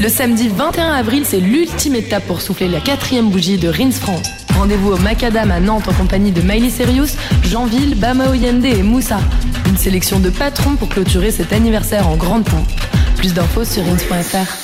[0.00, 4.28] Le samedi 21 avril, c'est l'ultime étape pour souffler la quatrième bougie de Rins France.
[4.54, 9.20] Rendez-vous au Macadam à Nantes en compagnie de Miley Cyrus, Jeanville, Bama Oyende et Moussa.
[9.66, 12.68] Une sélection de patrons pour clôturer cet anniversaire en grande pompe.
[13.16, 14.63] Plus d'infos sur rins.fr.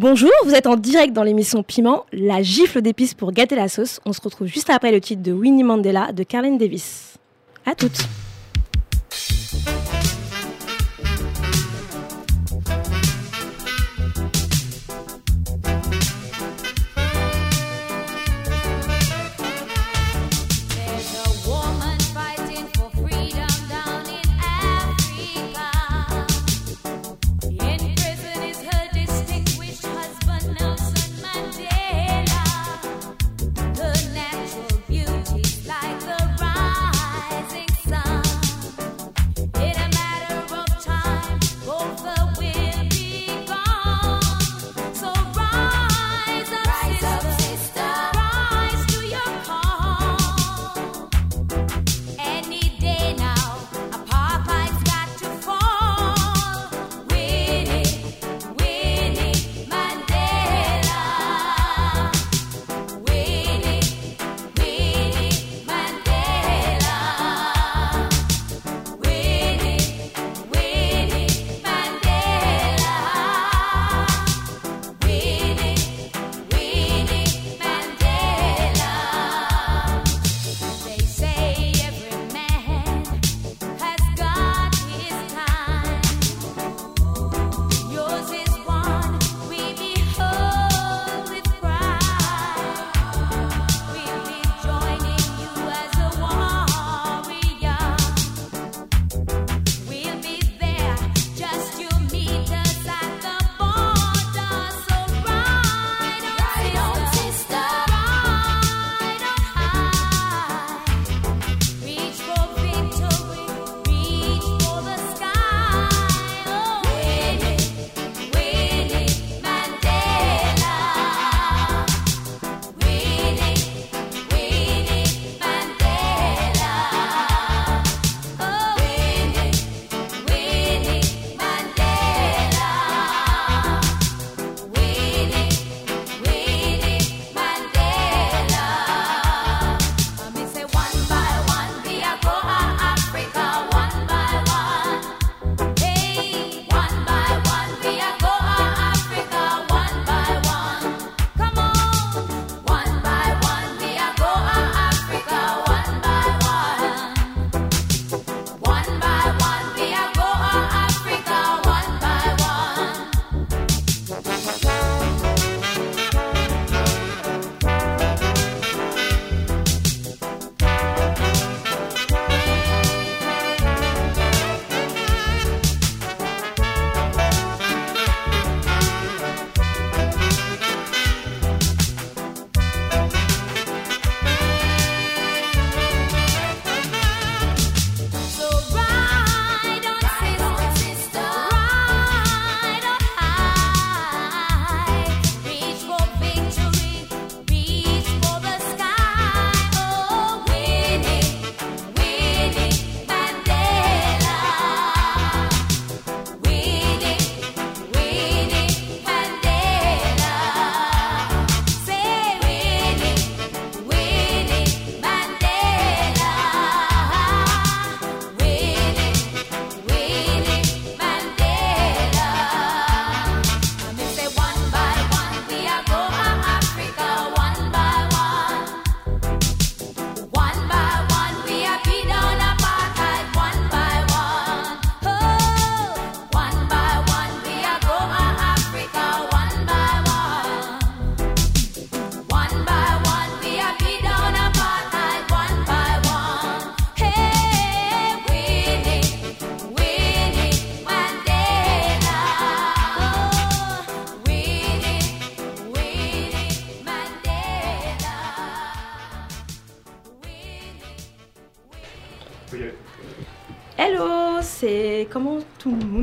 [0.00, 4.00] Bonjour, vous êtes en direct dans l'émission Piment, la gifle d'épices pour gâter la sauce.
[4.06, 7.18] On se retrouve juste après le titre de Winnie Mandela de Carlene Davis.
[7.66, 8.08] À toutes.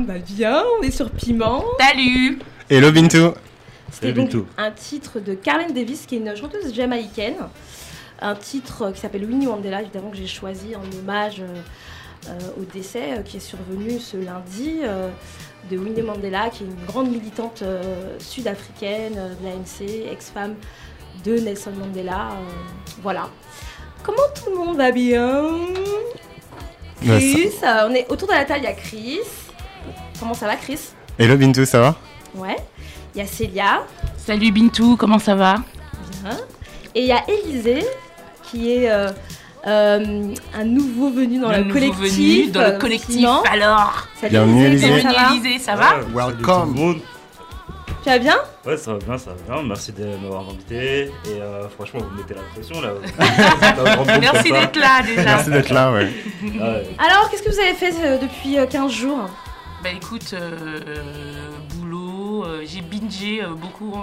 [0.08, 1.62] Va bien On est sur Piment.
[1.78, 2.38] Salut
[2.70, 3.34] Hello Bintou
[3.92, 7.36] C'était donc un titre de Carlene Davis, qui est une chanteuse jamaïcaine.
[8.22, 11.42] Un titre qui s'appelle Winnie Mandela, évidemment que j'ai choisi en hommage
[12.58, 14.80] au décès qui est survenu ce lundi
[15.70, 17.62] de Winnie Mandela, qui est une grande militante
[18.18, 20.54] sud-africaine de l'ANC, ex-femme
[21.22, 22.30] de Nelson Mandela.
[23.02, 23.28] voilà.
[24.02, 25.44] Comment tout le monde va bien?
[27.02, 29.47] Chris, on est autour de la table, il y a Chris.
[30.18, 30.80] Comment ça va Chris?
[31.18, 31.96] Hello Bintou, ça va?
[32.34, 32.56] Ouais.
[33.14, 33.82] Il y a Célia.
[34.16, 35.56] Salut Bintou, comment ça va?
[36.22, 36.36] Bien.
[36.94, 37.84] Et il y a Élisée,
[38.42, 39.10] qui est euh,
[39.66, 42.16] euh, un nouveau venu dans le, collectif.
[42.16, 45.34] Venu dans le collectif, alors Salut Bienvenue Élisée, ça va?
[45.34, 46.00] Élisée, ça va?
[46.14, 47.00] Welcome
[48.02, 48.36] tu vas bien?
[48.64, 49.62] Ouais, ça va bien, ça va bien.
[49.64, 51.10] Merci de m'avoir invité.
[51.26, 52.90] Et euh, franchement, vous mettez la pression là.
[54.20, 55.22] Merci d'être là déjà.
[55.24, 56.08] Merci d'être là, ouais.
[56.98, 59.28] Alors, qu'est-ce que vous avez fait euh, depuis 15 euh, jours?
[59.82, 60.34] Bah écoute,
[61.70, 63.94] boulot, j'ai bingé beaucoup.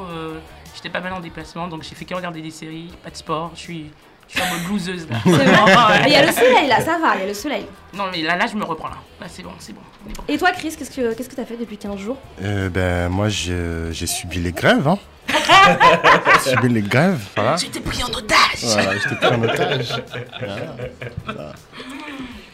[0.75, 3.51] J'étais pas mal en déplacement, donc j'ai fait que regarder des séries, pas de sport.
[3.55, 3.91] Je suis
[4.27, 5.17] je suis en mode blouseuse là.
[6.07, 7.65] Il y a le soleil là, ça va, il y a le soleil.
[7.93, 8.97] Non mais là, là je me reprends là.
[9.21, 9.81] Là c'est bon, c'est bon,
[10.27, 12.17] Et toi Chris, qu'est-ce que qu'est-ce que t'as fait depuis 15 jours?
[12.41, 14.87] Euh, Ben moi j'ai subi les grèves.
[14.87, 14.97] Hein.
[16.43, 17.55] j'ai subi les grèves, voilà.
[17.57, 18.63] J'étais pris en otage.
[18.63, 20.01] Voilà, j'étais pris en otage.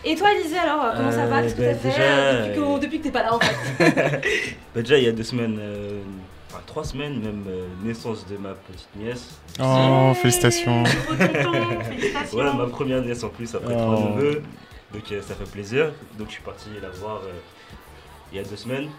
[0.03, 2.59] Et toi Élisée alors, euh, comment ça va Qu'est-ce que t'as ben, fait euh, depuis,
[2.59, 4.21] que, depuis que t'es pas là en fait
[4.75, 5.59] bah, Déjà il y a deux semaines
[6.51, 9.39] enfin trois semaines même, euh, naissance de ma petite nièce.
[9.59, 10.83] Oh, félicitations.
[12.31, 14.15] Voilà, ma première nièce en plus après trois oh.
[14.15, 14.43] neveux.
[14.93, 15.91] Donc euh, ça fait plaisir.
[16.17, 17.31] Donc je suis parti la voir euh,
[18.31, 18.89] il y a deux semaines.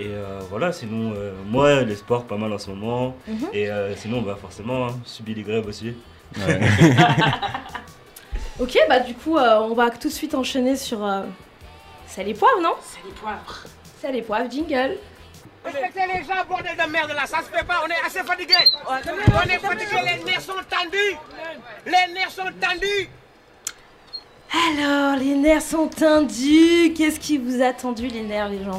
[0.00, 0.12] Et
[0.48, 1.12] voilà, sinon,
[1.44, 3.16] moi, les sports, pas mal en ce moment.
[3.26, 3.48] Mhm.
[3.52, 5.92] Et sinon, bah, forcément, hein, subir les grèves aussi.
[8.60, 10.98] ok, bah du coup, on va tout de suite enchaîner sur.
[12.06, 12.74] C'est les poivres, non?
[12.82, 13.64] C'est les poivres.
[14.00, 14.96] C'est les poivres, jingle.
[15.64, 18.54] Respectez les gens, bordel de merde là, ça se fait pas, on est assez fatigué.
[18.86, 21.16] On est fatigué, les nerfs sont tendus.
[21.84, 23.08] Les nerfs sont tendus.
[24.50, 26.94] Alors, les nerfs sont tendus.
[26.96, 28.78] Qu'est-ce qui vous a tendu les nerfs, les gens?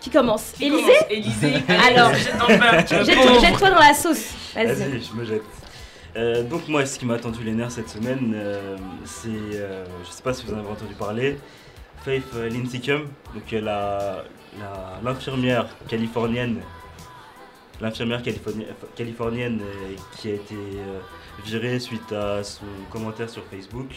[0.00, 0.54] Qui commence?
[0.60, 0.92] Élisée?
[1.10, 1.62] Élisée.
[1.68, 2.12] Alors,
[3.40, 4.32] jette-toi dans la sauce.
[4.54, 5.02] Vas-y.
[5.02, 5.42] je me jette.
[6.16, 10.10] Euh, donc moi, ce qui m'a tendu les nerfs cette semaine, euh, c'est, euh, je
[10.10, 11.38] sais pas si vous en avez entendu parler,
[12.04, 14.24] Faith Lincecum, donc la,
[15.02, 16.60] l'infirmière californienne,
[17.80, 18.22] l'infirmière
[18.94, 21.00] californienne, euh, qui a été euh,
[21.44, 23.88] virée suite à son commentaire sur Facebook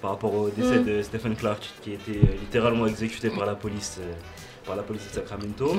[0.00, 0.84] par rapport au décès mm.
[0.84, 4.00] de Stephen Clark, qui a été euh, littéralement exécuté par la police,
[4.64, 5.74] par la police de Sacramento.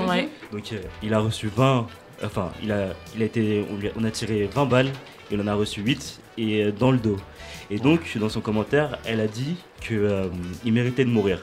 [0.51, 1.87] Donc il a reçu 20,
[2.23, 3.65] enfin il a, il a été,
[3.95, 4.91] on, a tiré 20 balles,
[5.31, 7.17] il en a reçu 8 et dans le dos.
[7.69, 11.39] Et donc dans son commentaire, elle a dit qu'il méritait de mourir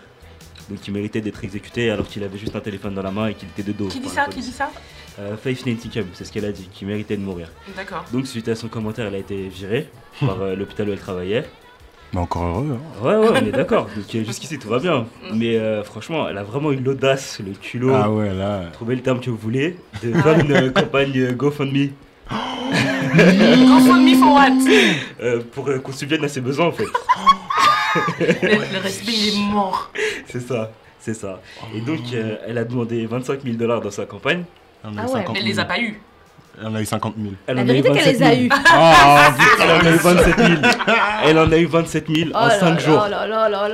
[0.69, 3.35] donc il méritait d'être exécuté alors qu'il avait juste un téléphone dans la main et
[3.35, 3.89] qu'il était de dos.
[3.89, 4.71] Qui dit ça Qui dit ça?
[5.19, 7.49] Euh, Faith Nancy c'est ce qu'elle a dit, qui méritait de mourir.
[7.77, 8.05] D'accord.
[8.13, 9.89] Donc suite à son commentaire, elle a été virée
[10.21, 11.45] par euh, l'hôpital où elle travaillait.
[12.15, 12.79] Mais encore heureux.
[12.79, 13.05] Hein.
[13.05, 13.89] Ouais, ouais, on est d'accord.
[13.95, 15.07] Donc euh, jusqu'ici tout va bien.
[15.35, 17.93] Mais franchement, elle a vraiment eu l'audace, le culot.
[17.95, 18.63] Ah ouais, là.
[18.73, 19.77] Trouvez le terme que vous voulez.
[20.03, 21.91] De faire une campagne GoFundMe.
[22.31, 25.41] GoFundMe for what?
[25.53, 26.87] Pour qu'on subvienne à ses besoins en fait.
[28.21, 29.91] le, respect, il est mort.
[30.27, 31.41] C'est ça, c'est ça.
[31.75, 34.45] Et donc, euh, elle a demandé 25 000 dollars dans sa campagne.
[34.83, 36.01] Ah ouais, mais elle les a pas eu.
[36.61, 37.35] Elle en a eu 50 000.
[37.47, 38.49] Elle La vérité qu'elle les a eu.
[38.53, 40.51] Ah, elle en a eu 27 000.
[41.27, 42.99] Elle en a eu 27 000 en 5 jours.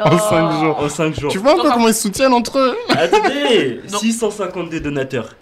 [0.04, 0.78] En 5 jours.
[0.78, 1.32] En 5 jours.
[1.32, 5.34] Tu vois un peu comment ils se soutiennent entre eux Attendez 652 donateurs.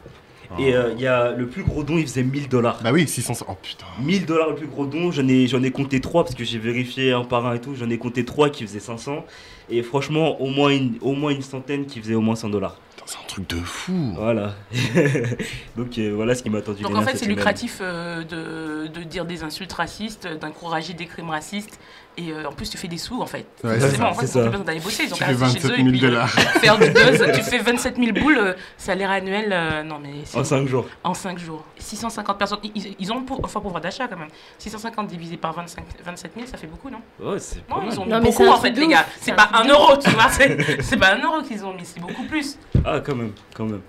[0.58, 2.80] Et euh, il y a le plus gros don, il faisait 1000 dollars.
[2.82, 3.44] Bah oui, 600.
[3.48, 3.84] Oh putain.
[4.00, 7.12] 1000 dollars le plus gros don, j'en ai, ai compté 3 parce que j'ai vérifié
[7.12, 7.74] un par un et tout.
[7.74, 9.24] J'en ai compté 3 qui faisaient 500.
[9.70, 12.76] Et franchement, au moins une, au moins une centaine qui faisaient au moins 100 dollars.
[13.08, 14.12] C'est un truc de fou.
[14.16, 14.54] Voilà.
[15.78, 16.82] Donc euh, voilà ce qui m'a attendu.
[16.82, 21.30] Donc en fait, c'est lucratif euh, de, de, dire des insultes racistes, d'encourager des crimes
[21.30, 21.80] racistes
[22.18, 23.46] et euh, en plus, tu fais des sous en fait.
[23.62, 25.04] Ouais, c'est en fait, ils besoin d'aller bosser.
[25.04, 26.28] Ils ont tu fais 27 000 eux, dollars.
[26.28, 27.22] faire du buzz.
[27.32, 29.50] tu fais 27 000 boules, euh, salaire annuel.
[29.52, 30.86] Euh, non, mais en 5 jours.
[31.04, 31.64] En 5 jours.
[31.78, 32.58] 650 personnes.
[32.74, 34.30] Ils, ils ont pour, enfin pouvoir d'achat quand même.
[34.58, 36.98] 650 divisé par 25, 27 000, ça fait beaucoup, non?
[37.20, 39.06] Ouais, c'est Non, ils ont mis beaucoup en fait, les gars.
[39.20, 40.28] C'est pas un euro, tu vois.
[40.30, 42.58] C'est pas un euro qu'ils ont mis, c'est beaucoup plus.
[42.84, 43.82] Ah, quand même, quand même.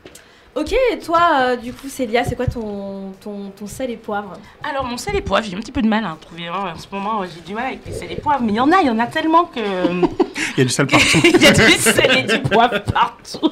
[0.55, 4.33] Ok, et toi, euh, du coup, Célia, c'est quoi ton, ton, ton, sel et poivre
[4.63, 6.47] Alors, mon sel et poivre, j'ai un petit peu de mal à trouver.
[6.47, 6.73] Hein.
[6.75, 8.71] En ce moment, j'ai du mal avec les sel et poivre, mais il y en
[8.71, 9.59] a, il y en a tellement que.
[9.59, 11.19] il y a du sel partout.
[11.23, 13.51] il y a du sel et du poivre partout.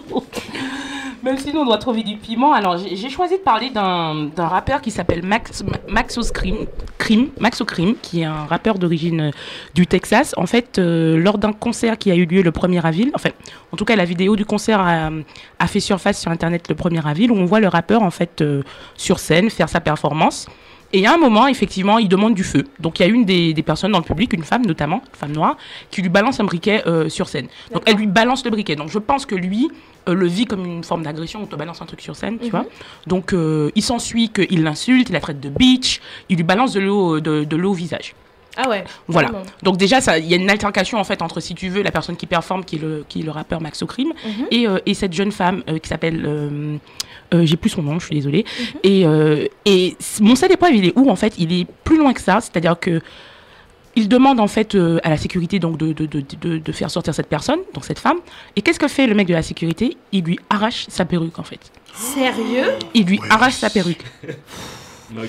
[1.24, 2.54] Même si nous on doit trouver du piment.
[2.54, 6.58] Alors j'ai choisi de parler d'un rappeur qui s'appelle Max Maxo Scream,
[6.98, 9.32] Cream, Maxo Cream, qui est un rappeur d'origine euh,
[9.74, 10.34] du Texas.
[10.38, 13.30] En fait, euh, lors d'un concert qui a eu lieu le 1er avril, enfin,
[13.72, 15.10] en tout cas la vidéo du concert a,
[15.60, 18.42] a fait surface sur internet le 1er avril où on voit le rappeur en fait
[18.42, 18.62] euh,
[18.96, 20.48] sur scène faire sa performance.
[20.94, 22.64] Et a un moment, effectivement, il demande du feu.
[22.80, 25.20] Donc il y a une des, des personnes dans le public, une femme notamment, une
[25.20, 25.58] femme noire,
[25.92, 27.48] qui lui balance un briquet euh, sur scène.
[27.74, 28.76] Donc elle lui balance le briquet.
[28.76, 29.70] Donc je pense que lui
[30.08, 32.46] euh, le vit comme une forme d'agression, on te balance un truc sur scène, tu
[32.46, 32.52] Mhm.
[32.52, 32.66] vois.
[33.08, 36.00] Donc euh, il s'ensuit qu'il l'insulte, il la traite de bitch,
[36.30, 38.16] il lui balance de l'eau de, de l'eau au visage.
[38.60, 38.84] Ah ouais.
[39.08, 39.30] Voilà.
[39.62, 41.92] Donc déjà, ça- il y a une altercation en fait entre, si tu veux, la
[41.92, 44.46] personne qui performe, qui est le, qui est le rappeur Max O'Crim, Mhm.
[44.50, 46.78] et, euh, et cette jeune femme euh, qui s'appelle, euh,
[47.36, 48.46] euh, j'ai plus son nom, je suis désolée.
[48.60, 48.80] Mhm.
[48.84, 52.14] Et, euh, et mon seul épreuve, il est où en fait Il est plus loin
[52.14, 53.00] que ça, c'est-à-dire que
[53.98, 56.90] il demande en fait euh, à la sécurité donc de, de, de, de, de faire
[56.90, 58.18] sortir cette personne, donc cette femme.
[58.56, 59.98] Et qu'est-ce que fait le mec de la sécurité?
[60.12, 61.60] Il lui arrache sa perruque en fait.
[61.94, 62.70] Sérieux?
[62.94, 63.28] Il lui Ouais.
[63.30, 64.04] arrache sa perruque.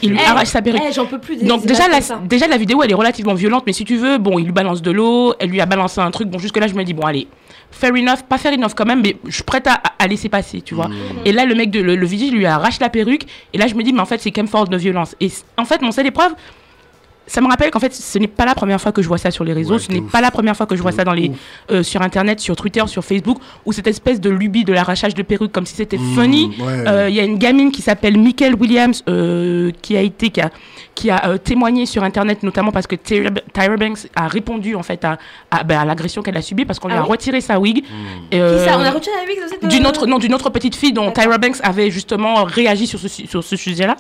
[0.02, 0.82] Il lui Eh, arrache sa perruque.
[0.88, 3.62] Eh, j'en peux plus des Donc déjà la, déjà la vidéo elle est relativement violente
[3.64, 6.10] mais si tu veux bon il lui balance de l'eau elle lui a balancé un
[6.10, 7.28] truc bon jusque là je me dis bon allez
[7.70, 10.62] fair enough pas fair enough quand même mais je suis prête à, à laisser passer
[10.62, 10.90] tu vois
[11.24, 13.22] et là le mec de le, le vigile lui arrache la perruque
[13.52, 15.30] et là je me dis mais en fait c'est quand même force de violence et
[15.56, 16.32] en fait mon seul épreuve
[17.28, 19.30] ça me rappelle qu'en fait ce n'est pas la première fois que je vois ça
[19.30, 21.12] sur les réseaux Ouais, ce n'est pas la première fois que je vois ça dans
[21.12, 21.30] les
[21.70, 25.22] euh, sur internet sur Twitter sur Facebook où cette espèce de lubie de l'arrachage de
[25.22, 26.48] perruque comme si c'était funny.
[26.48, 26.88] Mmh, ouais.
[26.88, 30.40] euh, Il y a une gamine qui s'appelle Michael Williams euh, qui a été qui
[30.40, 30.50] a,
[30.98, 34.82] qui a euh, témoigné sur internet notamment parce que Tyra, Tyra Banks a répondu en
[34.82, 35.16] fait à,
[35.50, 37.84] à, à l'agression qu'elle a subie parce qu'on Ah lui a oui retiré sa wig.
[37.84, 38.30] Mmh.
[38.30, 39.66] Qui Euh, ça On a retiré la wig de cette.
[39.68, 41.12] d'une euh, autre non d'une autre petite fille dont.
[41.12, 43.96] Tyra Banks avait justement réagi sur ce su- sur ce sujet-là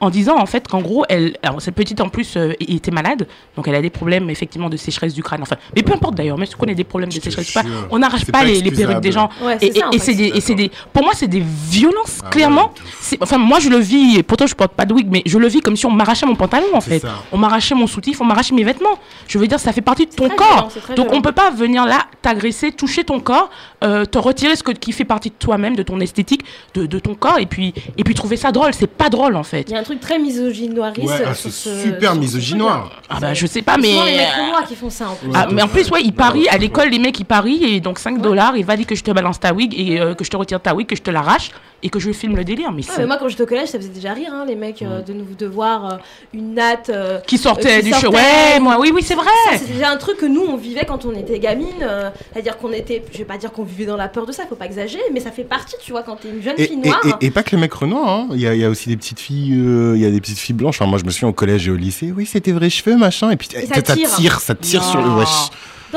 [0.00, 3.26] en disant en fait qu'en gros elle alors cette petite en plus euh, était malade
[3.56, 6.36] donc elle a des problèmes effectivement de sécheresse du crâne enfin mais peu importe d'ailleurs
[6.36, 7.88] même si on a des problèmes de sécheresse du crâne jure.
[7.90, 10.28] on n'arrache pas, pas les, les perruques des gens Ouais, et, et- et c'est des,
[10.36, 13.68] et c'est des pour moi c'est des violences Ah ouais, clairement c'est- enfin moi je
[13.70, 15.86] le vis et pourtant je porte pas de wig mais je le vis comme si
[15.86, 17.14] on m'arrachait mon pantalon en fait ça.
[17.32, 18.98] on m'arrachait mon soutif on m'arrachait mes vêtements
[19.28, 21.10] je veux dire ça fait partie de ton corps violent, donc violent.
[21.18, 23.50] on peut pas venir là t'agresser toucher ton corps
[23.82, 26.98] euh, te retirer ce que, qui fait partie de toi-même de ton esthétique de, de
[26.98, 29.72] ton corps et puis et puis trouver ça drôle c'est pas drôle en fait Il
[29.72, 31.08] y a un truc très misogynoiriste.
[31.08, 32.90] Ouais, ah, c'est ce- super misogynoir.
[33.08, 35.14] ah bah je sais pas mais Souvent, les mecs euh, noirs qui font ça en
[35.14, 35.28] plus.
[35.34, 37.98] Ah, mais en plus, ouais, ils parient à l'école, les mecs ils parient et donc
[37.98, 40.30] 5 dollars, il va dire que je te balance ta wig et euh, que je
[40.30, 41.50] te retire ta wig, que je te l'arrache
[41.84, 42.72] et que je filme le délire.
[42.72, 44.56] Mais, Ouais, c'est- mais moi, quand j'étais au collège, ça faisait déjà rire, hein, les
[44.56, 45.96] mecs, euh, de nous de voir euh,
[46.32, 46.88] une natte.
[46.88, 48.10] euh, qui sortait euh, qui du show.
[48.10, 49.26] Ouais, moi, oui, oui, c'est vrai.
[49.52, 51.66] C'était déjà un truc que nous, on vivait quand on était gamine.
[51.82, 54.44] euh, C'est-à-dire qu'on était, je vais pas dire qu'on vivait dans la peur de ça,
[54.48, 56.78] faut pas exagérer, mais ça fait partie, tu vois, quand t'es une jeune Et, fille
[56.78, 57.00] noire.
[57.20, 58.26] et- et pas que les mecs renois, hein.
[58.32, 60.54] il, y y a aussi des petites filles, euh, il y a des petites filles
[60.56, 60.80] blanches.
[60.80, 62.96] Enfin, moi, je me souviens au collège et au lycée, oui, c'est tes vrais cheveux,
[62.96, 63.30] machin.
[63.30, 64.10] Et puis, Et ça, ça tire.
[64.14, 65.28] tire, ça tire sur le wesh.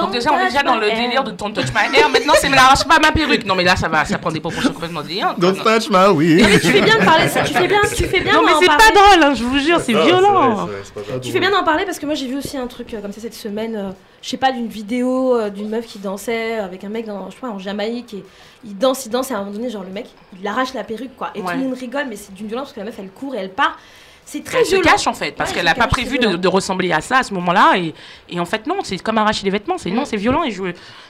[0.01, 1.97] Donc déjà, on est déjà Don't dans le touch my délire de ton touch my
[1.97, 2.09] hair.
[2.09, 3.45] Maintenant, c'est me l'arrache pas ma perruque.
[3.45, 5.39] Non, mais là, ça va, ça prend des proportions complètement délirantes.
[5.39, 6.41] Don't touch my oui.
[6.61, 8.67] Tu fais bien de parler, ça, tu fais bien, tu fais bien Non, mais c'est
[8.67, 10.69] pas drôle, hein, je vous jure, c'est Non, violent.
[11.21, 13.11] Tu fais bien d'en parler parce que moi j'ai vu aussi un truc euh, comme
[13.11, 13.89] ça cette semaine, euh,
[14.21, 17.35] je sais pas, d'une vidéo euh, d'une meuf qui dansait avec un mec dans, je
[17.37, 18.23] crois, en Jamaïque et
[18.65, 20.07] il danse, il danse et à un moment donné, genre le mec,
[20.39, 21.29] il arrache la perruque quoi.
[21.35, 21.53] Et Ouais.
[21.53, 23.39] tout le monde rigole, mais c'est d'une violence parce que la meuf elle court et
[23.39, 23.77] elle part.
[24.29, 26.47] C'est très Elle se cache en fait, parce Ouais, qu'elle elle n'a pas prévu de,
[26.49, 27.77] ressembler à ça à ce moment-là.
[27.77, 27.93] Et,
[28.29, 29.77] et en fait, non, c'est comme arracher les vêtements.
[29.77, 30.43] C'est non, c'est violent.
[30.43, 30.63] Et je,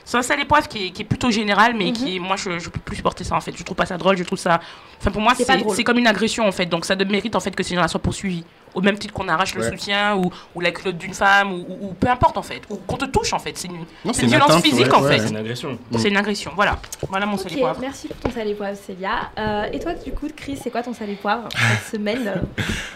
[0.04, 1.92] c'est un seul épreuve qui est, qui est plutôt général, mais Mhm.
[1.94, 3.52] qui est, moi, je, je peux plus supporter ça en fait.
[3.56, 4.16] Je trouve pas ça drôle.
[4.16, 4.60] Je trouve ça.
[5.00, 6.66] Enfin, pour moi, C'est comme une agression en fait.
[6.66, 8.44] Donc, ça mérite en fait que ces gens-là soient poursuivis.
[8.74, 11.88] Au même titre qu'on arrache le soutien ou, ou la culotte d'une femme ou, ou-
[11.88, 12.60] ou peu importe en fait.
[12.70, 13.52] Ou qu'on te touche en fait.
[13.56, 15.12] C'est une, Non, c'est une violence atteinte, physique ouais, en ouais.
[15.18, 15.18] fait.
[15.24, 15.78] C'est une agression.
[15.96, 16.50] C'est une agression.
[16.54, 16.78] Voilà.
[17.08, 17.76] Voilà mon seul Ok, épreuve.
[17.80, 19.30] merci pour ton salé poivre Célia.
[19.38, 22.32] Euh, et toi du coup Chris, c'est quoi ton salé poivre cette semaine?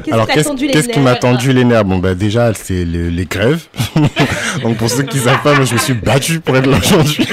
[0.04, 1.84] Qu'est-ce Alors, qui t'a qu'est-ce tendu les qu'est-ce qui m'a tendu les nerfs?
[1.84, 3.66] Bon, bah, déjà, c'est le- les grèves.
[4.62, 7.26] Donc, pour ceux qui savent pas, moi, je me suis battu pour être là aujourd'hui.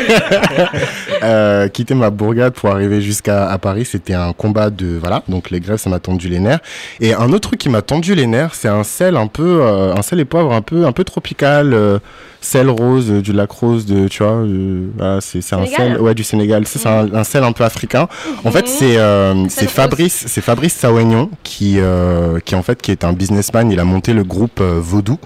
[1.24, 4.98] euh, quitter ma bourgade pour arriver jusqu'à à Paris, c'était un combat de.
[5.00, 6.60] Voilà, donc les grèves, ça m'a tendu les nerfs.
[7.00, 9.62] Et un autre truc qui m'a tendu les c'est un sel un peu.
[9.62, 11.74] euh, un sel et poivre un peu, un peu tropical.
[11.74, 12.00] euh,
[12.42, 14.46] sel rose, euh, du lac rose, de, tu vois.
[14.98, 16.02] voilà, c'est c'est un Sénégal sel.
[16.02, 16.66] Ouais, du Sénégal.
[16.66, 18.08] C'est un, un sel un peu africain.
[18.46, 18.98] En fait, c'est
[19.50, 19.70] c'est.
[19.70, 21.80] Fabrice, c'est Fabrice Saoignon qui
[22.46, 23.70] qui en fait qui est un businessman.
[23.72, 25.18] Il a monté le groupe Vaudou.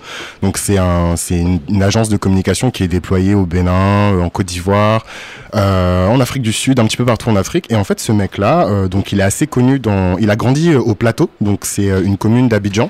[0.42, 4.30] Donc c'est un c'est une, une agence de communication qui est déployée au Bénin, en
[4.30, 5.06] Côte d'Ivoire,
[5.54, 7.72] en Afrique du Sud, un petit peu partout en Afrique.
[7.72, 10.96] Et en fait, ce mec-là, donc il est assez connu dans, il a grandi au
[10.96, 11.30] Plateau.
[11.42, 12.90] Donc c'est une commune d'Abidjan.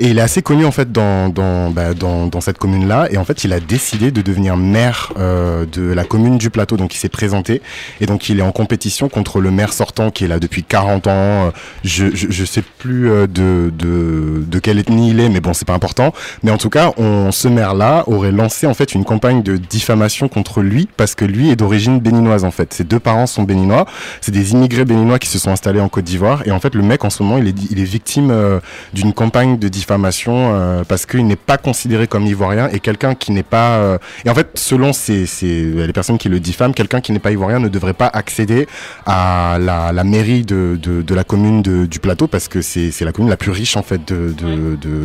[0.00, 3.08] Et il est assez connu en fait dans dans bah, dans, dans cette commune là.
[3.10, 6.76] Et en fait, il a décidé de devenir maire euh, de la commune du Plateau.
[6.76, 7.62] Donc, il s'est présenté
[8.00, 11.06] et donc il est en compétition contre le maire sortant qui est là depuis 40
[11.08, 11.10] ans.
[11.10, 11.50] Euh,
[11.82, 15.52] Je je, je sais plus euh, de de de quelle ethnie il est, mais bon,
[15.52, 16.12] c'est pas important.
[16.44, 19.56] Mais en tout cas, on, ce maire là aurait lancé en fait une campagne de
[19.56, 22.72] diffamation contre lui parce que lui est d'origine béninoise en fait.
[22.72, 23.84] Ses deux parents sont béninois.
[24.20, 26.42] C'est des immigrés béninois qui se sont installés en Côte d'Ivoire.
[26.46, 28.60] Et en fait, le mec en ce moment, il est il est victime euh,
[28.92, 33.32] d'une campagne de diffamation euh, parce qu'il n'est pas considéré comme ivoirien et quelqu'un qui
[33.32, 37.00] n'est pas euh, et en fait selon ces, ces les personnes qui le diffament quelqu'un
[37.00, 38.66] qui n'est pas ivoirien ne devrait pas accéder
[39.06, 42.92] à la, la mairie de, de, de la commune de, du plateau parce que c'est
[43.04, 44.00] la commune la plus riche en fait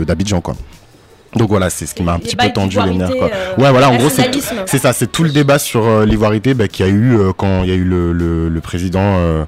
[0.07, 0.55] d'Abidjan quoi.
[1.35, 3.29] Donc voilà c'est ce qui m'a un petit peu tendu les nerfs quoi.
[3.33, 4.09] euh, ouais voilà en gros
[4.67, 7.31] c'est ça c'est tout le débat sur euh, l'ivoirité bah, qu'il y a eu euh,
[7.35, 9.45] quand il y a eu le, le, le président euh,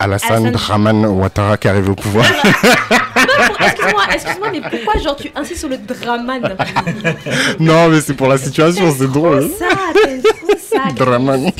[0.00, 2.24] Alassane Draman Ouattara qui est arrivé au pouvoir
[3.60, 6.42] Excuse-moi, excuse-moi, mais pourquoi genre tu insistes sur le draman
[7.60, 9.66] non mais c'est pour la situation c'est drôle ça,
[10.04, 10.92] t'aimes trop ça.
[10.96, 11.50] Draman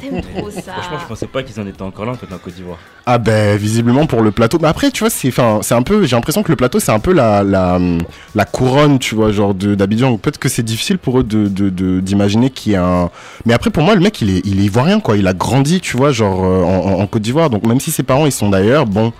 [0.00, 0.72] T'aimes trop ça.
[0.72, 2.78] Franchement, je pensais pas qu'ils en étaient encore là en fait en Côte d'Ivoire.
[3.06, 4.58] Ah ben visiblement pour le plateau.
[4.60, 6.92] Mais après tu vois c'est enfin c'est un peu j'ai l'impression que le plateau c'est
[6.92, 7.78] un peu la la
[8.34, 10.16] la couronne tu vois genre de d'Abidjan.
[10.16, 13.10] Peut-être que c'est difficile pour eux de de de- d'imaginer qu'il y a un.
[13.46, 15.16] Mais après pour moi le mec il est il est ivoirien quoi.
[15.16, 17.50] Il a grandi tu vois genre euh, en, en- en Côte d'Ivoire.
[17.50, 19.12] Donc même si ses parents ils sont d'ailleurs bon.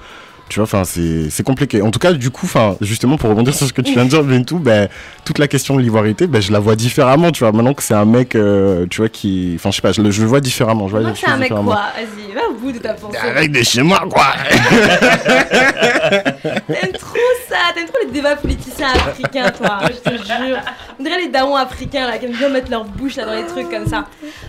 [0.51, 1.81] Tu vois, enfin, c'est c'est compliqué.
[1.81, 4.11] En tout cas, du coup, enfin, justement, pour rebondir sur ce que tu viens de
[4.11, 4.89] dire, Bentou, ben,
[5.25, 7.53] toute la question de l'ivoirité, ben, je la vois différemment, tu vois.
[7.53, 10.11] Maintenant que c'est un mec, euh, tu vois, qui, enfin, je sais pas, je le,
[10.11, 10.89] je le vois différemment.
[10.89, 13.17] Je vois Moi, c'est un mec quoi Vas-y, va au bout de ta pensée.
[13.17, 14.27] Arrête de chez moi, quoi.
[16.43, 17.17] T'aimes trop
[17.49, 20.59] ça, t'aimes trop les débats politiciens africains, toi, je te jure.
[20.99, 23.47] On dirait les daons africains là, qui aiment bien mettre leur bouche là dans les
[23.47, 24.07] trucs comme ça.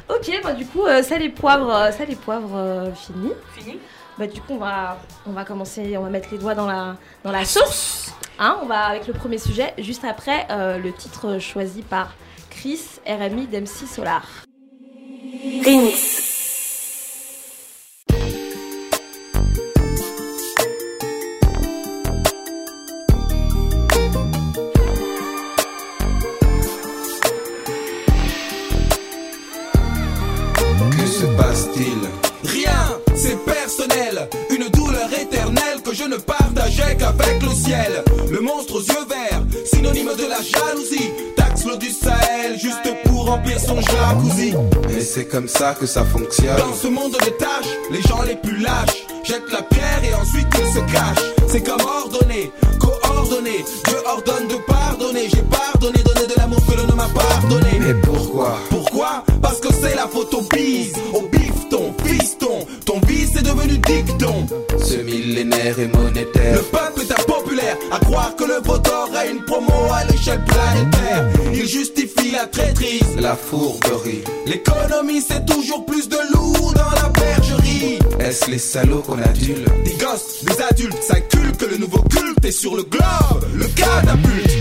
[0.10, 3.31] Ok, bah du coup, euh, ça les poivres, euh, ça les poivres euh, fini.
[3.55, 3.77] Fini
[4.22, 7.44] Bah du coup, on va, commencer, on va mettre les doigts dans la, dans la
[7.44, 8.13] sauce.
[8.38, 12.13] Hein, on va avec le premier sujet, juste après euh, le titre choisi par
[12.51, 14.24] Chris RMI d'MC Solar.
[36.01, 38.03] Je ne partageais qu'avec le ciel.
[38.29, 41.12] Le monstre aux yeux verts, synonyme de la jalousie.
[41.36, 44.53] Taxe l'eau du Sahel, juste pour remplir son jacuzzi.
[44.89, 46.58] Et c'est comme ça que ça fonctionne.
[46.58, 50.48] Dans ce monde de tâches, les gens les plus lâches jettent la pierre et ensuite
[50.60, 51.25] ils se cachent.
[51.48, 53.63] C'est comme ordonné, coordonné.
[53.86, 55.29] Dieu ordonne de pardonner.
[55.29, 57.79] J'ai pardonné, donné de l'amour que l'on ne m'a pas donné.
[57.79, 58.57] Mais pourquoi?
[58.70, 59.24] Pourquoi?
[59.42, 60.94] Parce que c'est la faute au bise.
[63.31, 64.46] Ton vice est devenu dicton.
[64.83, 66.55] Ce millénaire est monétaire.
[66.55, 71.27] Le peuple est impopulaire à croire que le voteur a une promo à l'échelle planétaire.
[71.53, 73.15] Il justifie la traîtrise.
[73.20, 74.24] La fourberie.
[74.46, 78.00] L'économie, c'est toujours plus de loups dans la bergerie.
[78.20, 82.75] Est-ce les salauds qu'on adule Des gosses, des adultes s'inculquent le nouveau culte est sur
[82.75, 84.51] le globe, le catapulte.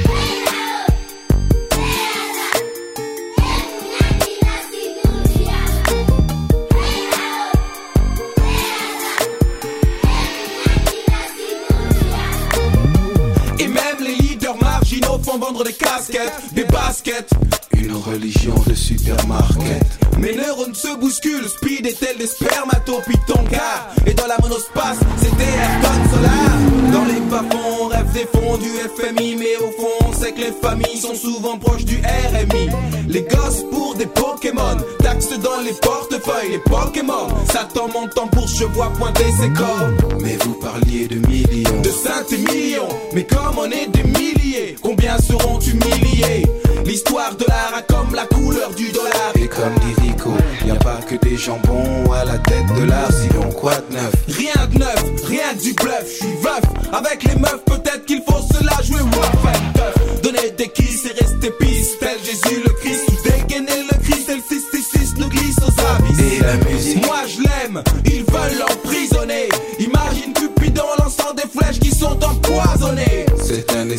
[15.31, 17.31] Font vendre des casquettes, des baskets.
[17.73, 19.83] Une religion de supermarket.
[20.19, 25.45] Mes neurones se bousculent, speed est tel des spermatopitons car Et dans la monospace, c'était
[25.45, 30.13] Ayrton Solar Dans les bas-fonds, on rêve des fonds du FMI Mais au fond, on
[30.13, 32.69] sait que les familles sont souvent proches du RMI
[33.09, 38.65] Les gosses pour des Pokémon Taxes dans les portefeuilles, les Pokémon Satan montant pour je
[38.65, 41.81] vois pointer ses cornes Mais vous parliez de millions.
[41.81, 41.91] de
[42.35, 42.89] et millions.
[43.15, 46.47] Mais comme on est des milliers, combien seront humiliés
[46.91, 49.33] L'histoire de l'art a comme la couleur du dollar.
[49.37, 50.33] Et comme dit Rico,
[50.67, 54.13] y a pas que des jambons à la tête de l'art, sinon quoi de neuf
[54.29, 56.61] Rien de neuf, rien du bluff, je suis veuf.
[56.93, 60.23] Avec les meufs, peut-être qu'il faut se la jouer rough.
[60.23, 63.05] Donner des kisses et rester pisse, tel Jésus le Christ.
[63.25, 66.19] Dégainer le Christ et le 666 nous glisse aux abysses.
[66.19, 67.83] Et la musique Moi je l'aime,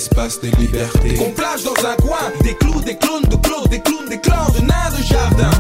[0.01, 1.19] C'est un espace de liberté.
[1.19, 4.49] On plage dans un coin des clous, des clowns de clous, des clowns, des clans
[4.49, 5.51] de nains de jardin.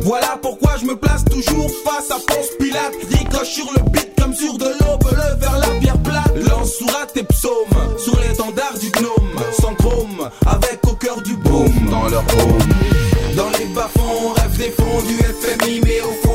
[0.00, 2.92] Voilà pourquoi je me place toujours face à Ponce Pilate.
[3.10, 6.36] Ricoche sur le beat comme sur de l'aube, le vers la pierre plate.
[6.50, 9.42] Lance sur tes psaumes, sur l'étendard du gnome.
[9.58, 11.72] Sans chrome, avec au cœur du boom.
[11.90, 12.68] Dans leur home.
[13.36, 16.27] Dans les bas-fonds, on rêve des fonds du FMI, mais au fond,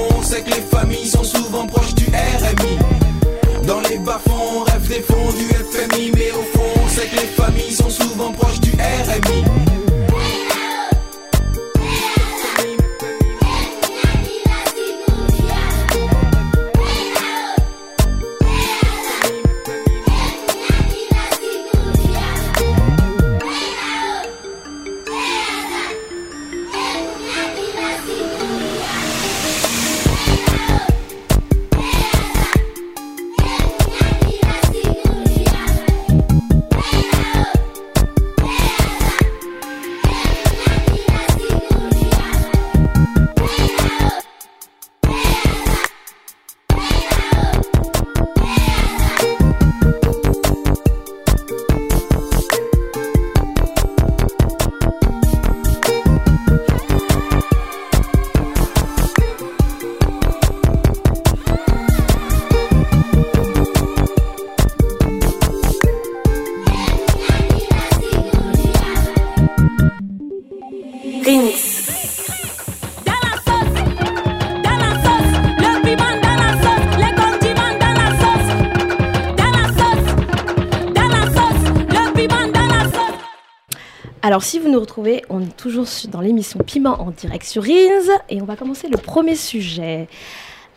[84.74, 88.56] nous retrouvez, on est toujours dans l'émission Piment en direct sur Rins et on va
[88.56, 90.08] commencer le premier sujet.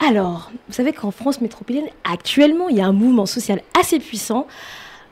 [0.06, 4.46] Alors, vous savez qu'en France métropolitaine, actuellement, il y a un mouvement social assez puissant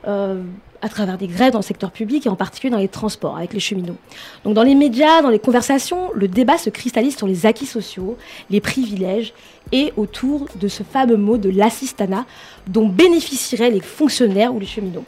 [0.07, 0.43] euh,
[0.83, 3.55] à travers des grèves dans le secteur public et en particulier dans les transports avec
[3.55, 3.97] les cheminots.
[4.45, 8.19] Donc, dans les médias, dans les conversations, le débat se cristallise sur les acquis sociaux,
[8.51, 9.33] les privilèges
[9.73, 12.27] et autour de ce fameux mot de l'assistanat
[12.67, 15.07] dont bénéficieraient les fonctionnaires ou les cheminots.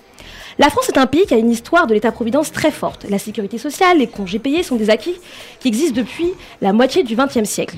[0.58, 3.04] La France est un pays qui a une histoire de l'État-providence très forte.
[3.10, 5.14] La sécurité sociale, les congés payés sont des acquis
[5.60, 7.76] qui existent depuis la moitié du XXe siècle.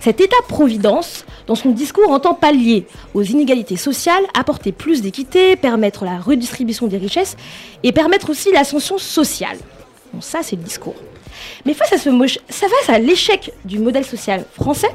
[0.00, 6.18] Cet État-providence, dans son discours, entend pallier aux inégalités sociales, apporter plus d'équité, permettre la
[6.18, 7.36] redistribution des richesses
[7.82, 9.56] et permettre aussi l'ascension sociale.
[10.12, 10.94] Bon, ça, c'est le discours.
[11.66, 12.06] Mais face
[12.88, 14.90] à, l'échec du modèle social français,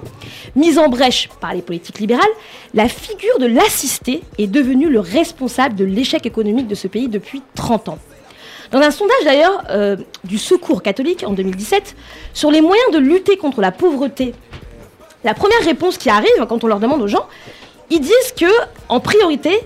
[0.55, 2.29] mis en brèche par les politiques libérales,
[2.73, 7.41] la figure de l'assisté est devenue le responsable de l'échec économique de ce pays depuis
[7.55, 7.99] 30 ans.
[8.71, 11.95] Dans un sondage d'ailleurs euh, du Secours catholique en 2017
[12.33, 14.33] sur les moyens de lutter contre la pauvreté,
[15.23, 17.27] la première réponse qui arrive quand on leur demande aux gens,
[17.89, 18.51] ils disent que
[18.89, 19.59] en priorité,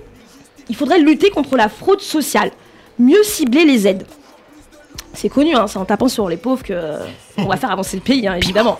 [0.69, 2.51] il faudrait lutter contre la fraude sociale,
[2.99, 4.05] mieux cibler les aides.
[5.17, 8.27] C'est connu, hein, c'est en tapant sur les pauvres qu'on va faire avancer le pays,
[8.27, 8.79] hein, évidemment.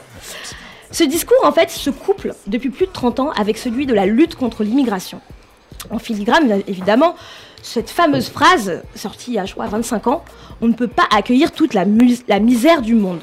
[0.91, 4.05] Ce discours, en fait, se couple depuis plus de 30 ans avec celui de la
[4.05, 5.19] lutte contre l'immigration.
[5.89, 7.15] En filigrane, évidemment,
[7.63, 10.23] cette fameuse phrase, sortie il y a, je crois, 25 ans,
[10.61, 11.85] on ne peut pas accueillir toute la,
[12.27, 13.21] la misère du monde.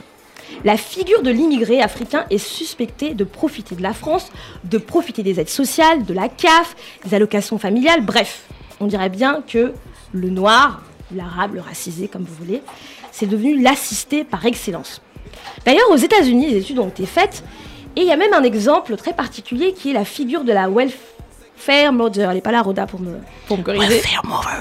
[0.64, 4.32] La figure de l'immigré africain est suspectée de profiter de la France,
[4.64, 6.74] de profiter des aides sociales, de la CAF,
[7.04, 8.42] des allocations familiales, bref.
[8.80, 9.72] On dirait bien que
[10.12, 10.82] le noir,
[11.14, 12.60] l'arabe, le racisé, comme vous voulez,
[13.14, 15.00] c'est devenu l'assisté par excellence.
[15.64, 17.44] D'ailleurs, aux États-Unis, les études ont été faites,
[17.94, 20.68] et il y a même un exemple très particulier qui est la figure de la
[20.68, 22.28] welfare mother.
[22.28, 24.02] Elle n'est pas là, Rhoda, pour me, pour me corriger.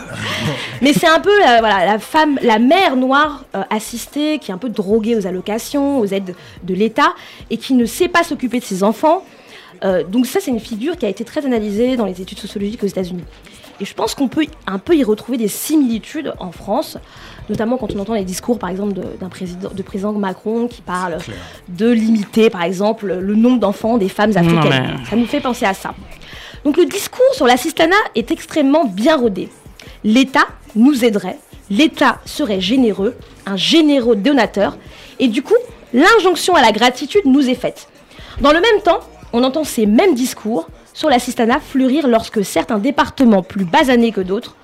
[0.83, 4.53] Mais c'est un peu la, voilà, la femme, la mère noire euh, assistée, qui est
[4.53, 7.15] un peu droguée aux allocations, aux aides de l'État,
[7.49, 9.25] et qui ne sait pas s'occuper de ses enfants.
[9.83, 12.83] Euh, donc ça, c'est une figure qui a été très analysée dans les études sociologiques
[12.83, 13.23] aux États-Unis.
[13.79, 16.97] Et je pense qu'on peut un peu y retrouver des similitudes en France,
[17.49, 20.81] notamment quand on entend les discours, par exemple, de- d'un président, de président Macron qui
[20.81, 21.17] parle
[21.69, 24.63] de limiter, par exemple, le nombre d'enfants des femmes africaines.
[24.99, 25.93] mais- Ça nous fait penser à ça.
[26.63, 29.49] Donc le discours sur l'assistanat est extrêmement bien rodé.
[30.03, 31.37] L'État nous aiderait,
[31.69, 34.77] l'État serait généreux, un généreux donateur,
[35.19, 35.55] et du coup,
[35.93, 37.87] l'injonction à la gratitude nous est faite.
[38.41, 38.99] Dans le même temps,
[39.33, 44.55] on entend ces mêmes discours sur l'assistanat fleurir lorsque certains départements plus basanés que d'autres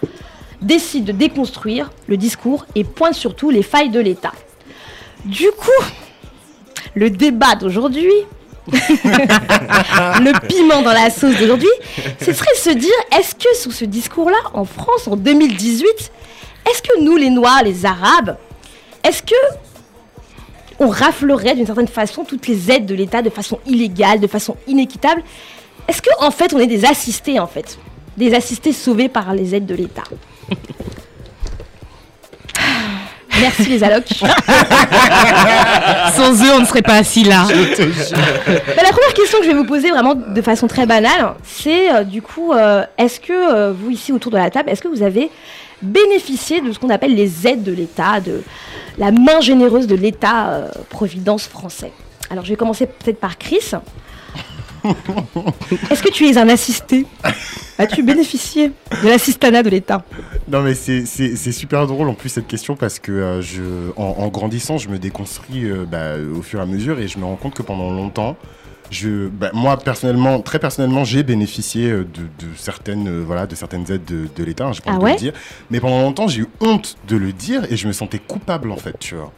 [0.62, 4.34] décident de déconstruire le discours et pointent surtout les failles de l'État.
[5.26, 5.84] Du coup,
[6.96, 8.12] le débat d'aujourd'hui,
[8.72, 11.70] le piment dans la sauce d'aujourd'hui,
[12.20, 16.12] ce serait se dire, est-ce que sous ce discours-là, en France, en 2018,
[16.70, 18.38] est-ce que nous, les Noirs, les Arabes,
[19.04, 19.36] est-ce que
[20.82, 24.56] on raflerait d'une certaine façon toutes les aides de l'État de façon illégale, de façon
[24.68, 25.24] inéquitable?
[25.88, 27.78] Est-ce que en fait, on est des assistés, en fait?
[28.18, 30.04] Des assistés sauvés par les aides de l'État?
[33.42, 34.08] Merci les allocs.
[36.16, 37.46] Sans eux, on ne serait pas assis là.
[37.48, 37.54] Bah,
[38.84, 42.04] la première question que je vais vous poser vraiment de façon très banale, c'est euh,
[42.04, 45.04] du coup, euh, est-ce que euh, vous ici autour de la table, est-ce que vous
[45.04, 45.30] avez
[45.82, 48.44] bénéficié de ce qu'on appelle les aides de l'État, de
[48.98, 51.94] la main généreuse de l'État euh, Providence français?
[52.30, 53.72] Alors je vais commencer peut-être par Chris.
[55.92, 57.06] Est-ce que tu es un assisté
[57.78, 58.72] As-tu bénéficié
[59.04, 60.04] de l'assistanat de l'État
[60.48, 61.06] Non mais c'est-
[61.52, 63.62] super drôle en plus cette question parce que euh, je,
[63.96, 67.18] en, en grandissant je me déconstruis euh, bah, au fur et à mesure et je
[67.20, 68.36] me rends compte que pendant longtemps
[68.92, 73.54] je, bah, moi personnellement, très personnellement, j'ai bénéficié euh, de, de certaines, euh, voilà, de
[73.54, 74.66] certaines aides de, de l'État.
[74.66, 75.34] hein, pas Ah ouais le dire,
[75.70, 78.78] mais pendant longtemps j'ai eu honte de le dire et je me sentais coupable en
[78.78, 79.32] fait, tu vois.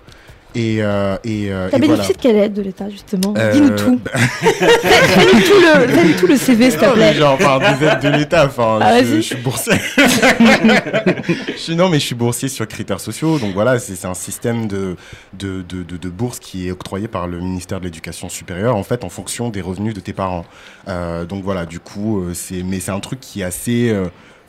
[0.53, 2.13] Et, euh, et, euh, T'as bénéficié voilà.
[2.13, 3.99] de quelle aide de l'État justement Euh, Dis-nous tout.
[4.13, 7.19] Fais-nous tout, le- fais-nous tout le CV s'il te Non, mais plaît.
[7.19, 9.15] genre, enfin, des aides de l'État, enfin, Ah, je, vas-y.
[9.17, 9.73] je suis boursier.
[9.97, 14.67] je suis, non, mais je suis boursier sur critères sociaux, donc voilà, c'est un système
[14.67, 14.95] de,
[15.33, 18.83] de, de, de, de bourse qui est octroyé par le ministère de l'Éducation supérieure, en
[18.83, 20.45] fait, en fonction des revenus de tes parents.
[20.87, 23.95] Euh, donc voilà, du coup, euh, c'est, mais c'est un truc qui est assez,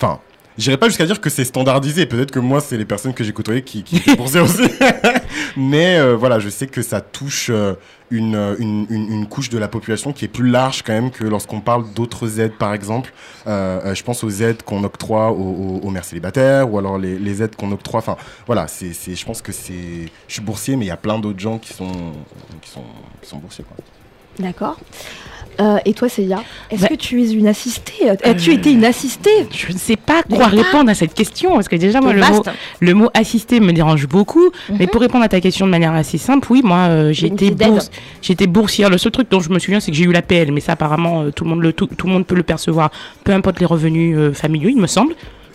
[0.01, 0.19] enfin,
[0.59, 2.07] J'irai pas jusqu'à dire que c'est standardisé.
[2.07, 4.69] Peut-être que moi, c'est les personnes que j'ai côtoyées qui, qui boursiers aussi.
[5.57, 7.75] Mais euh, voilà, je sais que ça touche euh,
[8.11, 11.25] une, euh, une, une, couche de la population qui est plus large quand même que
[11.25, 13.13] lorsqu'on parle d'autres aides, par exemple.
[13.47, 18.01] Je pense aux aides qu'on octroie aux, mères célibataires ou alors les, aides qu'on octroie.
[18.01, 20.11] Enfin, voilà, c'est, je pense que c'est.
[20.29, 22.13] Je suis boursier, mais il y a plein d'autres gens qui sont,
[22.61, 23.65] qui sont, boursiers.
[24.39, 24.79] D'accord.
[25.61, 28.85] Euh, et toi, Célia, est-ce Bah- que tu es une assistée Euh, As-tu été une
[28.85, 32.21] assistée Je ne sais pas quoi répondre à cette question parce que déjà moi le
[32.21, 32.51] mot, vaste.
[32.81, 34.51] le mot assister me dérange beaucoup.
[34.71, 34.87] Mais Mhm.
[34.89, 37.91] pour répondre à ta question de manière assez simple, oui, moi euh, j'ai été bourse,
[38.49, 38.89] boursière.
[38.91, 41.23] Le seul truc dont je me souviens, c'est que j'ai eu l'APL, mais ça apparemment
[41.23, 42.91] euh, tout le monde le tout, tout le monde peut le percevoir,
[43.25, 45.15] peu importe les revenus euh, familiaux, il me semble.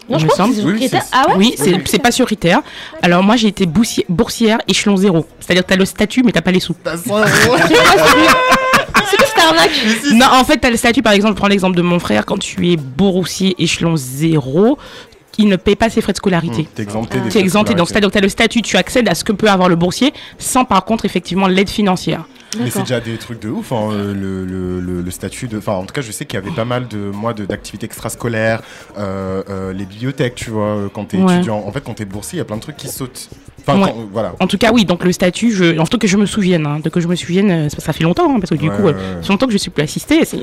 [0.10, 0.54] Non, je me pense semble.
[0.80, 2.62] que Ah ouais Oui, c'est c'est pas sur critère.
[3.02, 5.26] Alors moi j'ai été boursière, boursière échelon zéro.
[5.42, 6.76] C'est-à-dire que tu as le statut mais t'as pas les sous.
[9.10, 9.72] C'est quoi cette arnaque
[10.14, 12.26] Non, en fait, tu as le statut, par exemple, je prends l'exemple de mon frère,
[12.26, 14.78] quand tu es boursier échelon 0,
[15.38, 16.68] il ne paye pas ses frais de scolarité.
[16.74, 19.08] T'es exempté des Tu es exempté, donc c'est-à-dire que tu as le statut, tu accèdes
[19.08, 22.26] à ce que peut avoir le boursier, sans par contre, effectivement, l'aide financière.
[22.60, 25.58] Mais c'est déjà des trucs de ouf, hein, euh, le, le, le, le statut de.
[25.58, 27.86] Enfin, en tout cas, je sais qu'il y avait pas mal de moi de- d'activités
[27.86, 28.62] extrascolaires,
[28.98, 31.36] euh, euh, les bibliothèques, tu vois, quand t'es Ouais.
[31.36, 31.62] étudiant.
[31.66, 33.30] En fait, quand t'es boursier, il y a plein de trucs qui sautent.
[33.62, 33.90] Enfin, Ouais.
[33.92, 34.34] quand- voilà.
[34.40, 36.66] En tout cas, oui, donc le statut, je, en tout cas que je me souvienne,
[36.66, 38.70] hein, de que je me souvienne, euh, ça, ça fait longtemps, hein, parce que du
[38.70, 40.24] Ouais, coup, euh, fait longtemps que je suis plus assistée.
[40.24, 40.38] C'est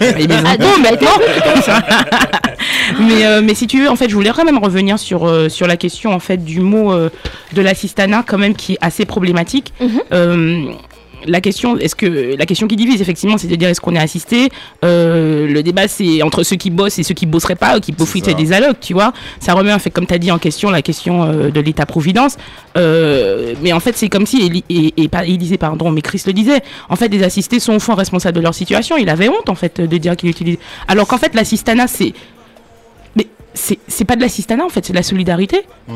[0.00, 1.08] Ah, maintenant.
[1.54, 1.80] comme ça.
[3.00, 5.48] mais, euh, mais si tu veux, en fait, je voulais quand même revenir sur, euh,
[5.48, 7.08] sur la question en fait du mot euh,
[7.52, 9.72] de l'assistanat, quand même, qui est assez problématique.
[9.80, 10.00] Mhm.
[10.12, 10.72] Euh,
[11.26, 13.98] la question, est-ce que la question qui divise effectivement, c'est de dire est-ce qu'on est
[14.00, 14.48] assisté
[14.84, 17.92] Euh, Le débat, c'est entre ceux qui bossent et ceux qui bosseraient pas, ou qui
[17.92, 19.12] profitent des allocs, tu vois.
[19.40, 22.36] Ça remet en fait, comme tu as dit, en question la question euh, de l'État-providence.
[22.76, 26.22] Euh, mais en fait, c'est comme si Éli- et, et pas Élisée, pardon, mais Chris
[26.26, 26.62] le disait.
[26.88, 28.96] En fait, les assistés sont au fond responsables de leur situation.
[28.96, 30.56] Il avait honte en fait de dire qu'il utilise.
[30.88, 32.12] Alors qu'en fait, l'assistanat, c'est
[33.16, 35.62] mais c'est c'est pas de l'assistanat en fait, c'est de la solidarité.
[35.88, 35.92] Mm.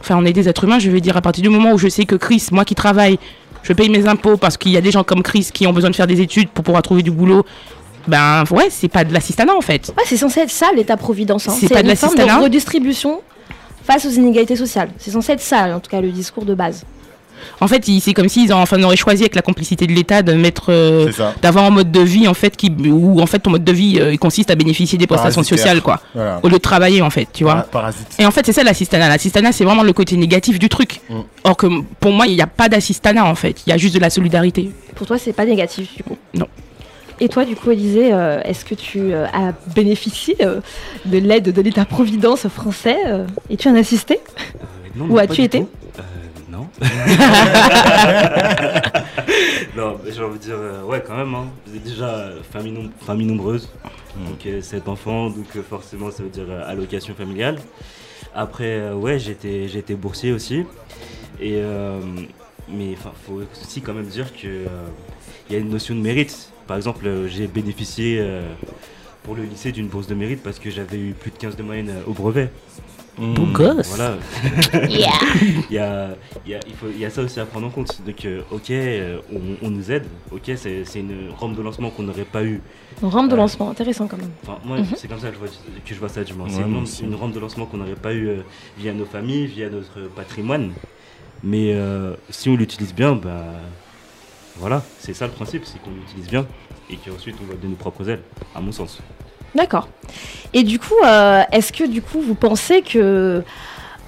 [0.00, 0.78] Enfin, on est des êtres humains.
[0.78, 3.18] Je veux dire, à partir du moment où je sais que Chris, moi qui travaille,
[3.66, 5.90] je paye mes impôts parce qu'il y a des gens comme Chris qui ont besoin
[5.90, 7.44] de faire des études pour pouvoir trouver du boulot.
[8.06, 9.92] Ben ouais, c'est pas de l'assistanat en fait.
[9.96, 11.48] Ouais, c'est censé être ça, l'État-providence.
[11.48, 11.54] hein.
[11.58, 13.20] C'est pas de une forme de l'assistanat redistribution
[13.82, 14.90] face aux inégalités sociales.
[14.98, 16.84] C'est censé être ça, en tout cas, le discours de base.
[17.60, 20.22] En fait, c'est comme s'ils ont, enfin, on aurait choisi avec la complicité de l'État
[20.22, 21.10] de mettre, euh,
[21.42, 23.98] d'avoir un mode de vie en fait qui, où en fait ton mode de vie
[24.00, 26.40] euh, consiste à bénéficier des prestations sociales quoi, Voilà.
[26.42, 27.54] au lieu de travailler en fait, tu vois.
[27.54, 28.06] Para- Parasite.
[28.18, 29.08] Et en fait, c'est ça l'assistanat.
[29.08, 31.00] L'assistanat, c'est vraiment le côté négatif du truc.
[31.08, 31.14] Mm.
[31.44, 31.66] Or que
[32.00, 33.62] pour moi, il n'y a pas d'assistanat en fait.
[33.66, 34.70] Il y a juste de la solidarité.
[34.94, 36.16] Pour toi, c'est pas négatif, du coup?
[36.34, 36.46] Non.
[37.20, 40.60] Et toi, du coup, Élisée, euh, est-ce que tu euh, as bénéficié euh,
[41.06, 44.20] de l'aide de l'État-providence français euh, Es-tu un assisté?
[44.94, 45.60] Non, Où non, as-tu été?
[45.60, 45.68] tout.
[46.82, 46.86] Euh,
[49.76, 49.98] Non.
[50.08, 51.34] j'ai envie de dire, euh, ouais, quand même.
[51.34, 51.46] Hein.
[51.66, 53.68] Vous êtes déjà euh, famille, nom- famille nombreuse,
[54.28, 57.58] donc euh, 7 enfants, donc euh, forcément ça veut dire euh, allocation familiale.
[58.34, 60.64] Après, euh, ouais, j'étais j'étais boursier aussi.
[61.40, 62.00] Et, euh,
[62.68, 64.66] mais il faut aussi quand même dire qu'il
[65.50, 66.50] y a une notion de mérite.
[66.66, 68.42] Par exemple, euh, j'ai bénéficié euh,
[69.22, 71.62] pour le lycée d'une bourse de mérite parce que j'avais eu plus de 15 de
[71.62, 72.50] moyenne euh, au brevet.
[73.18, 73.88] Beau gosse.
[73.96, 74.16] Voilà.
[74.88, 75.10] Yeah.
[75.70, 77.66] il, y a, il, y a, il, faut, il y a ça aussi à prendre
[77.66, 78.00] en compte.
[78.06, 80.04] Donc, euh, ok, euh, on, on nous aide.
[80.30, 82.60] Ok, c'est c'est une rampe de lancement qu'on n'aurait pas eu.
[83.02, 83.38] Une rampe de Ouais.
[83.38, 84.30] lancement, intéressant quand même.
[84.42, 84.86] Enfin, moi, Mhm.
[84.96, 86.46] c'est comme ça que je vois, que je vois ça, du moins.
[86.46, 87.04] Ouais, c'est une, rampe- aussi.
[87.04, 88.36] une rampe de lancement qu'on n'aurait pas eu euh,
[88.78, 90.72] via nos familles, via notre patrimoine.
[91.42, 93.44] Mais euh, si on l'utilise bien, bah,
[94.56, 96.46] voilà, c'est ça le principe, c'est qu'on l'utilise bien
[96.90, 98.22] et qu'ensuite on va de nos propres ailes,
[98.54, 99.00] à mon sens.
[99.56, 99.88] D'accord.
[100.52, 103.42] Et du coup, euh, est-ce que du coup, vous pensez que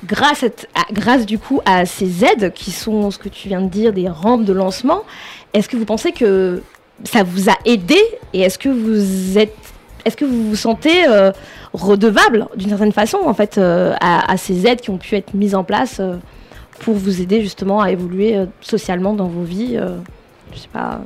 [0.04, 3.68] grâce, à, grâce du coup à ces aides qui sont ce que tu viens de
[3.68, 5.04] dire, des rampes de lancement,
[5.54, 6.62] est-ce que vous pensez que
[7.04, 7.98] ça vous a aidé
[8.34, 9.56] et est-ce que vous êtes,
[10.04, 11.32] est-ce que vous vous sentez euh,
[11.72, 15.32] redevable d'une certaine façon en fait euh, à, à ces aides qui ont pu être
[15.32, 16.02] mises en place
[16.80, 19.78] pour vous aider justement à évoluer socialement dans vos vies
[20.52, 21.00] Je sais pas,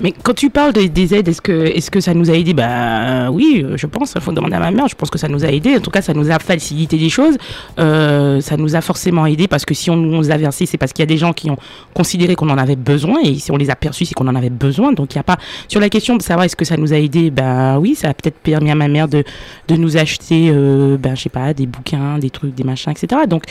[0.00, 2.54] Mais quand tu parles des, des aides, est-ce que, est-ce que ça nous a aidé?
[2.54, 4.12] Ben oui, je pense.
[4.14, 4.88] Il faut demander à ma mère.
[4.88, 5.76] Je pense que ça nous a aidé.
[5.76, 7.36] En tout cas, ça nous a facilité des choses.
[7.78, 10.92] Euh, ça nous a forcément aidé parce que si on nous a versé, c'est parce
[10.92, 11.58] qu'il y a des gens qui ont
[11.94, 14.50] considéré qu'on en avait besoin et si on les a perçus, c'est qu'on en avait
[14.50, 14.92] besoin.
[14.92, 16.96] Donc il y a pas sur la question de savoir est-ce que ça nous a
[16.96, 17.30] aidé.
[17.30, 19.24] Ben oui, ça a peut-être permis à ma mère de
[19.68, 23.22] de nous acheter, euh, ben je sais pas, des bouquins, des trucs, des machins, etc.
[23.28, 23.44] Donc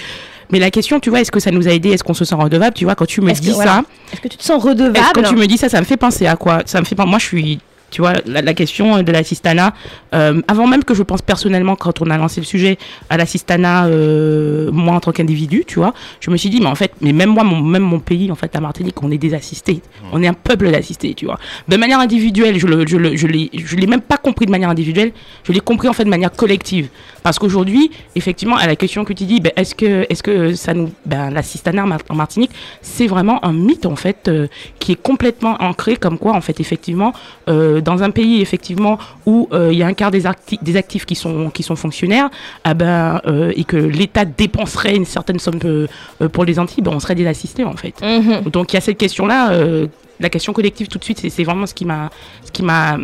[0.52, 1.90] mais la question, tu vois, est-ce que ça nous a aidé?
[1.92, 2.74] Est-ce qu'on se sent redevable?
[2.76, 3.72] Tu vois, quand tu me que- dis voilà.
[3.76, 3.84] ça,
[4.14, 4.98] Est-ce que tu te sens redevable?
[4.98, 6.62] Est-ce que quand tu me dis ça, ça me fait penser à quoi?
[6.66, 7.60] Ça me fait pen- Moi, je suis.
[7.91, 9.73] Tu vois, la, la question de l'assistanat,
[10.13, 12.77] euh, avant même que je pense personnellement, quand on a lancé le sujet
[13.10, 16.75] à l'assistanat, euh, moi en tant qu'individu, tu vois, je me suis dit, mais en
[16.75, 19.34] fait, mais même moi, mon, même mon pays, en fait, la Martinique, on est des
[19.34, 19.82] assistés.
[20.13, 21.38] On est un peuple d'assistés, tu vois.
[21.67, 24.51] De manière individuelle, je le, je le, je l'ai, je l'ai même pas compris de
[24.51, 25.12] manière individuelle,
[25.43, 26.88] je l'ai compris en fait de manière collective.
[27.23, 30.73] Parce qu'aujourd'hui, effectivement, à la question que tu dis, ben, est-ce que, est-ce que ça
[30.73, 32.51] nous, ben, l'assistanat en Martinique,
[32.82, 34.47] c'est vraiment un mythe en fait euh,
[34.80, 37.13] qui est complètement ancré comme quoi en fait effectivement
[37.49, 40.76] euh, dans un pays effectivement où euh, il y a un quart des, acti- des
[40.78, 42.30] actifs qui sont qui sont fonctionnaires,
[42.63, 45.88] ah ben euh, et que l'État dépenserait une certaine somme euh,
[46.22, 47.96] euh, pour les Antilles, ben on serait désassisté en fait.
[48.02, 48.50] Mhm.
[48.52, 49.88] Donc il y a cette question-là, euh,
[50.20, 52.10] la question collective tout de suite, c'est- vraiment ce qui m'a,
[52.46, 52.98] ce qui m'a,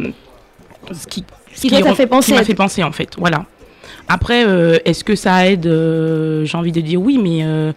[0.92, 3.46] ce qui, ce Qui re- fait penser qui m'a fait penser en fait, voilà.
[4.10, 7.74] Après, euh, est-ce que ça aide euh, J'ai envie de dire oui, mais euh,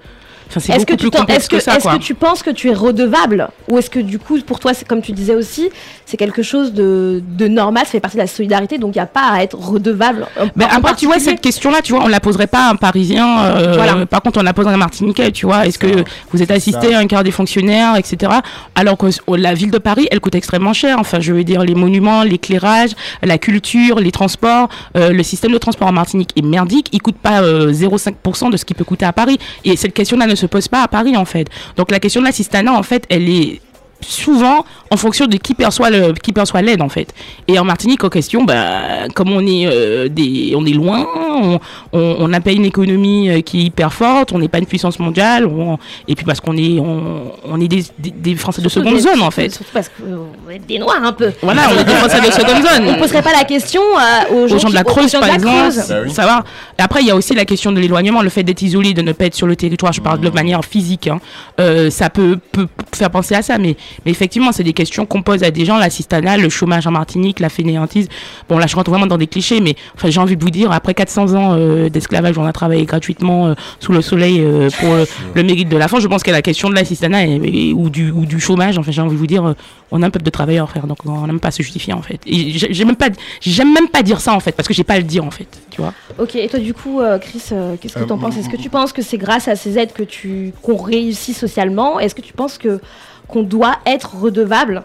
[0.51, 1.95] enfin c'est Est-ce que, beaucoup tu plus t'en- complexe est-ce que, que ça, est-ce quoi.
[1.99, 4.87] que tu penses que tu es redevable Ou est-ce que du coup, pour toi, c'est
[4.87, 5.69] comme tu disais aussi,
[6.07, 9.03] c'est quelque chose de, de normal, ça fait partie de la solidarité, donc il n'y
[9.03, 12.03] a pas à être redevable en- Ben, en après, tu vois, cette question-là, tu vois,
[12.05, 13.45] on la poserait pas à un Parisien.
[13.45, 14.07] euh, Voilà.
[14.07, 15.67] Par contre, on la pose à un Martiniquais, tu vois.
[15.67, 18.33] Est-ce que Ça, vous êtes assisté à un quart des fonctionnaires, etc.
[18.75, 20.97] Alors que oh, la ville de Paris, elle coûte extrêmement cher.
[20.99, 22.91] Enfin, je veux dire, les monuments, l'éclairage,
[23.23, 26.89] la culture, les transports, euh, le système de transport en Martinique est merdique.
[26.93, 29.39] Il coûte pas euh, 0,5% de ce qui peut coûter à Paris.
[29.65, 31.49] Et cette question-là ne se pose pas à Paris, en fait.
[31.77, 33.61] Donc, la question de l'assistanat, en fait, elle est
[34.03, 37.13] souvent en fonction de qui perçoit le qui perçoit l'aide en fait
[37.49, 41.59] et en Martinique en question bah comme on est euh, des on est loin on,
[41.93, 44.67] on, on n'a pas une économie euh, qui est hyper forte on n'est pas une
[44.67, 48.63] puissance mondiale on- et puis parce qu'on est on, on est des, des, des Français
[48.63, 51.33] de seconde des- zone en fait Surtout parce qu'on est des noirs un peu.
[51.43, 54.35] voilà on est des Français de seconde On ne zone poserait pas la question euh,
[54.45, 55.75] aux gens, aux gens de la Creuse, par la exemple.
[55.89, 56.11] Bah oui.
[56.13, 56.45] Ça va.
[56.79, 59.03] Et après, il y a aussi la question de l'éloignement, le fait d'être isolé, de
[59.03, 59.93] ne pas être sur le territoire.
[59.93, 61.07] Je parle de manière physique.
[61.09, 61.21] hein.
[61.61, 65.23] Euh, ça peut, peut faire penser à ça, mais, mais effectivement, c'est des questions qu'on
[65.23, 65.79] pose à des gens.
[65.79, 68.09] L'assistanat, le chômage en Martinique, la fainéantise.
[68.49, 70.73] Bon, là, je rentre vraiment dans des clichés, mais enfin, j'ai envie de vous dire,
[70.73, 74.93] après 400 ans euh, d'esclavage, on a travaillé gratuitement euh, sous le soleil euh, pour
[74.93, 76.03] euh, le mérite de la France.
[76.03, 78.91] Je pense que la question de l'assistanat et- et- ou, du, ou du chômage, enfin,
[78.91, 79.55] j'ai envie de vous dire, euh,
[79.91, 81.93] on a un peuple de travailleurs, frère, donc on n'a même pas à se justifier,
[81.93, 82.21] en fait.
[82.27, 83.09] Et j'ai j'ai même pas,
[83.41, 85.31] j'aime même pas dire ça, en fait, parce que j'ai pas à le dire, en
[85.31, 85.93] fait, tu vois.
[86.19, 88.37] Ok, et toi du coup, euh, Chris, euh, qu'est-ce que Euh, tu en penses?
[88.37, 91.99] Est-ce que tu penses que c'est grâce à ces aides que tu qu'on réussit socialement?
[91.99, 92.81] Est-ce que tu penses que
[93.31, 94.83] qu'on doit être redevable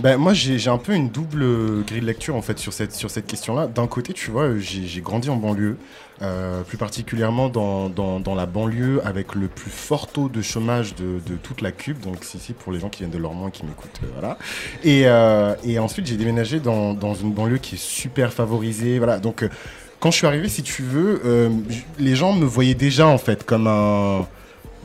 [0.00, 3.10] Ben, moi, j'ai un peu une double grille de lecture en fait sur cette, sur
[3.10, 3.66] cette question-là.
[3.66, 5.76] D'un côté, tu vois, j'ai grandi en banlieue,
[6.22, 11.20] euh, plus particulièrement dans, dans, la banlieue avec le plus fort taux de chômage de,
[11.30, 12.00] de toute la Cube.
[12.00, 14.00] Donc, c'est ici pour les gens qui viennent de Lormont et qui m'écoutent.
[14.02, 14.38] euh, voilà.
[14.84, 18.98] Et, euh, et ensuite, j'ai déménagé dans, dans une banlieue qui est super favorisée.
[18.98, 19.18] Voilà.
[19.18, 19.46] Donc,
[20.00, 21.20] quand je suis arrivé, si tu veux,
[21.98, 24.26] les gens me voyaient déjà en fait comme un.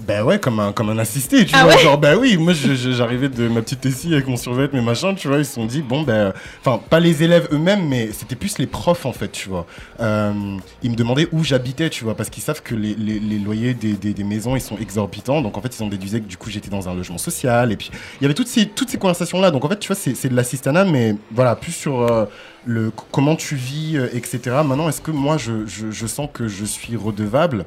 [0.08, 1.76] Ben ouais, comme un, comme un assisté, tu Ah vois.
[1.76, 5.14] ouais genre, ben oui, moi j'arrivais de ma petite tessie avec mon survêt, mes machins,
[5.16, 5.38] tu vois.
[5.38, 6.34] Ils se sont dit, bon, ben.
[6.60, 9.68] Enfin, pas les élèves eux-mêmes, mais c'était plus les profs en fait, tu vois.
[10.00, 10.34] Euh,
[10.82, 13.74] ils me demandaient où j'habitais, tu vois, parce qu'ils savent que les, les- les loyers
[13.74, 15.42] des, des- des maisons ils sont exorbitants.
[15.42, 17.72] Donc en fait, ils ont déduisé que du coup j'étais dans un logement social.
[17.72, 19.52] Et puis il y avait toutes ces, toutes ces conversations-là.
[19.52, 22.02] Donc en fait, tu vois, c'est de l'assistanat, mais voilà, plus sur.
[22.02, 22.26] euh,
[22.66, 24.40] le, comment tu vis, euh, etc.
[24.66, 27.66] Maintenant, est-ce que moi, je, je, je sens que je suis redevable?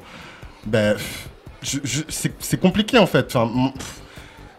[0.65, 0.95] Ben,
[1.65, 2.01] je, je-
[2.39, 3.25] c'est compliqué en fait.
[3.35, 4.01] Enfin, mon- pff,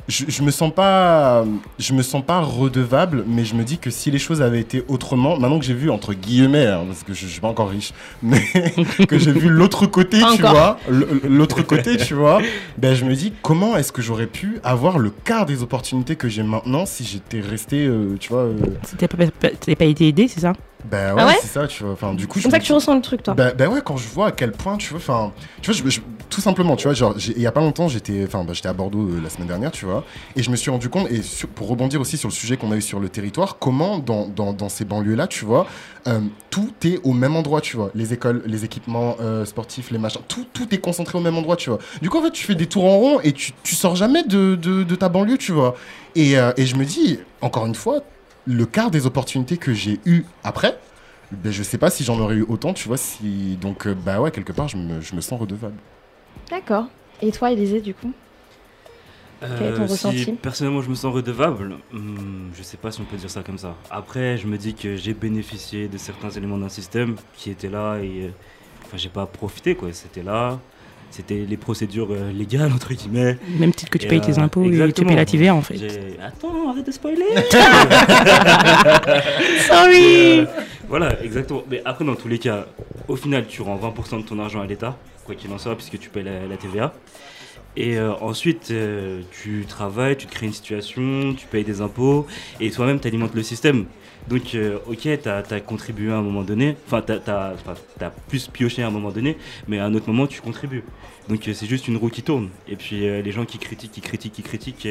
[0.08, 1.44] je, je me sens pas,
[1.80, 4.84] je me sens pas redevable, mais je me dis que si les choses avaient été
[4.86, 7.92] autrement, maintenant que j'ai vu entre guillemets, hein, parce que je, suis pas encore riche,
[8.22, 8.40] mais
[9.08, 10.78] que j'ai vu l'autre côté, tu vois,
[11.28, 12.40] l'autre côté, tu vois,
[12.78, 16.28] ben je me dis comment est-ce que j'aurais pu avoir le quart des opportunités que
[16.28, 18.42] j'ai maintenant si j'étais resté, euh, tu vois.
[18.42, 18.54] euh,
[18.98, 20.52] T'as pas, pas- t'as pas été aidé, c'est ça?
[20.84, 21.92] Ben ouais, Ah ouais c'est ça, tu vois.
[21.94, 23.34] Enfin, du coup, C'est comme ça que tu ressens le truc, toi.
[23.34, 25.90] bah, bah ouais, quand je vois à quel point, tu vois, enfin, tu vois, je-
[25.90, 28.68] je- tout simplement, tu vois, genre, il y a pas longtemps, j'étais, enfin, bah, j'étais
[28.68, 30.04] à Bordeaux euh, la semaine dernière, tu vois,
[30.36, 32.70] et je me suis rendu compte, et sur- pour rebondir aussi sur le sujet qu'on
[32.72, 35.66] a eu sur le territoire, comment dans, dans, dans ces banlieues-là, tu vois,
[36.06, 39.98] euh, tout est au même endroit, tu vois, les écoles, les équipements euh, sportifs, les
[39.98, 41.78] machins, tout, tout est concentré au même endroit, tu vois.
[42.00, 44.22] Du coup, en fait, tu fais des tours en rond et tu, tu sors jamais
[44.24, 45.74] de, de, de ta banlieue, tu vois.
[46.14, 48.00] Et, et je me dis, encore une fois,
[48.46, 50.78] le quart des opportunités que j'ai eues après,
[51.32, 52.96] ben, je sais pas si j'en aurais eu autant, tu vois.
[52.98, 53.56] Si...
[53.60, 55.82] Donc, euh, bah ouais, quelque part, je me, je me sens redevable.
[56.50, 56.86] D'accord.
[57.22, 58.12] Et toi, Élisée, du coup?
[59.54, 60.32] Quel est ton Euh, si ressenti?
[60.40, 63.58] personnellement je me sens redevable, hmm, je sais pas si on peut dire ça comme
[63.58, 63.76] ça.
[63.90, 67.98] Après, je me dis que j'ai bénéficié de certains éléments d'un système qui étaient là
[67.98, 68.30] et euh,
[68.86, 69.92] enfin j'ai pas profité quoi.
[69.92, 70.62] C'était là,
[71.16, 73.38] c'était les procédures euh, légales entre guillemets.
[73.58, 75.62] Même titre que tu Et, payes tes euh, impôts et tu payes la TVA en
[75.62, 75.76] fait.
[76.22, 77.24] Attends, arrête de spoiler.
[79.66, 80.44] Sorry Euh,
[80.88, 81.62] voilà, exactement.
[81.70, 82.66] Mais après, dans tous les cas,
[83.08, 85.98] au final, tu rends 20% de ton argent à l'État, quoi qu'il en soit, puisque
[85.98, 86.92] tu payes la, la TVA.
[87.76, 92.26] Et euh, ensuite, euh, tu travailles, tu te crées une situation, tu payes des impôts,
[92.60, 93.86] et toi-même, tu alimentes le système.
[94.28, 98.82] Donc, euh, ok, tu as, contribué à un moment donné, enfin, tu as, plus pioché
[98.82, 99.36] à un moment donné,
[99.68, 100.84] mais à un autre moment, tu contribues.
[101.28, 102.48] Donc, euh, c'est juste une roue qui tourne.
[102.68, 104.88] Et puis, euh, les gens qui critiquent, qui critiquent, qui critiquent,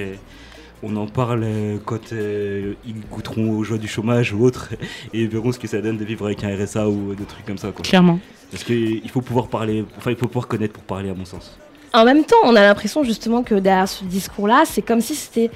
[0.84, 1.46] on en parle
[1.86, 4.70] quand ils goûteront aux joies du chômage ou autre,
[5.14, 7.58] et verront ce que ça donne de vivre avec un RSA ou des trucs comme
[7.58, 7.72] ça.
[7.72, 7.84] Quoi.
[7.84, 8.20] Clairement.
[8.52, 11.58] Parce qu'il faut pouvoir parler, enfin, il faut pouvoir connaître pour parler, à mon sens.
[11.94, 15.50] En même temps, on a l'impression justement que derrière ce discours-là, c'est comme si c'était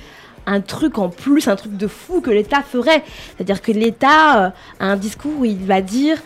[0.45, 3.03] un truc en plus, un truc de fou que l'État ferait.
[3.37, 6.17] C'est-à-dire que l'État euh, a un discours où il va dire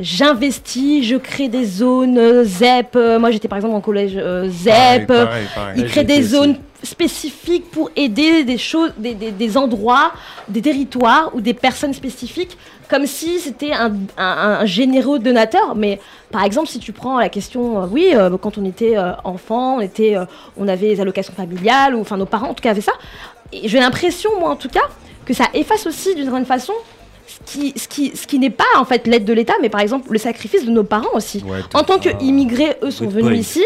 [0.00, 2.96] j'investis, je crée des zones euh, ZEP.
[2.96, 5.06] Euh, moi, j'étais par exemple en collège euh, ZEP.
[5.06, 5.74] Pareil, pareil, pareil.
[5.76, 10.12] Il crée des zones spécifiques pour aider des choses, des, des- des endroits,
[10.48, 12.56] des territoires ou des personnes spécifiques,
[12.90, 15.74] comme si c'était un, un- un généreux donateur.
[15.76, 16.00] Mais
[16.32, 19.80] par exemple, si tu prends la question, euh, oui, euh, quand on était enfant, on
[19.80, 20.16] était,
[20.56, 22.92] on avait les allocations familiales ou enfin nos parents en tout cas avaient ça.
[23.52, 24.88] Et j'ai l'impression, moi en tout cas,
[25.24, 26.72] que ça efface aussi d'une certaine façon.
[27.26, 29.80] Ce qui, ce qui, ce qui n'est pas en fait l'aide de l'État, mais par
[29.80, 31.42] exemple le sacrifice de nos parents aussi.
[31.46, 33.34] Ouais, En tant qu'immigrés, eux sont venus point.
[33.34, 33.64] ici.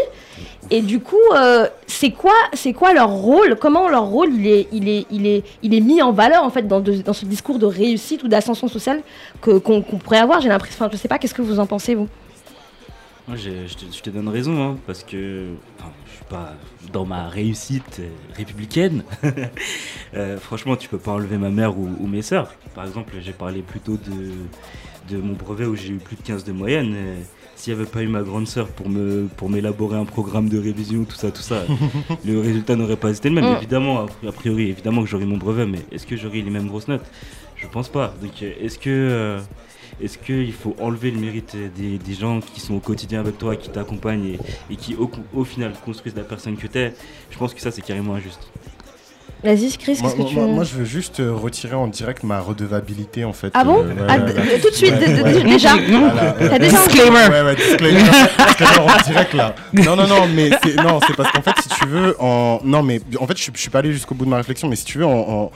[0.70, 3.57] Et du coup, euh, c'est quoi, c'est quoi leur rôle?
[3.59, 6.51] Comment leur rôle il est, il est, il est, il est mis en valeur en
[6.51, 9.03] fait dans, de- dans ce discours de réussite ou d'ascension sociale
[9.41, 11.66] que qu'on qu'on pourrait avoir J'ai l'impression, enfin, je sais pas, qu'est-ce que vous en
[11.66, 12.09] pensez vous?
[13.29, 15.47] Moi, je te, je te donne raison, hein, parce que
[15.79, 16.53] enfin, je suis pas
[16.93, 19.03] dans ma réussite euh, républicaine.
[20.14, 22.55] Euh, franchement, tu peux pas enlever ma mère ou, ou mes sœurs.
[22.74, 26.45] Par exemple, j'ai parlé plutôt de, de mon brevet où j'ai eu plus de 15
[26.45, 26.95] de moyenne.
[26.95, 27.16] Euh,
[27.57, 30.59] S'il n'y avait pas eu ma grande sœur pour me pour m'élaborer un programme de
[30.59, 31.64] révision, tout ça, tout ça,
[32.24, 33.53] le résultat n'aurait pas été le même.
[33.53, 33.57] Mm.
[33.57, 36.89] Évidemment, a priori, évidemment que j'aurais mon brevet, mais est-ce que j'aurais les mêmes grosses
[36.89, 37.05] notes?
[37.57, 38.14] Je pense pas.
[38.22, 39.41] Donc, est-ce que euh,
[40.03, 43.57] est-ce qu'il faut enlever le mérite des, des gens qui sont au quotidien avec toi,
[43.57, 44.38] qui t'accompagnent et,
[44.70, 46.92] et qui au, au final construisent la personne que t'es?
[47.30, 48.40] Je pense que ça c'est carrément injuste.
[49.44, 52.24] Vas-y, Chris, Moi, qu'est-ce que tu moi- moi, je veux juste euh, retirer en direct
[52.24, 53.51] ma redevabilité en fait.
[53.55, 53.84] Ah bon?
[53.84, 54.59] Euh, ouais, Ah, ouais, d- ouais.
[54.61, 54.94] Tout de suite,
[55.44, 55.76] déjà.
[55.76, 57.28] Disclaimer.
[57.28, 58.03] Ouais, ouais, disclaimer.
[58.49, 59.55] Disclaimer en direct là.
[59.74, 63.01] Non, non, non, mais c'est non, c'est parce qu'en fait, tu veux, en non, mais
[63.18, 64.99] en fait, je, je suis pas allé jusqu'au bout de ma réflexion, mais si tu
[64.99, 65.51] veux, en,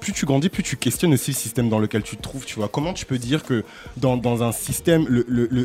[0.00, 2.44] plus, tu grandis, plus tu questionnes aussi le système dans lequel tu te trouves.
[2.44, 3.64] Tu vois, comment tu peux dire que
[3.96, 5.06] dans, un système,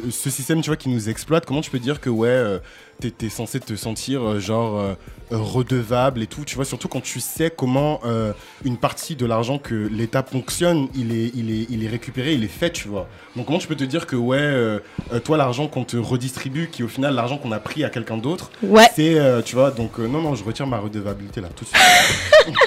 [0.09, 2.59] ce système, tu vois, qui nous exploite, comment tu peux dire que ouais, euh,
[2.99, 4.93] t'es censé te sentir euh, genre euh,
[5.31, 6.43] euh, redevable et tout.
[6.45, 8.31] Tu vois, surtout quand tu sais comment euh,
[8.65, 12.43] une partie de l'argent que l'État ponctionne, il est, il est, il est récupéré, il
[12.43, 13.07] est fait, tu vois.
[13.35, 14.79] Donc comment tu peux te dire que ouais, euh,
[15.23, 18.17] toi l'argent qu'on te redistribue, qui est au final l'argent qu'on a pris à quelqu'un
[18.17, 18.87] d'autre, Ouais.
[18.95, 21.81] c'est, euh, tu vois, donc non, non, je retire ma redevabilité là, tout de suite.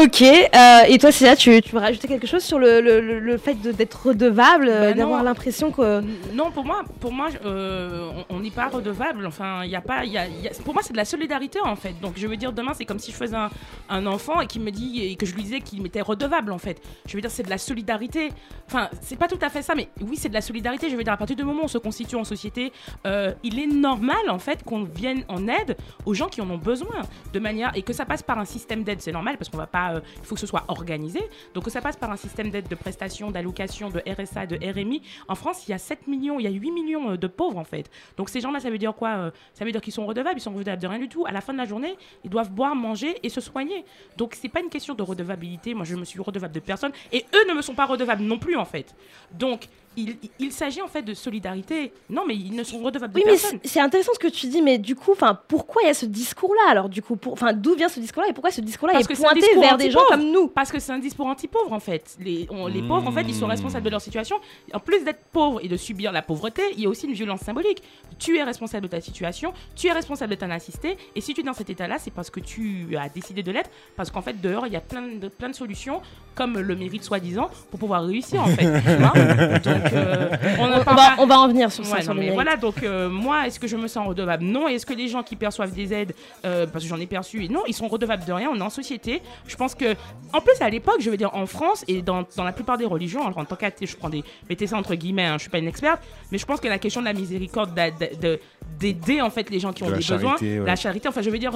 [0.03, 0.21] Ok.
[0.21, 3.53] euh, et toi, Célia, tu, tu veux rajouter quelque chose sur le, le, le- fait
[3.55, 4.95] d'être redevable, euh, Bah non.
[4.97, 6.01] d'avoir l'impression que.
[6.33, 9.25] Non, pour moi, pour moi, euh, on n'est pas redevable.
[9.25, 11.59] Enfin, il y a pas, y a- y a- pour moi, c'est de la solidarité
[11.63, 11.93] en fait.
[12.01, 13.49] Donc, je veux dire, demain, c'est comme si je faisais un,
[13.89, 16.81] un enfant et me dit et que je lui disais qu'il m'était redevable en fait.
[17.05, 18.29] Je veux dire, c'est de la solidarité.
[18.67, 20.89] Enfin, c'est pas tout à fait ça, mais oui, c'est de la solidarité.
[20.89, 22.71] Je veux dire, à partir du moment où on se constitue en société,
[23.05, 26.57] euh, il est normal en fait qu'on vienne en aide aux gens qui en ont
[26.57, 29.01] besoin, de manière et que ça passe par un système d'aide.
[29.01, 31.21] C'est normal parce qu'on va pas, euh, il faut que ce soit organisé.
[31.53, 35.01] Donc, ça passe par un système d'aide, de prestations, d'allocations, de RSA, de RMI.
[35.27, 37.57] En France, il y a 7 millions, il y a 8 millions euh, de pauvres
[37.57, 37.89] en fait.
[38.17, 40.41] Donc ces gens-là, ça veut dire quoi euh, Ça veut dire qu'ils sont redevables, ils
[40.41, 41.25] sont redevables de rien du tout.
[41.25, 43.85] À la fin de la journée, ils doivent boire, manger et se soigner.
[44.17, 45.73] Donc c'est pas une question de redevabilité.
[45.73, 48.39] Moi, je me suis redevable de personne et eux ne me sont pas redevables non
[48.39, 48.95] plus en fait.
[49.31, 49.67] Donc
[49.97, 51.91] il, s'agit en fait de solidarité.
[52.09, 53.59] Non, mais ils ne sont redevables Oui, de mais personne.
[53.63, 55.93] c'est c'est intéressant ce que tu dis, mais du coup, enfin, pourquoi il y a
[55.93, 59.05] ce discours-là alors Du coup, enfin, d'où vient ce discours-là et pourquoi ce discours-là Parce
[59.05, 60.47] est que c'est un pointé discours vers des gens comme nous?
[60.47, 62.15] Parce que c'est un discours anti-pauvre en fait.
[62.19, 63.51] Les, on- les pauvres en fait, ils sont Mmh.
[63.51, 64.37] responsables de leur situation.
[64.73, 67.41] En plus d'être pauvres et de subir la pauvreté, il y a aussi une violence
[67.41, 67.81] symbolique.
[68.19, 71.41] Tu es responsable de ta situation, tu es responsable de ton assisté, et si tu
[71.41, 74.39] es dans cet état-là, c'est parce que tu as décidé de l'être, parce qu'en fait
[74.39, 76.01] dehors il y a plein de, plein de solutions,
[76.35, 78.63] comme le mérite soi-disant, pour pouvoir réussir en fait.
[78.81, 79.59] tu vois?
[79.59, 80.29] Donc euh,
[80.59, 82.55] on, va, pas- on va en venir sur ça, Ouais, sur non, le mais voilà,
[82.55, 84.43] donc euh, moi, est-ce que je me sens redevable?
[84.43, 84.67] Non.
[84.69, 86.13] Et est-ce que les gens qui perçoivent des aides,
[86.45, 88.69] euh, parce que j'en ai perçu, non, ils sont redevables de rien, on est en
[88.69, 89.21] société.
[89.47, 89.95] Je pense que,
[90.33, 92.85] en plus, à l'époque, je veux dire, en France et dans, dans la plupart des
[92.85, 94.23] religions, alors en tant qu'athée, je prends des.
[94.49, 96.79] mettez ça entre guillemets, hein, je suis pas une experte, mais je pense que la
[96.79, 98.39] question de la miséricorde, d'a- d'a- de-
[98.79, 100.65] d'aider en fait les gens qui ont De des besoins, charité, ouais.
[100.65, 101.53] la charité, enfin, je veux dire.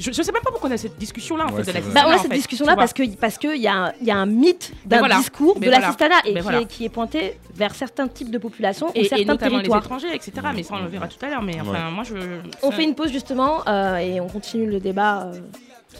[0.00, 1.72] Je, je sais même pas pourquoi on a cette discussion-là, en Ouais, fait, de c'est
[1.74, 1.92] la vrai.
[1.94, 4.10] Bah, on a cette discussion-là parce que parce que il y, a un- il y
[4.10, 5.18] a un mythe d'un voilà.
[5.18, 5.86] discours Mais de voilà.
[5.86, 6.60] l'assistanat et qui, voilà.
[6.60, 9.62] est, qui est pointé vers certains types de populations ou Et, et certains notamment les
[9.68, 9.82] territoires.
[9.84, 10.32] étrangers, etc.
[10.54, 11.42] Mais ça, on le verra tout à l'heure.
[11.42, 12.14] Mais enfin, moi, je.
[12.62, 15.40] On fait une pause justement euh, et on continue le débat euh,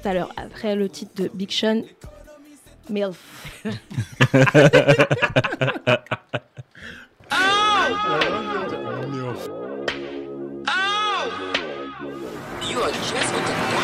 [0.01, 1.83] tout à l'heure après le titre de Big Sean.
[2.89, 3.19] MILF.
[12.69, 13.80] You are just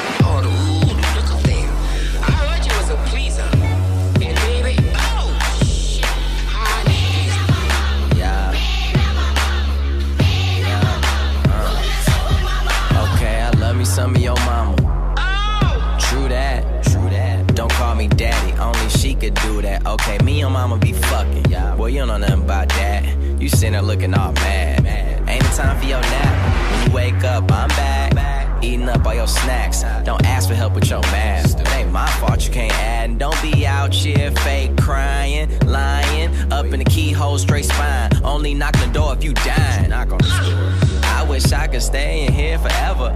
[13.97, 14.77] some of your mama.
[15.17, 15.99] Oh.
[15.99, 17.55] True that, true that.
[17.55, 19.87] Don't call me daddy, only she could do that.
[19.87, 21.47] Okay, me and mama be fucking.
[21.51, 21.75] Yeah.
[21.77, 23.07] Boy, you don't know nothing about that.
[23.41, 24.85] You sitting there looking all mad.
[25.27, 26.73] Ain't it time for your nap?
[26.73, 28.63] When you wake up, I'm back.
[28.63, 29.83] Eating up all your snacks.
[30.05, 31.59] Don't ask for help with your math.
[31.59, 33.09] It ain't my fault you can't add.
[33.09, 38.11] And don't be out here fake crying, lying, up in the keyhole, straight spine.
[38.23, 39.89] Only knock on the door if you dying.
[39.89, 40.96] Knock on the door.
[41.17, 43.09] I wish I could stay in here forever.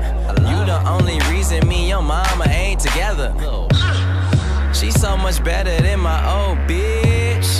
[0.50, 3.34] You the only reason me and your mama ain't together.
[4.72, 7.50] She's so much better than my old bitch.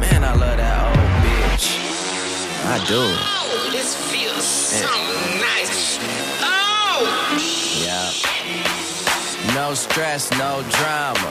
[0.00, 1.66] Man, I love that old bitch.
[2.64, 2.96] I do.
[2.96, 4.88] Oh, this feels so
[5.36, 5.98] nice.
[6.40, 7.04] Oh!
[7.84, 9.54] Yeah.
[9.54, 11.30] No stress, no drama.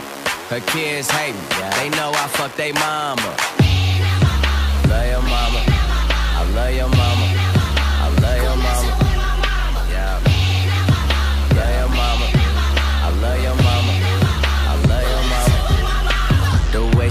[0.50, 1.42] Her kids hate me.
[1.80, 3.36] They know I fuck they mama.
[4.88, 5.62] Love your mama.
[6.38, 7.18] I love your mama.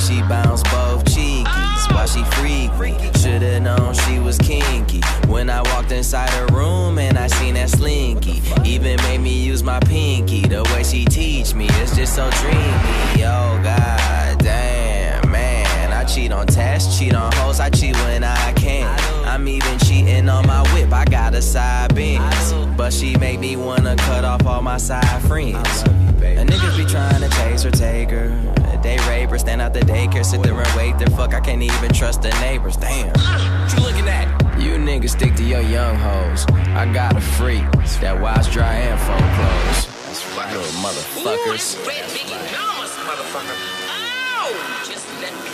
[0.08, 2.96] She bounce both cheekies while she freak me.
[3.20, 5.02] Should've known she was kinky.
[5.26, 8.40] When I walked inside her room and I seen that slinky.
[8.64, 10.40] Even made me use my pinky.
[10.40, 13.24] The way she teach me is just so dreamy.
[13.24, 15.92] Oh god damn man.
[15.92, 18.88] I cheat on tests, cheat on hoes, I cheat when I can.
[19.26, 22.54] I'm even cheating on my whip, I got a side benz.
[22.78, 25.82] But she make me wanna cut off all my side friends.
[26.22, 28.57] And niggas be trying to chase her, take her.
[28.88, 31.08] They rape her, stand out the daycare, sit there and wait there.
[31.08, 32.78] Fuck, I can't even trust the neighbors.
[32.78, 33.12] Damn.
[33.12, 34.26] What you looking at?
[34.58, 36.46] You niggas stick to your young hoes.
[36.72, 37.60] I got a freak
[38.00, 39.84] that wash, dry, and fold clothes.
[40.08, 41.76] That's right, little motherfuckers.
[41.84, 43.56] Red big enormous motherfucker.
[43.92, 44.56] Oh!
[44.88, 45.52] Just let me.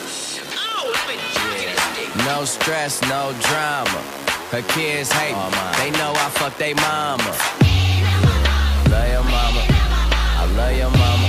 [0.55, 2.15] Oh, let me jerk this dick.
[2.31, 3.99] No stress, no drama.
[4.55, 5.59] Her kids hate oh, me.
[5.83, 7.35] They know I fuck they mama.
[8.95, 9.63] Love your mama.
[10.39, 11.24] I love your mama.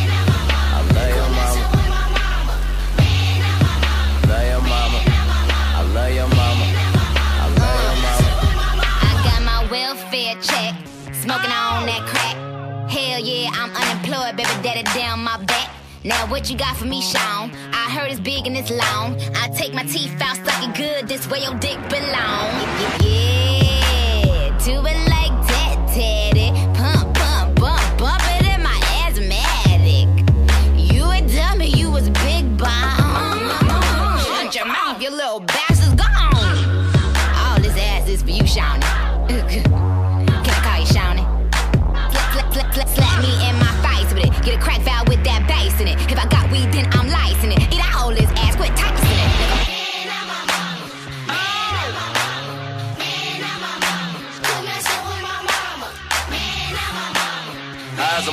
[11.26, 12.36] Smoking on that crack.
[12.88, 15.72] Hell yeah, I'm unemployed, baby daddy down my back.
[16.04, 17.50] Now what you got for me, Sean?
[17.74, 19.20] I heard it's big and it's long.
[19.42, 21.08] I take my teeth out, stuck it good.
[21.08, 22.46] This way your dick belong.
[23.02, 26.52] Yeah, yeah, do it like that, Teddy.
[26.78, 30.08] Pump, pump, bump, bump it in my asthmatic.
[30.78, 32.95] You a dummy, you was big bomb.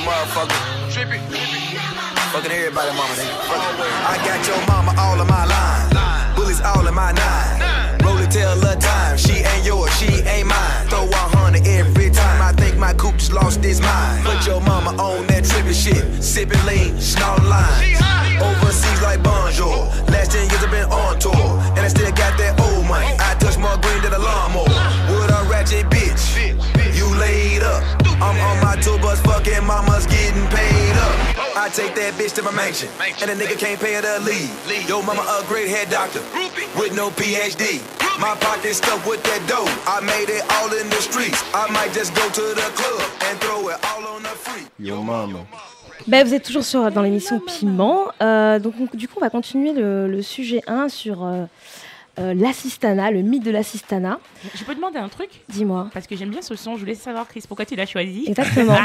[0.03, 0.59] Motherfucker.
[0.93, 1.19] Trippy.
[2.31, 3.33] Fucking everybody, mama, nigga.
[4.11, 6.35] I got your mama all in my line.
[6.35, 7.99] Bullies all in my nine.
[8.03, 9.17] Roll it till a time.
[9.17, 10.87] She ain't yours, she ain't mine.
[10.89, 12.41] Throw a hundred every time.
[12.41, 14.25] I think my just lost its mind.
[14.25, 16.23] Put your mama on that trippy shit.
[16.23, 17.95] Sipping lean, snort line.
[18.41, 18.62] Overseas
[31.73, 32.89] take that bitch to my mansion,
[33.21, 34.49] and a nigga can't pay her to leave.
[34.87, 36.21] Yo, mama a great head doctor
[36.79, 37.81] with no PhD.
[38.19, 39.65] My pocket stuffed with that dough.
[39.87, 41.43] I made it all in the streets.
[41.53, 44.67] I might just go to the club and throw it all on the free.
[44.79, 45.45] Yo, maman.
[46.07, 48.07] Ben, vous êtes toujours sur, dans l'émission Piment.
[48.21, 51.45] Euh, donc, on- du coup, on va continuer le, le sujet 1 sur euh,
[52.19, 54.19] euh, l'assistana, le mythe de l'assistana.
[54.53, 55.29] Je peux demander un truc?
[55.49, 55.89] Dis-moi.
[55.93, 56.75] Parce que j'aime bien ce son.
[56.75, 58.25] Je voulais savoir, Chris, pourquoi tu l'as choisi?
[58.27, 58.75] Exactement.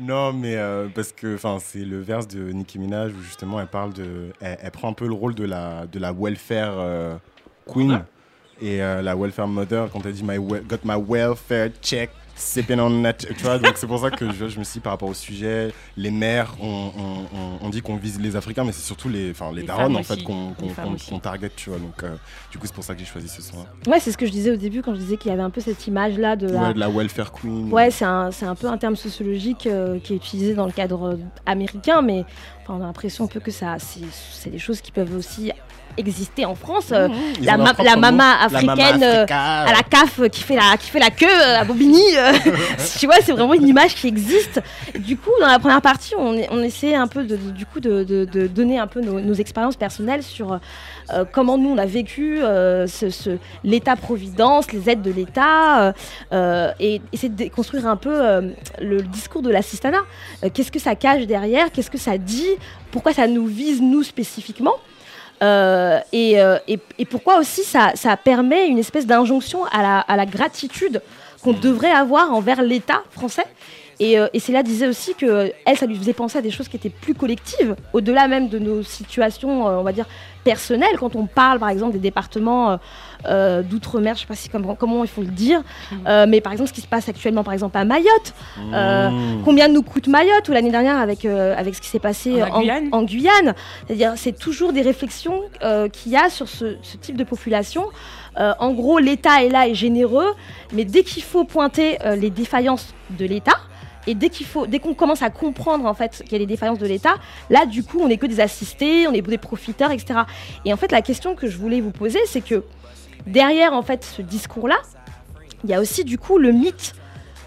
[0.00, 3.68] non, mais euh, parce que enfin, c'est le verse de Nicki Minaj où justement elle
[3.68, 4.32] parle de.
[4.40, 7.14] Elle, elle prend un peu le rôle de la, de la welfare euh,
[7.66, 8.04] queen
[8.60, 12.10] et euh, la welfare mother quand elle dit my Got my welfare check.
[12.42, 14.80] Sipping on that, tu vois, donc c'est pour ça que je, je me suis dit
[14.80, 18.64] par rapport au sujet, les mères, on, on- on- on dit qu'on vise les Africains,
[18.64, 20.52] mais c'est surtout les, enfin, les, Les darons en fait qu'on
[21.08, 22.14] qu'on target, tu vois, donc euh,
[22.50, 24.32] du coup c'est pour ça que j'ai choisi ce son Ouais, c'est ce que je
[24.32, 26.62] disais au début quand je disais qu'il y avait un peu cette image-là de la.
[26.68, 27.72] Ouais, de la welfare queen.
[27.72, 30.72] Ouais, c'est un, c'est un peu un terme sociologique euh, qui est utilisé dans le
[30.72, 31.16] cadre euh,
[31.46, 32.24] américain, mais
[32.62, 34.00] enfin, on a l'impression un peu que ça, c'est
[34.32, 35.52] c'est des choses qui peuvent aussi
[35.96, 36.86] exister en France.
[36.92, 39.40] Euh, Mmh, ils la, ma- mama La africaine mama euh, africa.
[39.62, 42.02] à la CAF euh, qui fait la, qui fait la queue euh, à Bobigny.
[42.16, 42.32] euh,
[42.98, 44.60] tu vois, c'est vraiment une image qui existe.
[44.98, 48.24] Du coup, dans la première partie, on, essayait un peu de, du coup de, de-
[48.24, 50.58] de donner un peu nos, nos expériences personnelles sur
[51.12, 55.92] euh, comment nous on a vécu euh, ce, ce- l'État-providence, les aides de l'État, euh,
[56.32, 58.42] euh, et essayer de construire un peu euh,
[58.80, 59.98] le discours de l'assistanat.
[60.44, 61.70] Euh, Qu'est-ce que ça cache derrière?
[61.72, 62.46] Qu'est-ce que ça dit?
[62.90, 64.74] Pourquoi ça nous vise nous spécifiquement?
[65.42, 69.98] Euh, et, euh, et- et pourquoi aussi ça, ça permet une espèce d'injonction à la,
[70.00, 71.00] à la gratitude
[71.42, 73.44] qu'on devrait avoir envers l'État français
[74.04, 76.50] Et, euh, et Célia disait aussi que euh, elle, ça lui faisait penser à des
[76.50, 80.06] choses qui étaient plus collectives, au-delà même de nos situations, euh, on va dire,
[80.42, 80.96] personnelles.
[80.98, 82.76] Quand on parle, par exemple, des départements euh,
[83.26, 85.62] euh, d'outre-mer, je sais pas si comment, comment il faut le dire,
[86.08, 88.34] euh, mais par exemple, ce qui se passe actuellement, par exemple, à Mayotte.
[88.72, 89.42] Euh, Mmh.
[89.44, 92.48] combien nous coûte Mayotte ou l'année dernière avec, euh, avec ce qui s'est passé En
[92.48, 92.88] en, Guyane.
[92.92, 93.54] en Guyane.
[93.86, 97.84] C'est-à-dire, c'est toujours des réflexions euh, qu'il y a sur ce, ce type de population.
[98.38, 100.34] Euh, en gros, l'État est là et généreux,
[100.72, 103.56] mais dès qu'il faut pointer euh, les défaillances de l'État,
[104.06, 106.46] et dès qu'il faut, dès qu'on commence à comprendre en fait qu'il y a les
[106.46, 107.14] défaillances de l'État,
[107.50, 110.20] là du coup on n'est que des assistés, on est des profiteurs, etc.
[110.64, 112.64] Et en fait la question que je voulais vous poser, c'est que
[113.26, 114.78] derrière en fait ce discours-là,
[115.64, 116.94] il y a aussi du coup le mythe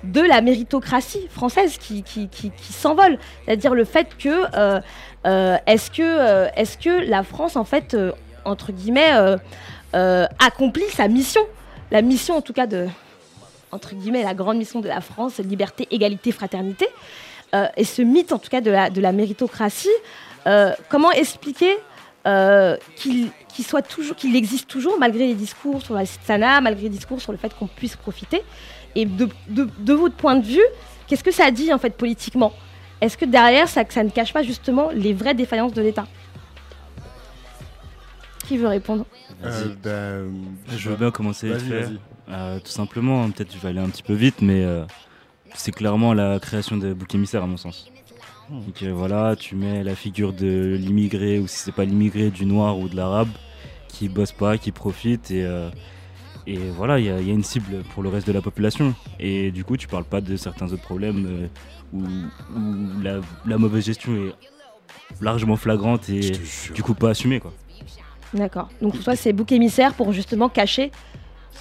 [0.04, 2.30] de la méritocratie française qui, qui,
[2.62, 3.18] s'envole.
[3.46, 4.80] C'est-à-dire le fait que euh,
[5.26, 8.12] euh, est-ce que, euh, est-ce que la France, en fait, euh,
[8.46, 9.12] entre guillemets,
[10.40, 11.42] accomplit sa mission?
[11.92, 12.88] La mission, en tout cas, de,
[13.76, 16.88] entre guillemets, la grande mission de la France, liberté, égalité, fraternité.
[17.54, 19.88] Euh, et ce mythe, en tout cas, de la, de la méritocratie,
[20.48, 21.78] euh, comment expliquer
[22.28, 26.84] euh, qu'il qu'il soit toujours, qu'il existe toujours malgré les discours sur la citana, malgré
[26.84, 28.42] les discours sur le fait qu'on puisse profiter?
[28.96, 30.68] Et de, de- de votre point de vue,
[31.08, 32.52] qu'est-ce que ça dit en fait politiquement?
[33.00, 36.06] Est-ce que derrière ça, ça ne cache pas justement les vraies défaillances de l'État?
[38.48, 39.06] Qui veut répondre?
[39.44, 40.28] Euh,
[40.68, 41.52] bah, Je veux bien commencer
[42.30, 44.84] Euh, tout simplement, hein, peut-être je vais aller un petit peu vite, mais euh,
[45.54, 47.92] c'est clairement la création des boucs émissaires à mon sens.
[48.50, 52.46] Donc euh, voilà, tu mets la figure de l'immigré, ou si c'est pas l'immigré, du
[52.46, 53.30] noir ou de l'arabe,
[53.88, 55.70] qui bosse pas, qui profite, et, euh,
[56.48, 58.42] et voilà, il y, a- il y a une cible pour le reste de la
[58.42, 58.94] population.
[59.20, 61.48] Et du coup, tu parles pas de certains autres problèmes euh,
[61.94, 62.04] où,
[62.58, 64.34] où la, la mauvaise gestion est
[65.22, 66.32] largement flagrante et
[66.74, 67.40] du coup pas assumée.
[67.40, 67.54] Quoi.
[68.34, 68.70] D'accord.
[68.82, 70.92] Donc soit c'est bouc émissaire pour justement cacher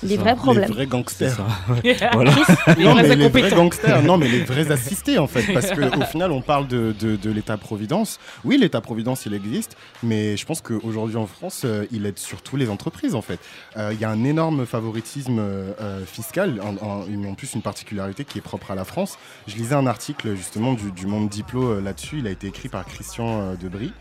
[0.02, 0.68] les vrais problèmes.
[0.68, 1.36] Les vrais gangsters.
[2.12, 2.32] Voilà.
[2.78, 5.52] non, Les mais vrais les vrais gangsters, non, mais les vrais assistés en fait.
[5.52, 8.18] Parce qu'au final, on parle de, de, de l'État-providence.
[8.44, 12.68] Oui, l'État-providence, il existe, mais je pense qu'aujourd'hui en France, euh, il aide surtout les
[12.68, 13.38] entreprises en fait.
[13.76, 17.62] Euh, Il y a un énorme favoritisme euh, fiscal, en, en- une- en plus une
[17.62, 19.18] particularité qui est propre à la France.
[19.46, 22.68] Je lisais un article justement du, du Monde Diplo euh, là-dessus, il a été écrit
[22.68, 23.92] par Christian euh, Debris.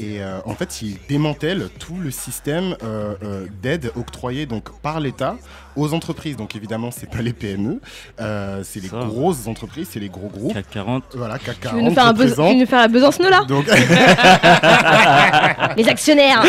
[0.00, 4.98] Et euh, en fait, il démantèle tout le système euh, euh, d'aide octroyée donc par
[4.98, 5.36] l'État
[5.76, 6.36] aux entreprises.
[6.36, 7.80] Donc évidemment, c'est pas les PME,
[8.20, 8.98] euh, c'est les Ça.
[8.98, 10.54] grosses entreprises, c'est les gros groupes.
[10.54, 11.04] CAC 40.
[11.14, 11.78] Voilà, CAC Tu 40.
[11.80, 13.66] veux nous faire un, tu veux nous faire la là Donc...
[15.76, 16.42] Les actionnaires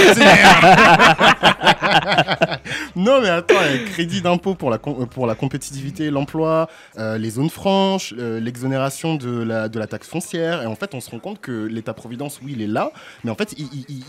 [2.95, 6.67] non mais attends, euh, crédit d'impôt pour la, com- euh, pour la compétitivité et l'emploi,
[6.97, 10.61] euh, les zones franches, euh, l'exonération de la, de la taxe foncière.
[10.63, 12.91] Et en fait, on se rend compte que l'État-providence, oui, il est là,
[13.23, 14.03] mais en fait, il, il- il-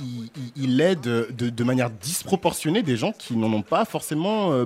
[0.56, 4.64] il- il aide de, de manière disproportionnée des gens qui n'en ont pas forcément euh,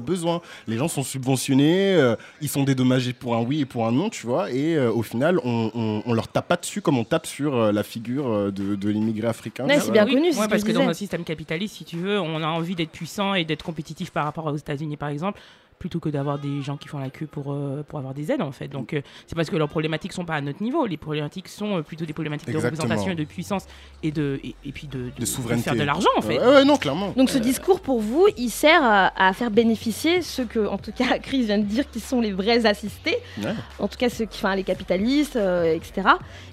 [0.66, 4.10] Les gens sont subventionnés, euh, ils sont dédommagés pour un oui et pour un non,
[4.10, 7.04] tu vois, et euh, au final, on, on, on leur tape pas dessus comme on
[7.04, 9.66] tape sur euh, la figure de, de l'immigré africain.
[9.80, 12.42] C'est bien connu, Ouais, ce parce que dans un système capitaliste, si tu veux, on
[12.42, 15.40] a envie d'être puissant et d'être compétitif par rapport aux États-Unis, par exemple,
[15.78, 18.42] plutôt que d'avoir des gens qui font la queue pour, euh, pour avoir des aides,
[18.42, 18.68] en fait.
[18.68, 20.86] Donc, euh, c'est parce que leurs problématiques sont pas à notre niveau.
[20.86, 22.70] Les problématiques sont euh, plutôt des problématiques Exactement.
[22.70, 23.66] de représentation et de puissance
[24.02, 25.64] et de, et, et puis de, de, De souveraineté.
[25.64, 26.38] faire de l'argent, en fait.
[26.38, 27.12] Ouais, non, clairement.
[27.16, 30.92] Donc ce discours pour vous, il sert à, à faire bénéficier ceux que, en tout
[30.92, 33.54] cas, Chris vient de dire qui sont les vrais assistés, Ouais.
[33.78, 36.08] en tout cas ceux qui, enfin les capitalistes, euh, etc.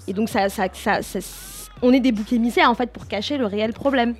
[0.06, 1.20] Et donc ça, ça, ça- ça-
[1.82, 4.14] on est des boucs émissaires en fait pour cacher le réel problème.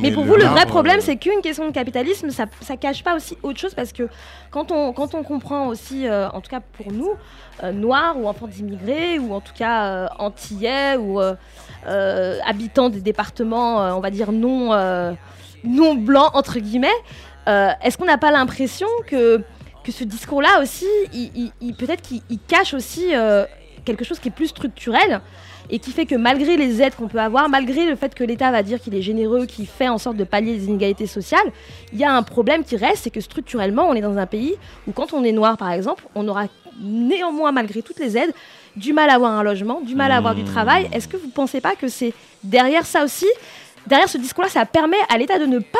[0.00, 2.76] Mais pour vous, le vrai marbre, problème, euh, c'est qu'une question de capitalisme, ça, ça
[2.76, 4.08] cache pas aussi autre chose parce que
[4.50, 7.10] quand on, quand on comprend aussi, euh, en tout cas pour nous,
[7.64, 11.34] euh, noirs ou enfants d'immigrés ou en tout cas euh, antillais ou euh,
[11.86, 15.12] euh, habitants des départements, euh, on va dire non, euh,
[15.64, 16.88] non blancs entre guillemets,
[17.48, 19.42] euh, est-ce qu'on n'a pas l'impression que,
[19.82, 23.44] que ce discours-là aussi, il, il- il- peut-être qu'il il cache aussi euh,
[23.84, 25.20] quelque chose qui est plus structurel
[25.70, 28.50] et qui fait que malgré les aides qu'on peut avoir, malgré le fait que l'État
[28.50, 31.52] va dire qu'il est généreux, qu'il fait en sorte de pallier les inégalités sociales,
[31.92, 34.54] il y a un problème qui reste, c'est que structurellement, on est dans un pays
[34.86, 36.46] où quand on est noir, par exemple, on aura
[36.80, 38.32] néanmoins, malgré toutes les aides,
[38.76, 40.88] du mal à avoir un logement, du mal à avoir du travail.
[40.92, 42.12] Est-ce que vous ne pensez pas que c'est
[42.44, 43.26] derrière ça aussi,
[43.86, 45.78] derrière ce discours-là, ça permet à l'État de ne pas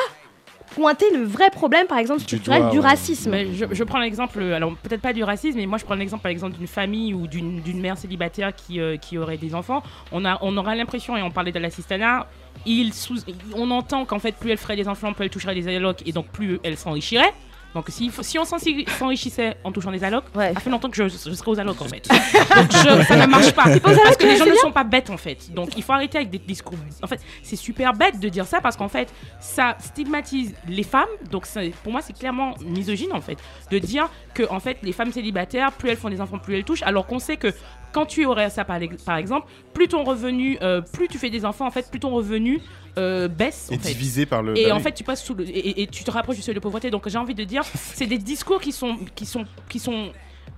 [0.74, 5.00] pointer le vrai problème, par exemple, structurel du racisme je, je prends l'exemple, alors peut-être
[5.00, 7.80] pas du racisme, mais moi je prends l'exemple par exemple d'une famille ou d'une d'une
[7.80, 9.82] mère célibataire qui, euh, qui aurait des enfants.
[10.12, 12.26] On, a, on aura l'impression, et on parlait de l'assistanat,
[12.66, 13.16] il sous,
[13.54, 16.12] on entend qu'en fait plus elle ferait des enfants, plus elle toucherait des allocs et
[16.12, 17.32] donc plus elle s'enrichirait.
[17.74, 21.16] Donc si, si on s'enrichissait en touchant des allocs, ça fait longtemps que je, je
[21.34, 22.08] serais aux allocs en fait.
[22.56, 23.64] Donc je- ça ne marche pas.
[23.80, 25.52] Parce que les gens c'est ne sont pas bêtes en fait.
[25.52, 26.78] Donc il faut arrêter avec des discours.
[27.02, 31.08] En fait, c'est super bête de dire ça parce qu'en fait, ça stigmatise les femmes.
[31.30, 33.38] Donc c'est- pour moi, c'est clairement misogyne en fait.
[33.70, 36.64] De dire que en fait, les femmes célibataires, plus elles font des enfants, plus elles
[36.64, 36.82] touchent.
[36.82, 37.48] Alors qu'on sait que
[37.92, 41.44] quand tu aurais ça par, par exemple, plus ton revenu, euh, plus tu fais des
[41.44, 42.60] enfants, en fait, plus ton revenu
[42.98, 43.68] euh, baisse.
[43.70, 43.88] Et fait.
[43.88, 44.82] divisé par le- Et bah en oui.
[44.82, 46.90] fait, tu passes sous le, et- et tu te rapproches du seuil de pauvreté.
[46.90, 50.10] Donc j'ai envie de dire, c'est des discours qui sont, qui sont, qui sont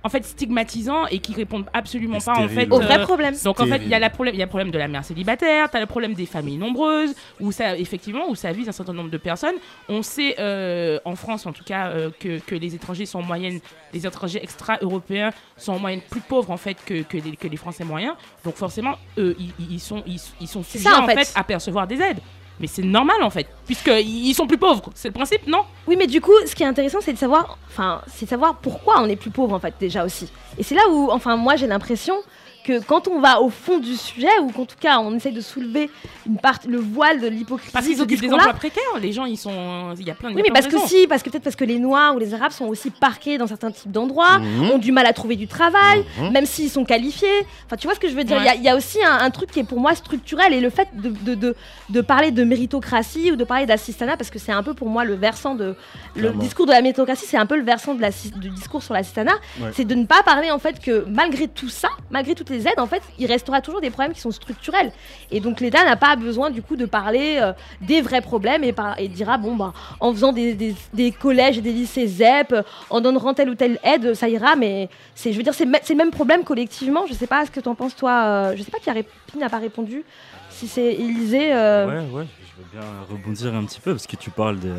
[0.03, 3.35] en fait stigmatisants et qui répondent absolument pas en fait Au vrai problème.
[3.43, 4.87] Donc en fait, il y a la problème, il y a le problème de la
[4.87, 8.67] mère célibataire, tu as le problème des familles nombreuses où ça effectivement où ça vise
[8.67, 9.55] un certain nombre de personnes.
[9.89, 13.23] On sait euh, en France en tout cas euh, que, que les étrangers sont en
[13.23, 13.59] moyenne
[13.93, 17.57] les étrangers extra-européens sont en moyenne plus pauvres en fait que, que, les, que les
[17.57, 18.15] Français moyens.
[18.43, 21.25] Donc forcément, eux, ils, ils sont ils, ils sont C'est sujets ça, en en fait.
[21.25, 22.19] fait à percevoir des aides.
[22.61, 24.91] Mais c'est normal en fait, puisqu'ils sont plus pauvres.
[24.93, 25.63] C'est le principe, non?
[25.87, 28.55] Oui, mais du coup, ce qui est intéressant, c'est de savoir, enfin, c'est de savoir
[28.55, 30.31] pourquoi on est plus pauvre en fait déjà aussi.
[30.59, 32.15] Et c'est là où, enfin, moi, j'ai l'impression
[32.63, 35.41] que quand on va au fond du sujet, ou qu'en tout cas, on essaye de
[35.41, 35.89] soulever
[36.27, 38.83] une partie, le voile de l'hypocrisie, Parce qu'ils occupent des emplois précaires.
[39.01, 40.35] Les gens, ils sont, il y a plein de.
[40.35, 42.51] Oui, mais parce que si, parce que peut-être parce que les Noirs ou les Arabes
[42.51, 44.71] sont aussi parqués dans certains types d'endroits, Mhm.
[44.71, 46.31] ont du mal à trouver du travail, Mhm.
[46.31, 47.27] même s'ils sont qualifiés.
[47.65, 48.37] Enfin, tu vois ce que je veux dire?
[48.39, 48.57] Il y a- Ouais.
[48.57, 50.87] il y, a aussi un, un truc qui est pour moi structurel et le fait
[50.93, 51.55] de, de, de,
[51.89, 55.03] de parler de méritocratie ou de parler d'assistanat, parce que c'est un peu pour moi
[55.03, 55.75] le versant de.
[56.15, 56.39] Le Clairement.
[56.39, 59.33] discours de la méritocratie, c'est un peu le versant de la, du discours sur l'assistanat.
[59.59, 59.69] Ouais.
[59.73, 62.87] C'est de ne pas parler en fait que malgré tout ça, malgré toutes aides, en
[62.87, 64.91] fait, il restera toujours des problèmes qui sont structurels.
[65.31, 68.73] Et donc l'État n'a pas besoin du coup de parler euh, des vrais problèmes et,
[68.73, 70.75] par- et dira bon bah en faisant des,
[71.19, 74.55] collèges et des lycées ZEP, euh, en donnant telle ou telle aide, ça ira.
[74.55, 77.05] Mais c'est je veux dire c'est le même problème collectivement.
[77.07, 78.23] Je sais pas ce que tu en penses toi.
[78.25, 80.03] euh, je sais pas qui n'a pas répondu.
[80.49, 81.53] Si c'est Élysée.
[81.53, 84.73] euh, Ouais, ouais, je veux bien rebondir un petit peu parce que tu parles de,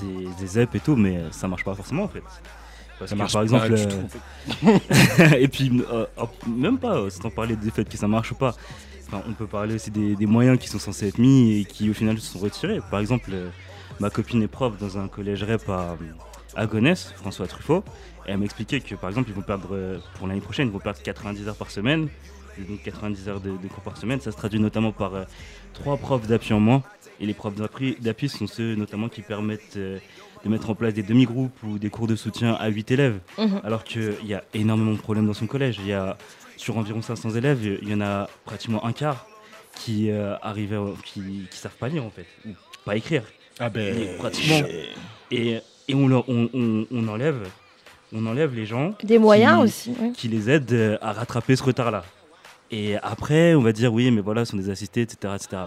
[0.00, 2.22] des, des ZEP et tout, mais ça marche pas forcément en fait.
[3.04, 6.06] Parce Ça que, marche par exemple, euh, et puis euh,
[6.46, 8.54] même pas, euh, sans parler du fait que ça marche ou pas.
[9.06, 11.90] Enfin, on peut parler aussi des, des moyens qui sont censés être mis et qui
[11.90, 12.80] au final se sont retirés.
[12.90, 13.30] Par exemple,
[14.00, 15.98] ma copine est prof dans un collège REP à,
[16.56, 17.84] à Gonesse, François Truffaut,
[18.26, 21.02] et elle m'expliquait que par exemple ils vont perdre pour l'année prochaine, ils vont perdre
[21.02, 22.08] 90 heures par semaine.
[22.58, 25.12] Et donc 90 heures de, de cours par semaine, ça se traduit notamment par
[25.74, 26.82] trois profs d'appui en moins.
[27.20, 29.98] Et les profs d'appui d'appui sont ceux notamment qui permettent euh,
[30.44, 33.18] de mettre en place des demi-groupes ou des cours de soutien à 8 élèves.
[33.38, 33.60] Mhm.
[33.64, 35.76] Alors qu'il y a énormément de problèmes dans son collège.
[35.80, 36.16] Il y a
[36.56, 39.26] sur environ 500 élèves, il y en a pratiquement un quart
[39.80, 41.20] qui euh, arrivent à- qui,
[41.50, 42.50] qui savent pas lire en fait, ou
[42.84, 43.22] pas écrire.
[43.58, 44.60] Ah ben, Et pratiquement.
[45.30, 47.48] Et, et on, leur- on, on- on enlève,
[48.12, 48.94] on enlève les gens.
[49.02, 50.12] Des moyens qui- aussi, oui.
[50.12, 52.04] Qui les aident euh, à rattraper ce retard-là.
[52.70, 55.34] Et après, on va dire oui, mais voilà, ce sont des assistés, etc.
[55.36, 55.62] etc.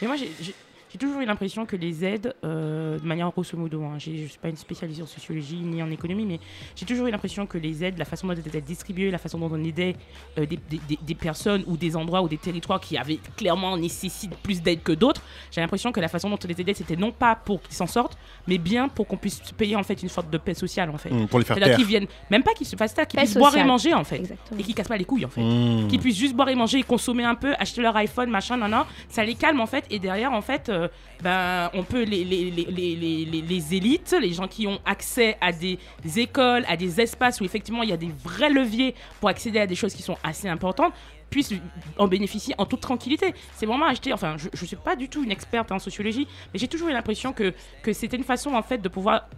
[0.00, 0.54] Mais moi, j'ai-
[0.92, 4.26] j'ai toujours eu l'impression que les aides, euh, de manière grosso modo, hein, je ne
[4.26, 6.40] suis pas une spécialisée en sociologie ni en économie, mais
[6.74, 9.38] j'ai toujours eu l'impression que les aides, la façon dont elles étaient distribuées, la façon
[9.38, 9.96] dont on aidait
[10.38, 13.76] euh, des, des- des- des personnes ou des endroits ou des territoires qui avaient clairement
[13.76, 16.96] nécessitent plus d'aide que d'autres, j'ai l'impression que la façon dont on les aidait, c'était
[16.96, 18.16] non pas pour qu'ils s'en sortent,
[18.46, 21.10] mais bien pour qu'on puisse payer en fait une sorte de paix sociale en fait.
[21.10, 21.76] Mmh, pour les faire C'est-à-dire taire.
[21.78, 24.16] qu'ils viennent, même pas qu'ils se fassent taire, qu'ils puissent boire et manger en fait,
[24.20, 24.60] Exactement.
[24.60, 25.88] et qu'ils cassent pas les couilles en fait Mmh.
[25.88, 28.70] qui puissent juste boire et manger et consommer un peu, acheter leur iPhone, machin, nan,
[28.70, 29.84] nan, ça les calme en fait.
[29.90, 30.88] Et derrière, en fait, euh,
[31.22, 34.78] ben, on peut les, les, les, les, les, les- les élites, les gens qui ont
[34.84, 35.78] accès à des,
[36.16, 39.66] écoles, à des espaces où effectivement il y a des vrais leviers pour accéder à
[39.66, 40.92] des choses qui sont assez importantes
[41.30, 41.52] puissent
[41.98, 43.34] en bénéficier en toute tranquillité.
[43.56, 46.58] C'est vraiment acheter, enfin je ne suis pas du tout une experte en sociologie, mais
[46.60, 47.52] j'ai toujours eu l'impression que,
[47.82, 49.28] que c'était une façon en fait de pouvoir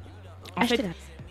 [0.57, 0.89] en Acheter fait,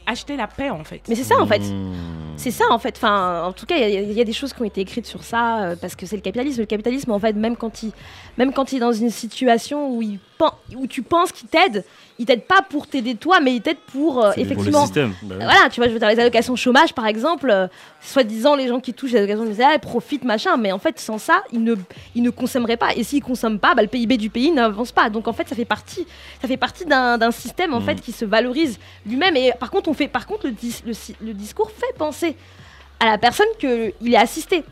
[0.07, 1.01] acheter la paix en fait.
[1.07, 1.59] Mais c'est ça en fait.
[1.59, 1.93] Mmh.
[2.37, 2.95] C'est ça en fait.
[2.97, 4.81] Enfin, en tout cas, il y, a- il y a des choses qui ont été
[4.81, 6.61] écrites sur ça euh, parce que c'est le capitalisme.
[6.61, 7.91] Le capitalisme, en fait, même quand il,
[8.37, 11.83] même quand il est dans une situation où, il pen- où tu penses qu'il t'aide,
[12.19, 14.81] il t'aide pas pour t'aider toi, mais il t'aide pour euh, pour le effectivement.
[14.85, 15.13] système.
[15.23, 15.35] Bah.
[15.39, 17.67] Voilà, tu vois, je veux dire, les allocations chômage, par exemple, euh,
[18.01, 21.17] soi-disant, les gens qui touchent les allocations chômage, ils profitent, machin, mais en fait, sans
[21.19, 21.75] ça, ils ne,
[22.15, 22.93] ils ne consommeraient pas.
[22.95, 25.09] Et s'ils consomment pas, bah, le PIB du pays n'avance pas.
[25.09, 26.07] Donc, en fait, ça fait partie,
[26.41, 27.85] ça fait partie d'un d'un système, en Mhm.
[27.85, 29.35] fait, qui se valorise lui-même.
[29.35, 30.93] Et par contre, on fait, par contre, le, dis- le,
[31.25, 32.35] le discours fait penser
[32.99, 34.63] à la personne qu'il est assisté.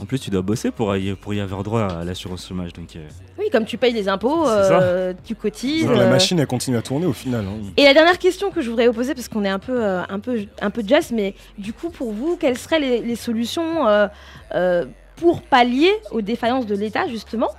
[0.00, 2.72] En plus, tu dois bosser pour y, pour y avoir droit à l'assurance chômage.
[2.72, 3.06] Donc, euh,
[3.38, 5.86] Oui, comme tu payes les impôts, euh, tu cotises.
[5.86, 7.44] Non, la euh, machine, elle continue à tourner au final.
[7.44, 7.70] hein.
[7.76, 10.02] Et la dernière question que je voudrais vous poser, parce qu'on est un peu, euh,
[10.08, 13.86] un peu, un peu just, mais du coup, pour vous, quelles seraient les, les solutions
[13.86, 14.08] euh,
[14.54, 14.84] euh,
[15.16, 17.50] pour pallier aux défaillances de l'État, justement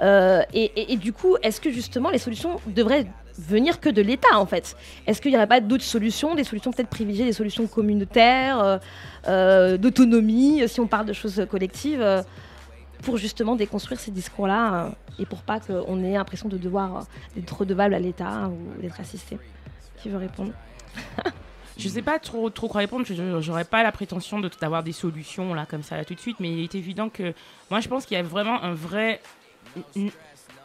[0.00, 3.06] Euh, et, et- et du coup, est-ce que justement les solutions devraient
[3.38, 4.76] venir que de l'État, en fait
[5.06, 8.78] Est-ce qu'il n'y aurait pas d'autres solutions, des solutions peut-être privilégiées, des solutions communautaires, euh,
[9.28, 12.22] euh, d'autonomie, si on parle de choses collectives euh,
[13.02, 17.00] pour justement déconstruire ces discours-là euh, et pour pas qu'on ait l'impression de devoir euh,
[17.36, 19.38] d'être redevable à l'État ou d'être assisté.
[20.02, 20.52] Qui veut répondre
[21.78, 23.06] Je sais pas trop, trop quoi répondre.
[23.08, 26.50] je- J'aurais pas la prétention d'avoir des solutions là comme ça tout de suite, mais
[26.52, 27.32] il est évident que
[27.70, 29.20] moi je pense qu'il y a vraiment un vrai.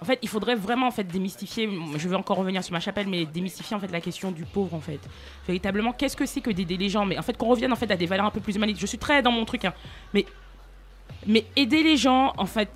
[0.02, 1.68] En fait, il faudrait vraiment en fait démystifier.
[1.96, 4.76] Je vais encore revenir sur ma chapelle, mais démystifier en fait la question du pauvre
[4.76, 5.00] en fait.
[5.48, 7.06] Véritablement, qu'est-ce que c'est que d'aider les gens?
[7.06, 8.80] Mais en fait, qu'on revienne en fait à des valeurs un peu plus humanistes.
[8.80, 9.74] Je suis très dans mon truc, hein,
[10.14, 10.26] mais
[11.26, 12.70] mais aider les gens en fait.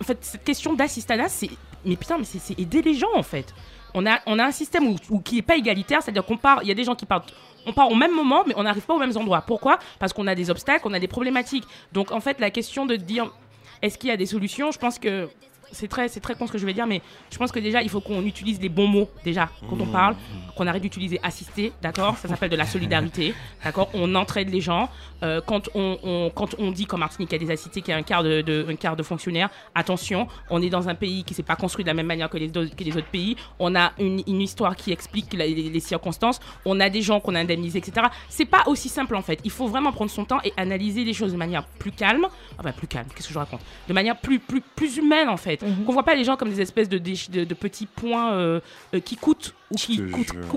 [0.00, 1.50] En fait, cette question d'assistanat, c'est
[1.84, 3.54] mais putain, mais c'est aider les gens en fait.
[3.94, 6.68] On a, on a un système où- qui n'est pas égalitaire, c'est-à-dire qu'on part, il
[6.68, 7.32] y a des gens qui partent,
[7.64, 9.40] on part au même moment, mais on n'arrive pas aux mêmes endroits.
[9.40, 9.78] Pourquoi?
[9.98, 11.64] Parce qu'on a des obstacles, on a des problématiques.
[11.92, 13.30] Donc en fait, la question de dire,
[13.80, 14.72] est-ce qu'il y a des solutions?
[14.72, 15.28] Je pense que
[15.72, 17.82] c'est très, c'est très con ce que je vais dire, mais je pense que déjà,
[17.82, 19.92] il faut qu'on utilise les bons mots, déjà, quand on Mmh.
[19.92, 20.16] parle,
[20.58, 22.16] qu'on arrête d'utiliser assister, d'accord?
[22.18, 23.32] Ça s'appelle de la solidarité,
[23.64, 23.88] d'accord?
[23.94, 24.90] On entraide les gens.
[25.22, 27.90] Euh, quand, on, on- quand on dit, comme Martinique, qu'il y a des assistés, qu'il
[27.92, 30.94] y a un quart de, de- un quart de fonctionnaires, attention, on est dans un
[30.94, 33.08] pays qui s'est pas construit de la même manière que les, autres- que les autres
[33.10, 33.36] pays.
[33.58, 36.40] On a une, une histoire qui explique la- les, les circonstances.
[36.64, 38.06] On a des gens qu'on a indemnisés, etc.
[38.28, 39.40] C'est pas aussi simple, en fait.
[39.44, 42.26] Il faut vraiment prendre son temps et analyser les choses de manière plus calme.
[42.58, 43.60] Enfin, plus calme, qu'est-ce que je raconte?
[43.88, 45.62] De manière plus, plus, plus humaine, en fait.
[45.86, 48.60] Qu'on voit pas les gens comme des espèces de, déch- de, de petits points euh,
[48.94, 50.00] euh, qui coûtent ou qui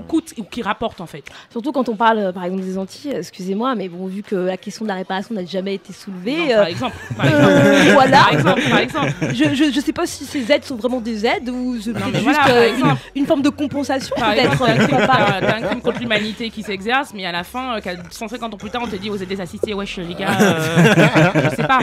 [0.08, 1.24] coûtent ou qui rapportent, en fait.
[1.50, 4.56] Surtout quand on parle, euh, par exemple, des Antilles, excusez-moi, mais bon, vu que la
[4.56, 6.36] question de la réparation n'a jamais été soulevée.
[6.48, 7.90] Non, par exemple, par euh, exemple.
[7.92, 8.18] voilà.
[8.22, 9.12] Par exemple, par exemple.
[9.34, 12.06] Je, je, je sais pas si ces aides sont vraiment des aides ou c'est peut-être
[12.06, 14.58] mais juste voilà, euh, une, forme de compensation, peut-être.
[14.58, 18.56] t'as un crime- contre l'humanité qui s'exerce, mais à la fin, euh, qu'à 150 ans
[18.56, 21.66] plus tard, on te dit vous êtes des assistés, wesh les gars, euh, je sais
[21.66, 21.80] pas.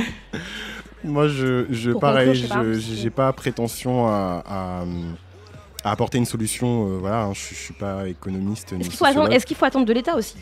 [1.03, 4.83] Moi, je, je pareil, je je- j'ai pas prétention à, à,
[5.83, 6.87] à apporter une solution.
[6.87, 10.15] euh, voilà, hein, je, je suis pas économiste Est-ce qu'il faut, attendre- faut de l'État
[10.15, 10.35] aussi?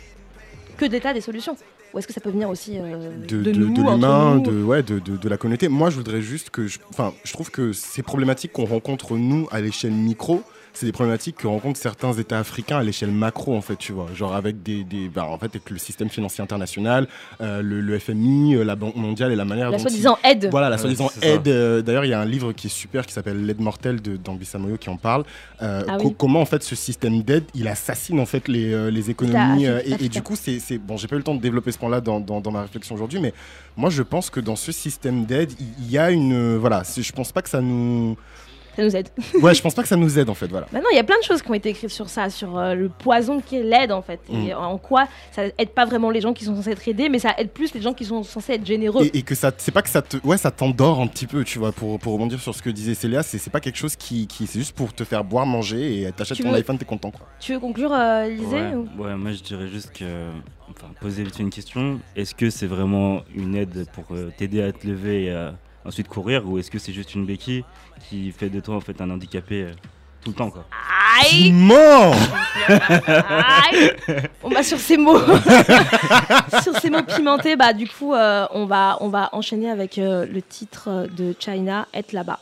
[0.77, 1.55] Que d'État des solutions?
[1.93, 4.83] Ou est-ce que ça peut venir aussi euh, de, de, de- de l'humain, de, ouais,
[4.83, 5.69] de, de, de la communauté.
[5.69, 6.67] Moi, je voudrais juste que.
[6.67, 10.43] je- Enfin, je, trouve que ces problématiques qu'on rencontre, nous, à l'échelle micro,
[10.77, 14.07] c'est des problématiques que rencontrent certains États africains à l'échelle macro, en fait, tu vois.
[14.13, 14.83] Genre avec des.
[14.83, 17.07] des bah, en fait, avec le système financier international,
[17.41, 19.83] euh, le, le FMI, euh, la Banque mondiale et la manière La dont.
[19.83, 20.47] soi-disant ils- aide.
[20.51, 21.47] Voilà, la soi-disant aide.
[21.47, 24.17] euh, D'ailleurs, il y a un livre qui est super qui s'appelle L'aide mortelle de
[24.17, 25.23] d'Anguissa Moyo qui en parle.
[25.61, 26.13] Euh, Ah oui.
[26.17, 29.67] Comment, en fait, ce système d'aide, il assassine, en fait, les, euh, les économies.
[29.67, 32.01] Euh, et- du coup, c'est, bon, j'ai pas eu le temps de développer ce point-là
[32.01, 33.33] dans, dans, dans ma réflexion aujourd'hui, mais
[33.75, 36.83] moi, je pense que dans ce système d'aide, il il y a une, euh, voilà,
[36.85, 38.17] je pense pas que ça nous,
[38.77, 39.09] Ça nous aide.
[39.41, 40.67] ouais, je pense pas que ça nous aide en fait, voilà.
[40.71, 42.57] Bah non, il y a plein de choses qui ont été écrites sur ça, sur
[42.57, 44.19] euh, le poison qui est l'aide en fait.
[44.31, 44.57] Et Mm.
[44.57, 47.33] en quoi ça aide pas vraiment les gens qui sont censés être aidés, mais ça
[47.37, 49.05] aide plus les gens qui sont censés être généreux.
[49.05, 51.43] Et, et que ça, c'est pas que ça te, ouais, ça t'endort un petit peu,
[51.43, 53.95] tu vois, pour, pour rebondir sur ce que disait Célia, c'est, c'est pas quelque chose
[53.95, 56.85] qui, qui c'est juste pour te faire boire, manger et t'achètes ton veux- iPhone, t'es
[56.85, 57.27] content quoi.
[57.39, 60.05] Tu veux conclure, euh, Lisée Ouais, ou- ouais, moi je dirais juste que.
[60.69, 61.99] Enfin, poser une question.
[62.15, 65.55] Est-ce que c'est vraiment une aide pour euh, t'aider à te lever et à
[65.87, 67.63] ensuite courir ou est-ce que c'est juste une béquille
[68.09, 69.71] qui fait de toi en fait un handicapé euh,
[70.21, 70.65] tout le temps quoi
[71.19, 72.15] Aïe Mort
[72.67, 73.91] Aïe
[74.43, 75.19] On va sur ces mots.
[76.61, 80.27] sur ces mots pimentés, bah du coup, euh, on, va, on va enchaîner avec euh,
[80.31, 82.39] le titre de China, Être là-bas.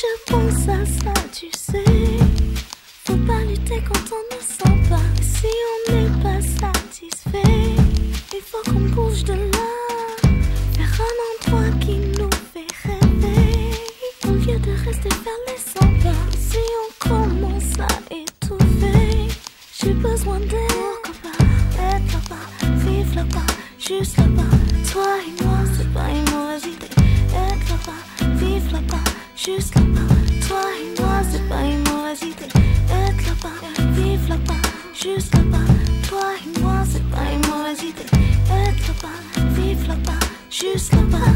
[0.00, 0.49] Je pense
[1.40, 1.84] tu sais.
[3.06, 5.08] Faut pas lutter quand on ne sent pas.
[5.22, 7.76] Si on n'est pas satisfait,
[8.34, 9.70] il faut qu'on bouge de là.
[10.76, 13.72] Vers un endroit qui nous fait rêver.
[14.28, 16.22] Au lieu de rester faire les 100 pas.
[16.38, 19.28] Si on commence à étouffer,
[19.80, 20.40] j'ai besoin.
[20.40, 22.46] Pourquoi pas être là-bas,
[22.84, 24.56] vivre là-bas, juste là-bas.
[24.92, 26.94] Toi et moi, c'est pas une mauvaise idée.
[27.32, 29.04] Être là-bas, vivre là-bas,
[29.44, 30.14] juste là-bas.
[30.46, 32.52] Toi et moi, c'est pas une mauvaise idée.
[32.90, 35.58] Être là-bas, vivre là-bas, juste là-bas.
[36.08, 38.04] Toi et moi, c'est pas une mauvaise idée.
[38.50, 41.32] Être là-bas, vivre là-bas, juste là-bas.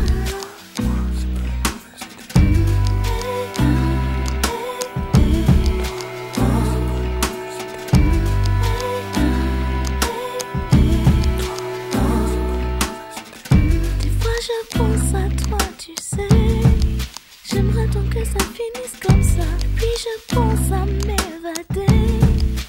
[18.24, 19.46] Ça finisse comme ça.
[19.76, 22.02] Puis je pense à m'évader,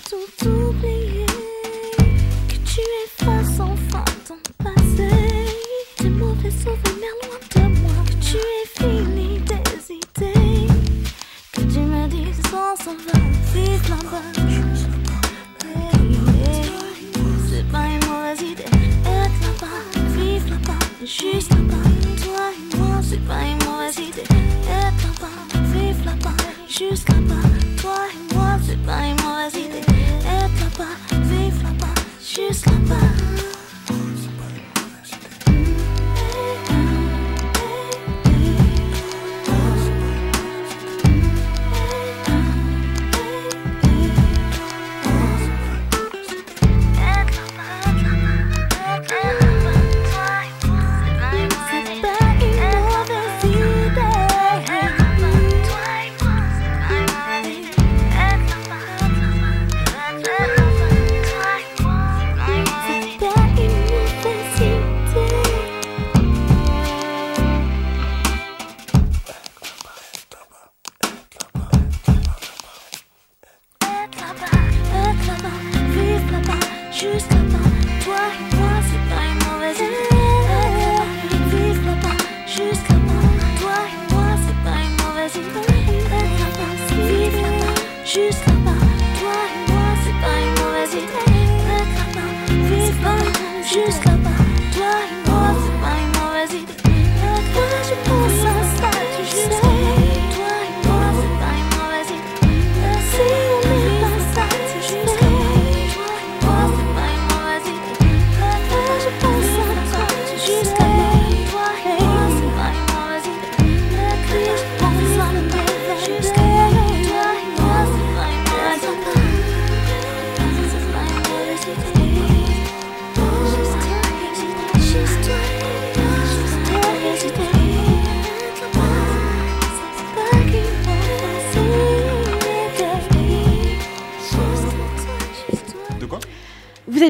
[0.09, 1.25] tout oublier.
[2.47, 5.09] Que tu effaces enfin ton passé.
[5.97, 7.97] Tes mauvais souvenirs loin de moi.
[8.07, 10.67] Que tu aies fini d'hésiter.
[11.53, 13.19] Que tu me dises on s'en va,
[13.53, 14.23] vive là-bas.
[17.49, 18.71] C'est pas une mauvaise idée.
[19.05, 19.79] Là-bas,
[20.49, 21.89] là-bas, juste là-bas.
[22.23, 23.64] Toi et moi, c'est pas une
[26.77, 27.64] pictures come up.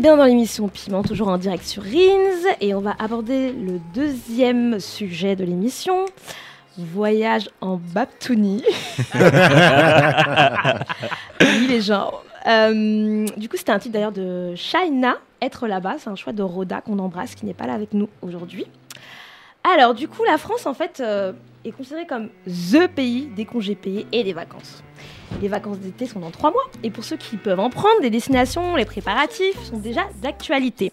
[0.06, 4.80] Bien dans l'émission Piment, toujours en direct sur Rins, et on va aborder le deuxième
[4.80, 6.06] sujet de l'émission.
[6.78, 8.64] Voyage en Baptouni.
[11.42, 12.14] oui, les gens.
[12.46, 15.96] Euh, du coup, c'était un titre d'ailleurs de Shaina, Être là-bas.
[15.98, 18.68] C'est un choix de Roda qu'on embrasse, qui n'est pas là avec nous aujourd'hui.
[19.74, 21.34] Alors, du coup, la France, en fait, euh,
[21.64, 24.84] est considérée comme THE pays des congés payés et des vacances.
[25.42, 28.10] Les vacances d'été sont dans trois mois, et pour ceux qui peuvent en prendre, les
[28.10, 30.92] destinations, les préparatifs sont déjà d'actualité.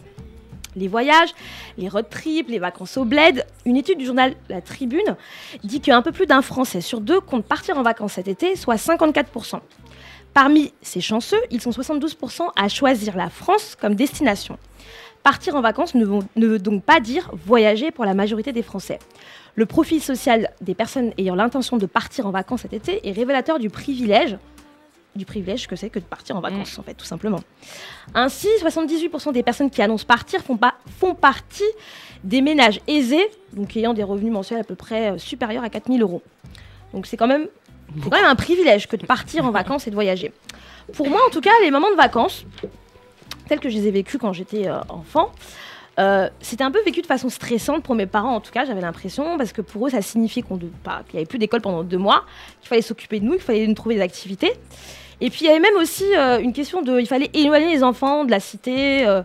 [0.74, 1.34] Les voyages,
[1.76, 3.44] les road trips, les vacances au bled.
[3.66, 5.16] Une étude du journal La Tribune
[5.64, 8.76] dit qu'un peu plus d'un Français sur deux compte partir en vacances cet été, soit
[8.76, 9.60] 54%.
[10.32, 14.58] Parmi ces chanceux, ils sont 72% à choisir la France comme destination.
[15.22, 18.98] Partir en vacances ne veut donc pas dire voyager pour la majorité des Français.
[19.54, 23.58] Le profil social des personnes ayant l'intention de partir en vacances cet été est révélateur
[23.58, 24.38] du privilège,
[25.14, 27.40] du privilège que c'est que de partir en vacances, en fait, tout simplement.
[28.14, 31.62] Ainsi, 78% des personnes qui annoncent partir font, pas, font partie
[32.24, 36.00] des ménages aisés, donc ayant des revenus mensuels à peu près euh, supérieurs à 4000
[36.00, 36.22] euros.
[36.94, 37.48] Donc c'est quand même,
[38.02, 40.32] c'est quand même un privilège que de partir en vacances et de voyager.
[40.94, 42.46] Pour moi, en tout cas, les moments de vacances,
[43.48, 45.30] tels que je les ai vécus quand j'étais euh, enfant,
[45.98, 48.80] euh, c'était un peu vécu de façon stressante pour mes parents, en tout cas, j'avais
[48.80, 51.82] l'impression, parce que pour eux, ça signifiait qu'on pas- qu'il n'y avait plus d'école pendant
[51.82, 52.24] deux mois,
[52.60, 54.52] qu'il fallait s'occuper de nous, qu'il fallait nous trouver des activités.
[55.20, 57.82] Et puis il y avait même aussi euh, une question de, il fallait éloigner les
[57.84, 59.22] enfants de la cité, euh,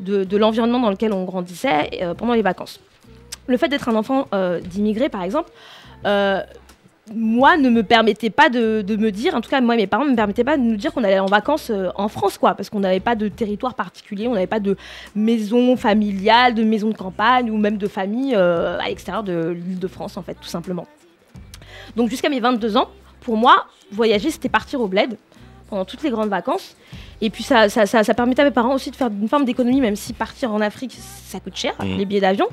[0.00, 2.80] de, de l'environnement dans lequel on grandissait pendant les vacances.
[3.46, 5.50] Le fait d'être un enfant euh, d'immigré, par exemple,
[7.14, 10.10] moi, ne me permettait pas de, me dire, en tout cas, moi mes parents ne
[10.10, 12.70] me permettaient pas de nous dire qu'on allait en vacances euh, en France, quoi, parce
[12.70, 14.76] qu'on n'avait pas de territoire particulier, on n'avait pas de
[15.14, 19.78] maison familiale, de maison de campagne ou même de famille euh, à l'extérieur de l'île
[19.78, 20.86] de France, en fait, tout simplement.
[21.96, 22.88] Donc jusqu'à mes 22 ans,
[23.20, 25.16] pour moi, voyager, c'était partir au bled
[25.68, 26.76] pendant toutes les grandes vacances.
[27.20, 29.44] Et puis ça, ça, ça, ça permettait à mes parents aussi de faire une forme
[29.44, 31.96] d'économie, même si partir en Afrique, ça coûte cher, Mhm.
[31.98, 32.46] les billets d'avion.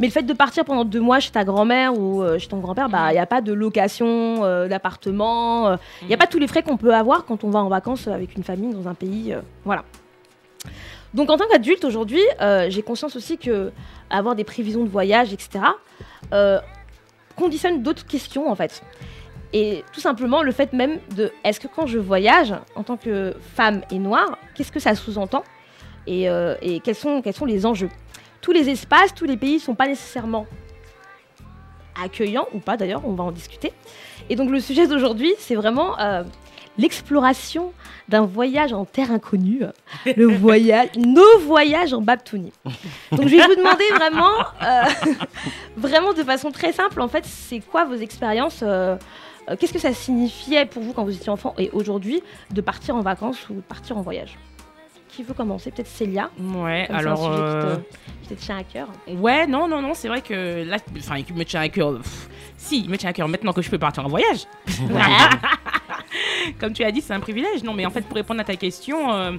[0.00, 2.58] Mais le fait de partir pendant deux mois chez ta grand-mère ou euh, chez ton
[2.58, 6.26] grand-père, bah, il n'y a pas de location euh, d'appartement, euh, il n'y a pas
[6.26, 8.88] tous les frais qu'on peut avoir quand on va en vacances avec une famille dans
[8.88, 9.32] un pays.
[9.32, 9.84] euh, voilà.
[11.14, 13.70] Donc en tant qu'adulte aujourd'hui, euh, j'ai conscience aussi que
[14.10, 15.64] avoir des prévisions de voyage, etc.,
[16.32, 16.58] euh,
[17.36, 18.82] conditionne d'autres questions en fait.
[19.52, 23.34] Et tout simplement le fait même de est-ce que quand je voyage en tant que
[23.54, 25.44] femme et noire, qu'est-ce que ça sous-entend
[26.06, 27.90] et, euh, et quels, sont, quels sont les enjeux?
[28.40, 30.46] Tous les espaces, tous les pays ne sont pas nécessairement
[32.02, 33.72] accueillants ou pas d'ailleurs, on va en discuter.
[34.28, 36.22] Et donc le sujet d'aujourd'hui, c'est vraiment euh,
[36.78, 37.72] l'exploration
[38.08, 39.62] d'un voyage en terre inconnue,
[40.04, 42.52] le voyage, nos voyages en Baptouni.
[43.12, 44.82] Donc je vais vous demander vraiment, euh,
[45.76, 48.62] vraiment de façon très simple, en fait, c'est quoi vos expériences
[49.48, 52.22] euh, Qu'est-ce que ça signifiait pour vous quand vous étiez enfant et aujourd'hui
[52.52, 54.36] de partir en vacances ou de partir en voyage?
[55.08, 55.70] Qui veut commencer?
[55.70, 56.30] Peut-être Célia?
[56.38, 57.18] Ouais, Comme c'est un alors.
[57.18, 57.76] sujet qui te- euh,
[58.22, 58.88] qui te tient à cœur.
[59.08, 61.94] Ouais, non, non, non, c'est vrai que là, enfin, il me tient à cœur.
[61.98, 62.28] pff,
[62.58, 64.46] si, il me tient à cœur maintenant que je peux partir en voyage.
[66.60, 67.62] Comme tu as dit, c'est un privilège.
[67.64, 69.32] Non, mais en fait, pour répondre à ta question, euh,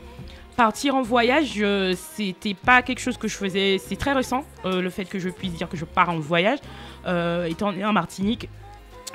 [0.56, 3.78] partir en voyage, euh, c'était pas quelque chose que je faisais.
[3.80, 6.60] C'est très récent, euh, le fait que je puisse dire que je pars en voyage.
[7.06, 8.50] Euh, étant né en Martinique,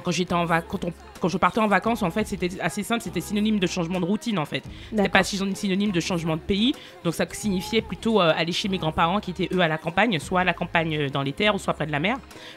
[0.02, 0.92] quand j'étais en vac- quand on
[1.22, 4.04] quand je partais en vacances, en fait, c'était assez simple, c'était synonyme de changement de
[4.04, 4.64] routine, en fait.
[4.90, 8.68] C'était pas sy- synonyme de changement de pays, donc ça signifiait plutôt euh, aller chez
[8.68, 11.32] mes grands-parents qui étaient eux à la campagne, soit à la campagne euh, dans les
[11.32, 12.16] terres, ou soit près de la mer.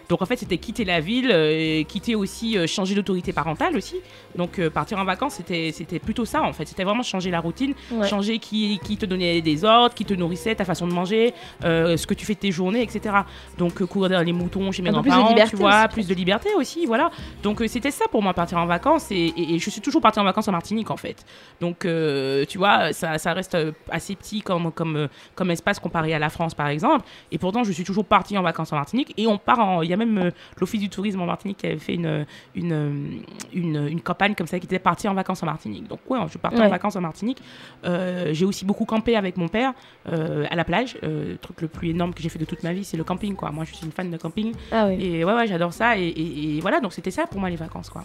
[0.10, 3.98] Donc en fait, c'était quitter la ville, euh, quitter aussi, euh, changer d'autorité parentale aussi.
[4.36, 6.66] Donc partir en vacances, c'était c'était plutôt ça, en fait.
[6.68, 8.08] C'était vraiment changer la routine, Ouais.
[8.10, 12.06] changer qui, qui te donnait des ordres, qui te nourrissait, ta façon de manger, ce
[12.08, 13.16] que tu fais de tes journées, etc.
[13.60, 17.12] Donc courir les moutons chez mes grands-parents, tu vois, aussi, plus de liberté aussi, voilà.
[17.44, 20.20] Donc c'était ça pour moi partir en vacances et, et- et je suis toujours partie
[20.20, 21.26] en vacances en Martinique en fait.
[21.62, 25.80] Donc euh, tu vois, ça, ça reste euh, assez petit comme, comme, euh, comme espace
[25.80, 27.06] comparé à la France par exemple.
[27.32, 29.82] Et pourtant je suis toujours partie en vacances en Martinique et on part en...
[29.82, 32.26] Il y a même euh, l'Office du tourisme en Martinique qui avait fait une,
[32.56, 35.88] une, une, une campagne comme ça qui était partie en vacances en Martinique.
[35.88, 36.70] Donc ouais, je suis partie en Ouais.
[36.70, 37.42] vacances en Martinique.
[37.86, 39.74] Euh, J'ai aussi beaucoup campé avec mon père
[40.12, 40.98] à la plage.
[41.02, 43.36] Le truc le plus énorme que j'ai fait de toute ma vie c'est le camping
[43.36, 43.52] quoi.
[43.52, 44.54] Moi je suis une fan de camping.
[44.72, 45.04] Ah oui.
[45.04, 45.98] Et ouais, ouais, j'adore ça.
[45.98, 48.04] Et, et- et voilà, donc c'était ça pour moi les vacances, quoi.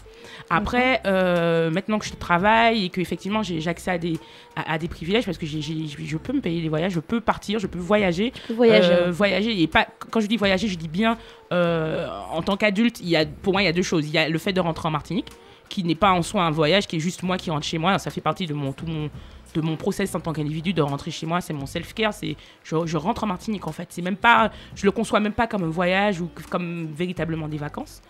[0.49, 4.19] Après, euh, maintenant que je travaille et que effectivement j'ai accès à des,
[4.57, 7.59] à, à des privilèges parce que je peux me payer des voyages, je peux partir,
[7.59, 8.33] je peux voyager.
[8.49, 9.61] peux voyager, Euh, voyager.
[9.63, 11.19] Et pas, quand je dis voyager, je dis bien
[11.53, 13.03] euh, en tant qu'adulte,
[13.43, 14.07] pour moi, il y a deux choses.
[14.07, 15.27] Il y a le fait de rentrer en Martinique,
[15.69, 17.99] qui n'est pas en soi un voyage, qui est juste moi qui rentre chez moi.
[17.99, 19.09] Ça fait partie de mon, tout mon,
[19.55, 21.41] de mon process en tant qu'individu de rentrer chez moi.
[21.41, 22.13] C'est mon self-care.
[22.13, 23.87] C'est je, je rentre en Martinique en fait.
[23.91, 27.59] C'est même pas, je le conçois même pas comme un voyage ou comme véritablement des
[27.59, 28.03] vacances.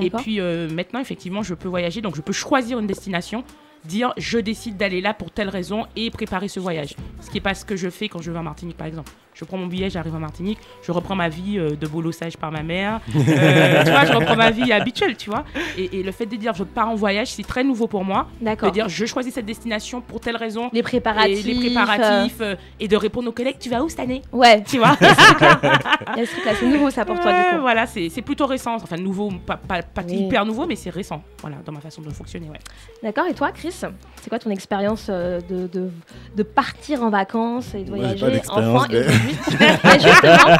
[0.00, 3.44] Et puis euh, maintenant, effectivement, je peux voyager, donc je peux choisir une destination
[3.84, 6.96] dire je décide d'aller là pour telle raison et préparer ce voyage.
[7.20, 9.12] Ce qui est pas ce que je fais quand je vais en Martinique par exemple.
[9.34, 12.52] Je prends mon billet, j'arrive en Martinique, je reprends ma vie euh, de bolossage par
[12.52, 13.00] ma mère.
[13.16, 15.44] Euh, tu vois, je reprends ma vie habituelle, tu vois.
[15.76, 18.28] Et, et le fait de dire je pars en voyage, c'est très nouveau pour moi.
[18.40, 18.68] D'accord.
[18.68, 20.70] De dire je choisis cette destination pour telle raison.
[20.72, 21.44] Les préparatifs.
[21.46, 22.36] Et les préparatifs.
[22.40, 24.22] euh, et de répondre aux collègues, tu vas où cette année?
[24.32, 24.62] Ouais.
[24.62, 24.96] Tu vois?
[26.16, 27.60] C'est nouveau ça pour toi du coup.
[27.60, 28.76] Voilà, c'est c'est plutôt récent.
[28.76, 30.26] Enfin, nouveau, pas, pas, pas Oui.
[30.26, 31.22] hyper nouveau, mais c'est récent.
[31.40, 32.58] Voilà, dans ma façon de fonctionner, ouais.
[33.02, 35.90] D'accord, et toi Chris C'est quoi ton expérience euh, de, de,
[36.36, 38.88] de partir en vacances et de voyager pas d'expérience, enfant
[39.24, 40.56] Ouais, justement,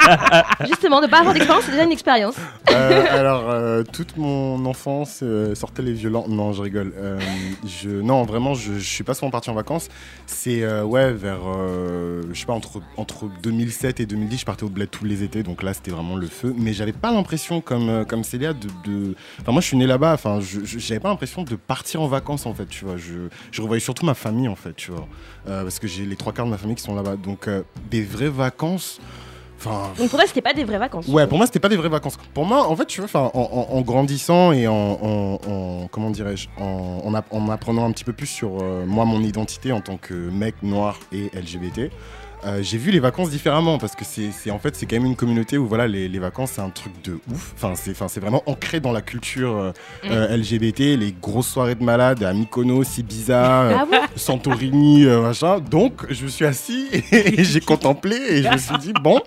[0.67, 2.37] justement, de pas avoir d'expérience, c'est déjà une expérience.
[2.71, 6.27] Euh, alors, euh, toute mon enfance euh, sortait les violents.
[6.29, 6.93] Non, je rigole.
[6.97, 7.19] Euh,
[7.87, 9.89] non, vraiment, je, je suis pas souvent parti en vacances.
[10.27, 11.41] C'est ouais, vers,
[12.33, 15.43] je sais pas, entre, entre 2007 et 2010, je partais au bled tous les étés.
[15.43, 16.55] Donc là, c'était vraiment le feu.
[16.57, 20.15] Mais j'avais pas l'impression, comme, comme Célia, de, Enfin, moi, je suis né là-bas.
[20.15, 22.97] Enfin, j'avais pas l'impression de partir en vacances, en fait, tu vois.
[22.97, 25.07] Je, je revoyais surtout ma famille, en fait, tu vois.
[25.47, 27.17] Parce que j'ai les trois quarts de ma famille qui sont là-bas.
[27.17, 27.49] Donc,
[27.91, 28.54] des vraies vacances.
[29.59, 31.07] Enfin, Donc pour toi, c'était pas des vraies vacances.
[31.09, 32.19] Ouais, pour moi, c'était pas des vraies vacances.
[32.35, 36.11] Pour moi, en fait, tu vois, en, en- en grandissant et en, en- en- comment
[36.11, 40.13] dirais-je, en apprenant un petit peu plus sur euh, moi, mon identité en tant que
[40.13, 41.91] mec noir et LGBT.
[42.47, 45.17] Euh, j'ai vu les vacances différemment parce que c'est en fait c'est quand même une
[45.17, 47.53] communauté où voilà les, les vacances c'est un truc de ouf.
[47.57, 49.73] Enfin c'est enfin c'est vraiment ancré dans la culture euh,
[50.05, 55.23] euh, LGBT les grosses soirées de malades à Mykonos Ibiza euh, Ah bon Santorini euh,
[55.23, 55.61] machin.
[55.61, 59.21] Donc je me suis assis et, j'ai contemplé et je me suis dit bon euh,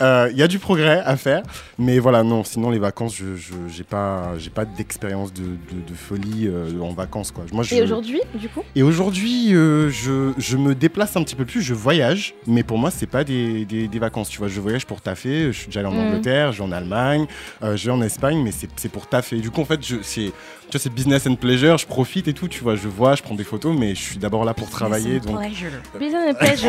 [0.00, 1.42] il y a du progrès à faire,
[1.78, 3.24] mais voilà, non, sinon les vacances, je
[3.68, 7.44] j'ai pas, j'ai pas d'expérience de, de- de folie euh, en vacances, quoi.
[7.52, 8.62] Moi, je- Et aujourd'hui, du coup?
[8.74, 12.78] Et aujourd'hui, euh, je, je me déplace un petit peu plus, je voyage, mais pour
[12.78, 14.48] moi, c'est pas des, des- des vacances, tu vois.
[14.48, 16.06] Je voyage pour taffer, je suis déjà allé en Mm.
[16.06, 17.26] Angleterre, je vais en Allemagne,
[17.62, 19.36] euh, je vais en Espagne, mais c'est c'est pour taffer.
[19.38, 20.32] Du coup, en fait, je- c'est
[20.70, 22.74] tu vois, c'est business and pleasure, je profite et tout, tu vois.
[22.76, 25.20] Je vois, je prends des photos, mais je suis d'abord là pour travailler.
[25.20, 25.38] Donc...
[25.98, 26.68] Business and pleasure.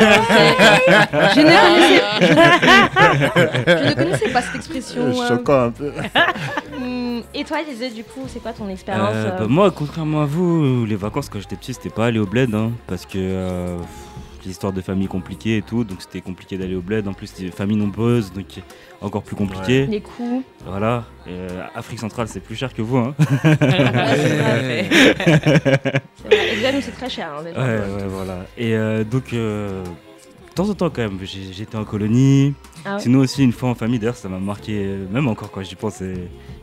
[1.34, 2.02] je, ne connaissais...
[3.66, 5.02] je ne connaissais pas cette expression.
[5.02, 5.28] euh.
[5.28, 5.92] Choquant un peu.
[6.76, 10.22] Hum, Et toi, Lise, du coup, c'est quoi ton expérience Euh, euh, bah, moi, contrairement
[10.22, 13.16] à vous, les vacances quand j'étais petit, c'était pas aller au bled, hein, parce que
[13.16, 13.76] euh,
[14.46, 17.06] l'histoire de famille compliquée et tout, donc c'était compliqué d'aller au bled.
[17.08, 18.46] En plus, c'était famille nombreuse, donc
[19.00, 19.86] encore plus compliqué.
[19.86, 20.42] Les coûts.
[20.66, 21.04] Voilà.
[21.26, 23.14] Et, euh, Afrique centrale, c'est plus cher que vous, hein.
[26.80, 27.30] c'est très cher.
[27.38, 27.58] hein, déjà.
[27.60, 28.46] Ouais, ouais, voilà.
[28.56, 32.54] Et euh, donc, euh, de temps en temps, quand même, j'étais en colonie.
[32.84, 35.62] Ah ouais Sinon, aussi, une fois en famille, d'ailleurs, ça m'a marqué, même encore quand
[35.62, 36.02] j'y pense,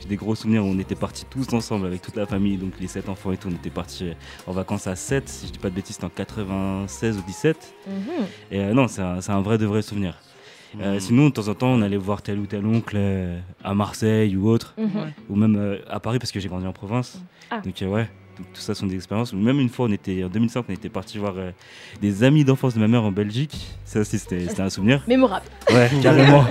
[0.04, 2.74] j'ai des gros souvenirs où on était partis tous ensemble avec toute la famille, donc
[2.80, 3.48] les sept enfants et tout.
[3.50, 4.12] On était partis
[4.48, 7.74] en vacances à 7, si je dis pas de bêtises, c'était en 96 ou 17.
[7.88, 7.94] Mhm.
[8.52, 10.18] Et euh, non, c'est un, c'est un vrai de vrai souvenir.
[10.82, 13.74] Euh, sinon, de temps en temps, on allait voir tel ou tel oncle euh, à
[13.76, 14.90] Marseille ou autre, Mhm.
[15.30, 17.22] Ou même euh, à Paris parce que j'ai grandi en province.
[17.52, 17.62] Ah.
[17.64, 19.32] Donc euh, ouais, donc, tout ça sont des expériences.
[19.34, 21.52] Même une fois, on était en 2005, on était parti voir euh,
[22.02, 23.68] des amis d'enfance de ma mère en Belgique.
[23.86, 25.04] Ça aussi, c'était un souvenir.
[25.08, 25.46] Mémorable.
[25.70, 26.46] Ouais, carrément.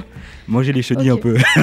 [0.46, 1.32] Manger les chenilles un peu.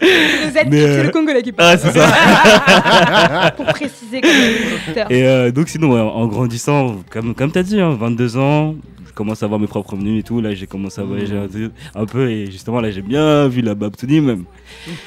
[0.00, 1.74] Vous êtes euh, le Congolais qui parle.
[1.74, 3.50] Ah, c'est ça.
[3.56, 5.10] Pour préciser auditeurs.
[5.10, 8.95] Et euh, donc sinon, en grandissant, comme, comme tu as dit, hein, 22 ans, je
[9.16, 10.40] commence à avoir mes propres revenus et tout.
[10.40, 13.62] Là, j'ai commencé à voyager un, peu- un peu et justement, là, j'ai bien vu
[13.62, 14.44] la Babtouni même.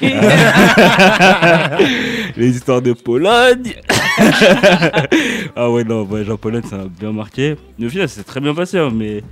[2.36, 3.72] Les histoires de Pologne.
[5.56, 7.56] ah ouais, non, voyage en Pologne, ça m'a bien marqué.
[7.78, 9.22] Mais au final, c'est très bien passé, hein, mais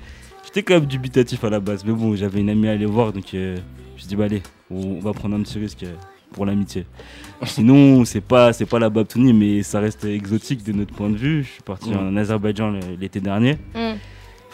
[0.45, 1.85] j'étais quand même dubitatif à la base.
[1.85, 4.25] Mais bon, j'avais une amie à aller voir, donc euh, je me suis dit, bah
[4.25, 5.93] allez, on, on va prendre un petit risque euh,
[6.33, 6.85] pour l'amitié.
[7.45, 11.17] Sinon, c'est pas, c'est pas la Babtouni, mais ça reste exotique de notre point de
[11.17, 11.45] vue.
[11.45, 11.97] Je suis parti Mm.
[11.97, 13.55] en Azerbaïdjan l'été dernier.
[13.75, 13.95] Mm.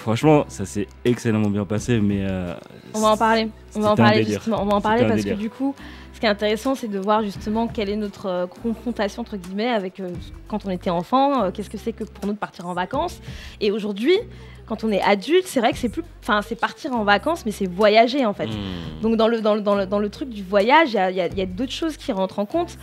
[0.05, 2.53] Franchement, ça s'est excellemment bien passé, mais euh,
[2.93, 3.49] On va en parler.
[3.75, 4.63] On va en parler justement.
[4.63, 5.75] On va en parler parce que du coup,
[6.13, 9.71] ce qui est intéressant, c'est de voir justement quelle est notre euh, confrontation entre guillemets
[9.71, 10.11] avec euh,
[10.47, 11.51] quand on était enfant.
[11.53, 13.19] Qu'est-ce que c'est que pour nous de partir en vacances
[13.63, 14.13] Et aujourd'hui,
[14.67, 17.53] quand on est adulte, c'est vrai que c'est plus, enfin, c'est partir en vacances, mais
[17.53, 18.49] c'est voyager en fait.
[19.01, 21.11] Donc dans le dans le, dans le, dans le truc du voyage, il y a,
[21.11, 22.77] il y a- il y a d'autres choses qui rentrent en compte.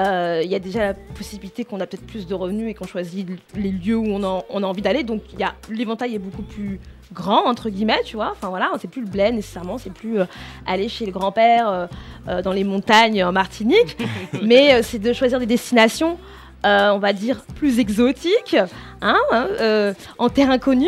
[0.00, 2.86] Euh, Il y a déjà la possibilité qu'on a peut-être plus de revenus et qu'on
[2.86, 5.02] choisit les lieux où on a, on a envie d'aller.
[5.02, 6.80] Donc il y a l'éventail est beaucoup plus
[7.12, 8.30] grand entre guillemets, tu vois.
[8.32, 10.24] Enfin voilà, c'est plus le bled nécessairement, c'est plus euh,
[10.66, 11.88] aller chez le grand-père
[12.28, 13.96] euh, dans les montagnes en Martinique,
[14.42, 16.18] mais c'est de choisir des destinations,
[16.64, 18.56] on va dire plus exotiques,
[19.02, 20.86] hein, hein, en terre inconnue.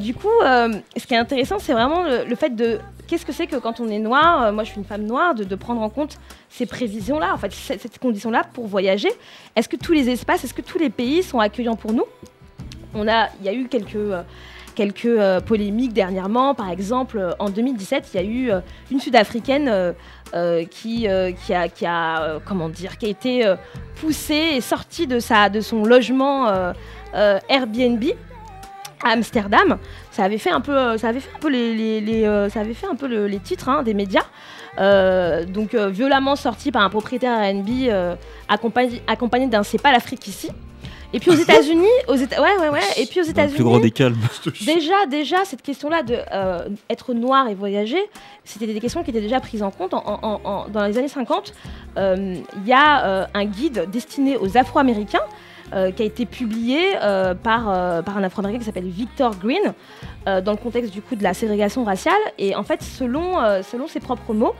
[0.00, 3.46] Du coup, ce qui est intéressant, c'est vraiment le, le fait de qu'est-ce que c'est
[3.46, 5.88] que quand on est noir, euh, moi je suis une femme noire, de, prendre en
[5.88, 6.18] compte
[6.50, 9.10] ces prévisions-là, en fait, cette, condition-là pour voyager.
[9.54, 12.04] Est-ce que tous les espaces, est-ce que tous les pays sont accueillants pour nous?
[12.94, 14.22] On a, il y a eu quelques, euh,
[14.74, 16.54] quelques euh, polémiques dernièrement.
[16.54, 18.50] Par exemple, en 2017, il y a eu
[18.90, 19.94] une Sud-Africaine
[20.70, 23.54] qui, a, qui a, comment dire, qui a été
[24.00, 26.72] poussée et sortie de, sa, de son logement
[27.14, 28.04] Airbnb
[29.02, 29.78] à Amsterdam.
[30.16, 32.48] Ça avait fait un peu, euh, ça avait fait un peu les, les- les, euh,
[32.48, 34.24] ça avait fait un peu le- les titres hein, des médias.
[34.78, 38.14] Euh, donc euh, violemment sortie par un propriétaire Airbnb euh,
[38.48, 40.48] accompagné, accompagné d'un c'est pas l'Afrique ici.
[41.12, 42.80] Et puis aux États-Unis, aux Éta- ouais ouais ouais.
[42.96, 44.16] Et puis aux États-Unis, plus grand des calmes.
[44.66, 48.00] Déjà, déjà, cette question-là de euh, être noir et voyager,
[48.44, 49.94] c'était des questions qui étaient déjà prises en compte.
[49.94, 51.54] En- en- en- dans les années 50,
[51.96, 55.22] euh, il y a euh, un guide destiné aux Afro-Américains
[55.72, 59.74] euh, qui a été publié euh, par, euh, par un Afro-Américain qui s'appelle Victor Green
[60.26, 62.14] dans le contexte du coup de la ségrégation raciale.
[62.36, 64.54] Et en fait, selon, selon ses propres mots,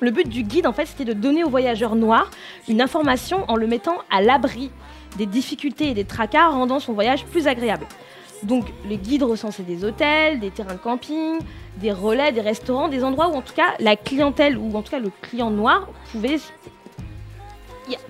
[0.00, 2.28] le but du guide, en fait, c'était de donner aux voyageurs noirs
[2.68, 4.72] une information en le mettant à l'abri
[5.16, 7.86] des difficultés et des tracas, rendant son voyage plus agréable.
[8.42, 11.38] Donc, le guide recensait des hôtels, des terrains de camping,
[11.76, 14.90] des relais, des restaurants, des endroits où, en tout cas, la clientèle ou en tout
[14.90, 16.38] cas le client noir pouvait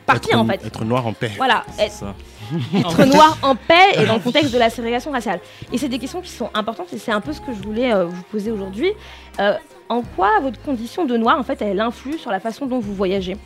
[0.06, 0.64] partir, Être- en fait.
[0.66, 1.32] Être noir en paix.
[1.36, 2.14] Voilà, C'est être- ça.
[2.76, 5.40] être noir en paix et dans le contexte de la ségrégation raciale.
[5.72, 7.92] Et c'est des questions qui sont importantes et c'est un peu ce que je voulais
[7.92, 8.92] euh, vous poser aujourd'hui.
[9.38, 9.54] Euh,
[9.88, 12.94] en quoi votre condition de noir, en fait, elle influe sur la façon dont vous
[12.94, 13.36] voyagez?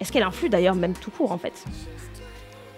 [0.00, 1.64] Est-ce qu'elle influe d'ailleurs même tout court, en fait?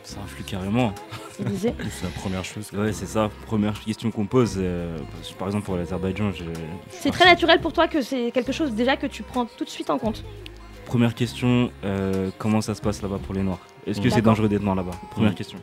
[0.04, 0.92] Ça influe carrément.
[1.60, 1.74] C'est
[2.04, 2.70] la première chose.
[2.72, 3.28] Ouais, c'est ça.
[3.46, 4.54] Première question qu'on pose.
[4.56, 4.96] euh,
[5.38, 6.38] par exemple, pour l'Azerbaïdjan, je.
[6.38, 6.54] je suis
[6.90, 9.68] C'est très naturel pour toi que c'est quelque chose déjà que tu prends tout de
[9.68, 10.24] suite en compte?
[10.86, 13.58] Première question, euh, comment ça se passe là-bas pour les Noirs?
[13.86, 14.92] Est-ce que c'est dangereux d'être noir là-bas?
[15.10, 15.34] Première Mm.
[15.34, 15.58] question.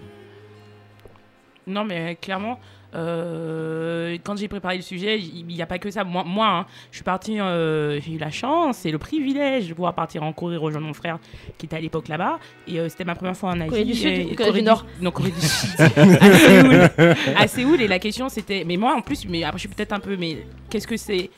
[1.65, 2.59] Non, mais clairement,
[2.93, 6.03] euh, quand j'ai préparé le sujet, il n'y a pas que ça.
[6.03, 9.73] Moi, moi hein, je suis partie, euh, j'ai eu la chance et le privilège de
[9.73, 11.19] pouvoir partir en Corée rejoindre mon frère
[11.57, 12.37] qui était à l'époque là-bas.
[12.67, 13.69] Et euh, c'était ma première fois en Asie.
[13.69, 15.69] Corée du Sud et- ou et Corée du Nord Non, Corée du Sud.
[15.79, 16.89] à Séoul.
[17.37, 17.81] À Séoul.
[17.81, 20.17] Et la question c'était, mais moi en plus, mais après je suis peut-être un peu,
[20.17, 21.29] mais qu'est-ce que c'est?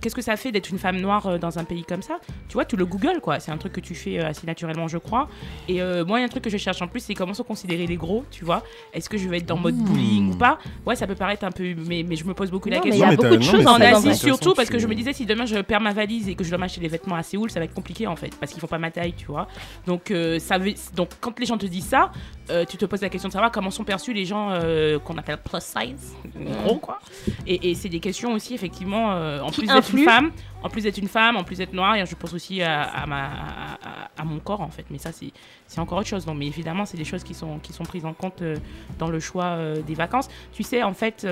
[0.00, 2.18] Qu'est-ce que ça fait d'être une femme noire euh, dans un pays comme ça?
[2.48, 3.40] Tu vois, tu le googles quoi.
[3.40, 5.28] C'est un truc que tu fais euh, assez naturellement, je crois.
[5.68, 7.34] Et euh, moi, il y a un truc que je cherche en plus, c'est comment
[7.34, 8.62] sont considérés les gros, tu vois?
[8.92, 10.58] Est-ce que je vais être dans mode bullying ou pas?
[10.86, 13.04] Ouais, ça peut paraître un peu, mais, mais je me pose beaucoup la Non, question.
[13.04, 15.26] il y a beaucoup de choses, en Asie surtout parce que je me disais si
[15.26, 17.58] demain je perds ma valise et que je dois m'acheter des vêtements à Séoul, ça
[17.60, 19.48] va être compliqué en fait parce qu'ils font pas ma taille, tu vois.
[19.86, 22.12] Donc euh, ça veut, donc quand les gens te disent ça,
[22.50, 25.16] euh, tu te poses la question de savoir comment sont perçus les gens euh, qu'on
[25.16, 26.98] appelle plus size, gros quoi.
[27.46, 30.30] Et, et c'est des questions aussi effectivement euh, en plus d'être une femme,
[30.62, 33.06] en plus d'être une femme, en plus d'être noire, et je pense aussi à, à
[33.06, 33.30] ma,
[34.16, 34.84] à, mon corps en fait.
[34.90, 36.26] Mais ça c'est encore autre chose.
[36.26, 38.42] Non, mais évidemment c'est des choses qui sont qui sont prises en compte
[38.98, 40.28] dans le choix des vacances.
[40.52, 41.26] Tu sais en fait.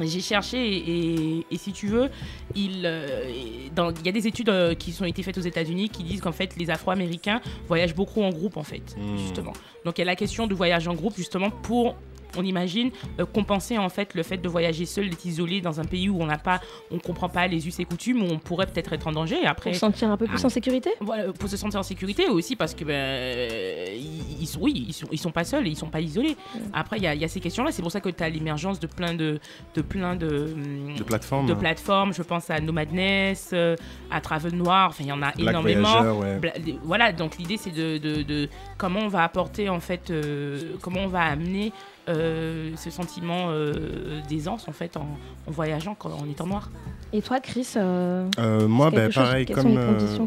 [0.00, 2.08] J'ai cherché et, et- et si tu veux,
[2.54, 5.42] il euh, et dans- il y a des études euh, qui ont été faites aux
[5.42, 9.16] États-Unis qui disent qu'en fait les Afro-Américains voyagent beaucoup en groupe en fait, Hmm.
[9.18, 9.52] justement.
[9.84, 11.96] Donc il y a la question de voyage en groupe justement pour
[12.36, 15.84] on imagine euh, compenser en fait le fait de voyager seul, d'être isolé dans un
[15.84, 16.60] pays où on n'a pas,
[16.90, 19.36] on comprend pas les us et coutumes, où on pourrait peut-être être en danger.
[19.42, 20.46] Et après, Pour se sentir un peu plus Ah.
[20.46, 20.90] en sécurité?
[21.00, 24.84] Voilà, pour se sentir en sécurité aussi parce que ben, euh, ils, ils sont, oui,
[24.88, 26.36] ils sont, ils sont pas seuls et ils sont pas isolés.
[26.72, 27.72] Après, il y, a- il y a ces questions-là.
[27.72, 29.40] C'est pour ça que tu as l'émergence de plein de,
[29.74, 30.54] de plein de,
[30.96, 31.46] De plateformes.
[31.46, 32.12] de plateformes.
[32.12, 33.76] Je pense à Nomadness, euh,
[34.10, 34.88] à Travel Noir.
[34.90, 36.12] Enfin, il y en a Black énormément.
[36.18, 36.38] Ouais.
[36.38, 36.52] Bla-
[36.82, 37.12] Voilà.
[37.12, 38.48] Donc l'idée, c'est de, de- de
[38.78, 41.72] comment on va apporter en fait, euh, comment on va amener
[42.08, 45.06] euh, ce sentiment euh, d'aisance en fait en,
[45.46, 46.70] en voyageant, quand- en étant noir.
[47.12, 49.74] Et toi, Chris euh, Euh, moi, bah, chose- pareil, comme,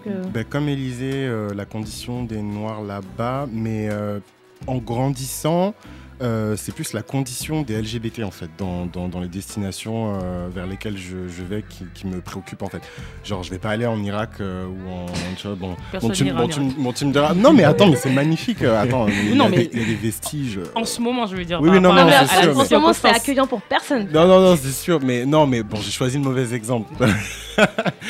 [0.04, 4.20] que- bah, comme Élisée, euh, la condition des Noirs là-bas, mais euh,
[4.68, 5.74] en grandissant,
[6.22, 10.48] euh, c'est plus la condition des LGBT en fait, dans, dans, dans les destinations euh,
[10.54, 12.82] vers lesquelles je, je vais qui, qui me préoccupe en fait.
[13.24, 15.06] Genre, je vais pas aller en Irak euh, ou en.
[15.38, 16.34] Tu vois, bon, Personne mon, team,
[16.78, 17.36] mon, en team, mon.
[17.36, 18.62] Non, mais attends, mais c'est magnifique.
[18.64, 20.60] Attends, il y, a Non, des- mais- il y a des vestiges.
[20.76, 21.60] En ce moment, je veux dire.
[21.62, 24.08] Oui, oui, non, non, c'est sûr, mais- En ce moment, c'est accueillant pour personne.
[24.14, 26.90] Non, non, non, c'est sûr, mais non, mais bon, j'ai choisi le mauvais exemple.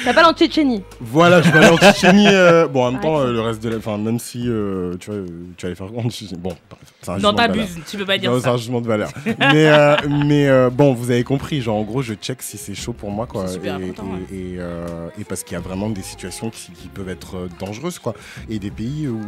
[0.05, 0.83] T'as pas l'anti-Tchénie.
[0.99, 2.27] Voilà, je vais aller en Tchétchénie.
[2.27, 3.77] euh, bon, en même Par temps, euh, le reste de la.
[3.77, 5.19] Enfin, même si euh, tu vois,
[5.57, 6.39] tu vas aller faire en Tchétchénie.
[6.39, 8.43] Bon, bref, c'est un Non, t'abuses, tu peux pas dire Non, ça.
[8.43, 9.11] C'est un jugement de valeur.
[9.25, 11.61] mais euh, mais euh, bon, vous avez compris.
[11.61, 13.45] Genre, en gros, je check si c'est chaud pour moi, quoi.
[13.63, 16.87] Et, important, et, et, euh, et parce qu'il y a vraiment des situations qui, qui
[16.87, 18.13] peuvent être dangereuses, quoi.
[18.49, 19.19] Et des pays où,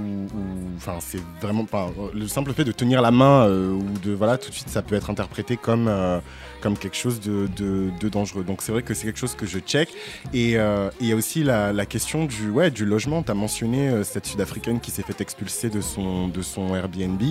[0.78, 1.64] enfin, c'est vraiment.
[1.64, 4.70] Enfin, le simple fait de tenir la main euh, ou de voilà, tout de suite,
[4.70, 6.20] ça peut être interprété comme euh,
[6.62, 8.46] comme quelque chose de, de, de dangereux.
[8.46, 9.90] Donc c'est vrai que c'est quelque chose que je check.
[10.34, 13.22] Et euh, il y a aussi la, la question du, ouais, du logement.
[13.22, 17.22] Tu as mentionné euh, cette Sud-Africaine qui s'est fait expulser de son, de son Airbnb.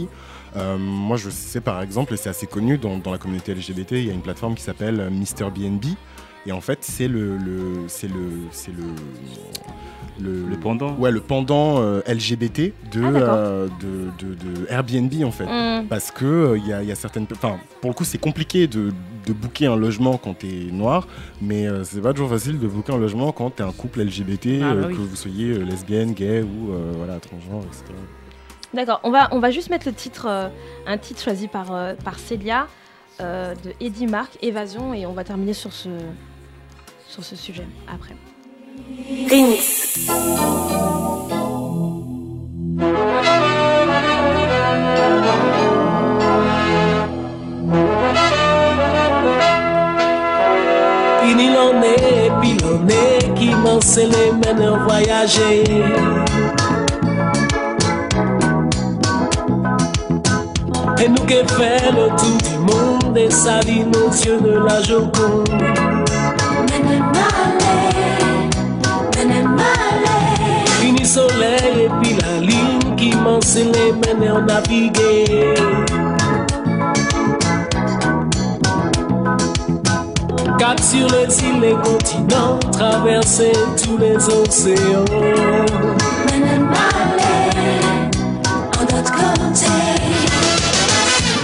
[0.56, 3.92] Euh, moi, je sais par exemple, et c'est assez connu dans, dans la communauté LGBT,
[3.92, 5.50] il y a une plateforme qui s'appelle euh, Mr.
[5.54, 5.84] BNB.
[6.44, 8.18] Et en fait, c'est le, le c'est le,
[8.50, 8.82] c'est le,
[10.20, 10.94] le, Le pendant.
[10.96, 15.44] Ouais, le pendant euh, LGBT de, Ah, euh, de, de, de Airbnb en fait.
[15.46, 15.86] Mm.
[15.88, 17.26] Parce que euh, il y, a, il y a certaines.
[17.32, 18.90] Enfin, pour le coup, c'est compliqué de,
[19.26, 21.06] de booker un logement quand t'es noir,
[21.40, 24.46] mais euh, c'est pas toujours facile de booker un logement quand t'es un couple LGBT,
[24.62, 24.94] Ah, bah euh, oui.
[24.94, 27.84] que vous soyez euh, lesbienne, gay ou euh, voilà, transgenre, etc.
[28.74, 30.48] D'accord, on va, on va juste mettre le titre, euh,
[30.86, 32.68] un titre choisi par, euh, par Célia
[33.20, 35.90] euh, de Eddie Mark, Évasion, et on va terminer sur ce,
[37.06, 38.16] sur ce sujet après.
[54.86, 55.64] Voyager.
[61.02, 65.48] Et nous qui fait le tour du monde et salit nos yeux de la Joconde.
[70.80, 75.54] Fini soleil et puis la ligne qui m'en sait les mène en naviguer.
[80.56, 83.50] Cap sur les îles, les continents, traverser
[83.82, 85.04] tous les océans.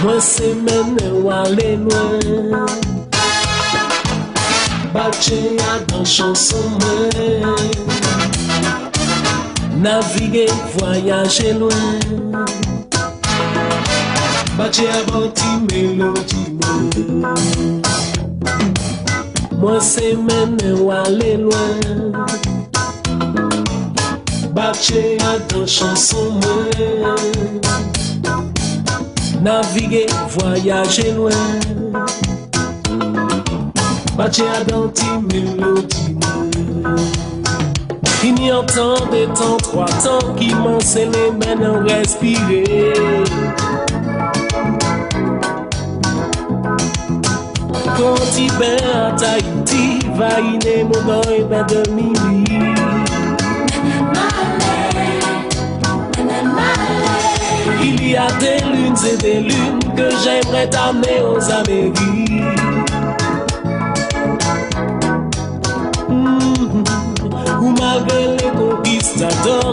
[0.03, 2.55] Mwen se mene wale mwen.
[4.93, 7.55] Bache ya dan chanson mwen.
[9.81, 10.47] Navige,
[10.77, 12.35] voyaje lwen.
[14.57, 17.81] Bache ya ban ti melodi mwen.
[19.59, 22.15] Mwen se mene wale lwen.
[24.53, 27.59] Bache ya dan chanson mwen.
[29.41, 31.93] Navige, voyaje lwen
[34.17, 36.99] Bache adan ti melodi mwen
[38.19, 42.63] Fini an tan de tan, troa tan Ki man se le men an respire
[47.95, 52.98] Konti ben an Tahiti Vayine moudan e ben de mili
[57.81, 61.99] Il y a des lunes et des lunes que j'aimerais t'amener aux Amériques.
[66.09, 66.83] Mhm.
[67.61, 68.49] Où malgré les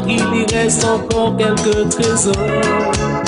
[0.09, 3.26] il y reste encore quelques trésors.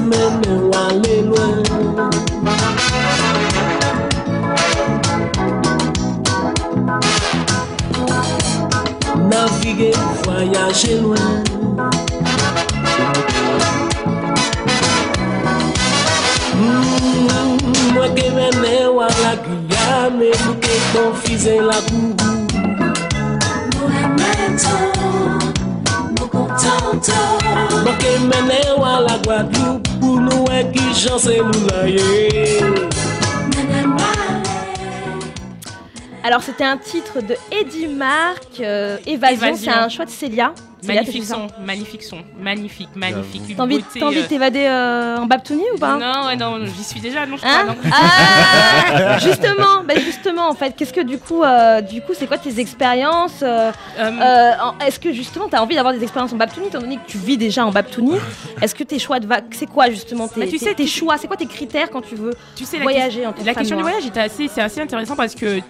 [0.00, 1.62] Où aller loin.
[9.28, 9.92] Naviguer,
[10.24, 11.16] voyager loin.
[17.94, 20.22] Moi qui mène ou à la Guyane,
[21.46, 21.78] et la.
[27.82, 28.52] Moi qui mène
[28.84, 29.88] à la Guadeloupe,
[36.22, 39.72] Alors c'était un titre de Eddie Mark, euh, Évasion, Évasion.
[39.72, 40.52] c'est un choix de Célia.
[40.86, 43.42] Magnifique t'as son, magnifique son, magnifique, magnifique.
[43.56, 45.96] T'as envie, t'as envie de euh, t'évader euh, en Baptounie ou pas?
[45.96, 47.80] Non, ouais, non, j'y suis déjà, non, je Hein crois, non.
[47.92, 52.38] Ah, justement, bah justement, en fait, qu'est-ce que du coup, euh, du coup, c'est quoi
[52.38, 56.36] tes expériences euh, euh, en- Est-ce que justement, tu as envie d'avoir des expériences en
[56.36, 58.16] Baptounie, étant donné que tu vis déjà en Baptounie
[58.62, 60.84] Est-ce que tes choix de vac, c'est quoi justement tes, Bah, tu tes- sais, tes
[60.84, 61.18] tu- choix?
[61.18, 63.54] C'est quoi tes critères quand tu veux Tu sais, la voyager en tant que La
[63.54, 65.60] question du voyage était assez, c'est assez intéressant parce que,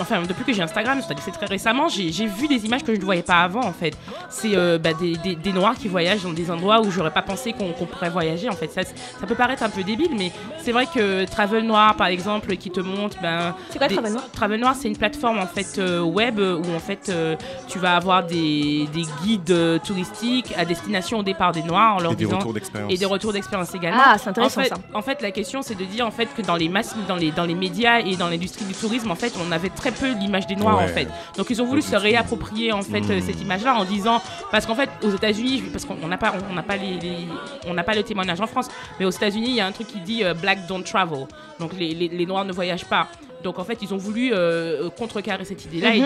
[0.00, 2.94] enfin, depuis que j'ai Instagram, c'est-à-dire c'est très récemment, j'ai j'ai vu des images que
[2.94, 3.92] je ne voyais pas avant en fait.
[4.36, 7.22] C'est euh, bah, des, des- des noirs qui voyagent dans des endroits où j'aurais pas
[7.22, 8.66] pensé qu'on pourrait voyager en fait.
[8.72, 12.56] Ça, ça peut paraître un peu débile, mais c'est vrai que Travel Noir par exemple,
[12.56, 13.54] qui te montre, ben.
[13.70, 14.24] C'est quoi des- Travel Noir?
[14.32, 17.36] Travel Noir, c'est une plateforme en fait euh, web où en fait euh,
[17.68, 22.12] tu vas avoir des, des guides touristiques à destination au départ des noirs en leur
[22.12, 22.92] Et des disant- retours d'expérience.
[22.92, 24.00] et des retours d'expérience également.
[24.04, 24.76] Ah, c'est intéressant, en fait, ça.
[24.94, 27.30] En fait, la question c'est de dire en fait que dans les masses, dans les
[27.30, 30.46] dans les médias et dans l'industrie du tourisme, en fait, on avait très peu l'image
[30.46, 30.84] des noirs Ouais.
[30.84, 31.08] en fait.
[31.36, 34.20] Donc ils ont voulu se réapproprier en fait euh, cette image-là en disant
[34.50, 37.26] parce qu'en fait aux États-Unis, parce qu'on n'a pas on n'a pas les, les-
[37.66, 38.68] on n'a pas le témoignage en France,
[38.98, 41.26] mais aux États-Unis il y a un truc qui dit euh, Black don't travel,
[41.60, 43.08] donc les, les, les noirs ne voyagent pas.
[43.42, 45.96] Donc en fait, ils ont voulu euh, contrecarrer cette idée-là Mhm.
[45.96, 46.00] et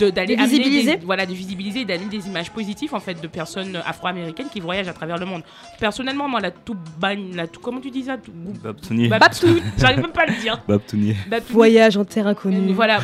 [0.00, 0.96] de- de- d'aller De amener visibiliser.
[0.96, 4.58] des, voilà, de visibiliser et d'amener des images positives en fait de personnes afro-américaines qui
[4.58, 5.42] voyagent à travers le monde.
[5.78, 6.76] Personnellement, moi, la tout
[7.32, 8.16] la tout comment tu dis ça?
[8.16, 8.32] Tout-
[8.64, 9.06] Babtouni.
[9.06, 10.60] Babtouni, j'arrive même pas à le dire.
[10.66, 11.14] Babtouni.
[11.50, 12.72] Voyage en terre inconnue.
[12.72, 12.98] Voilà.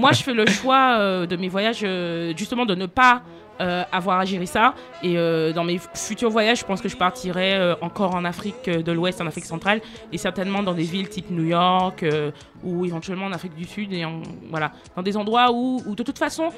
[0.00, 3.22] Moi, je fais le choix euh, de mes voyages, euh, justement, de ne pas
[3.60, 4.74] euh, avoir à gérer ça.
[5.02, 8.68] Et euh, dans mes futurs voyages, je pense que je partirai euh, encore en Afrique
[8.68, 9.80] de l'Ouest, en Afrique centrale,
[10.12, 12.04] et certainement dans des villes type New York
[12.62, 16.02] ou éventuellement en Afrique du Sud, et en, voilà, dans des endroits où, où de
[16.02, 16.50] toute façon.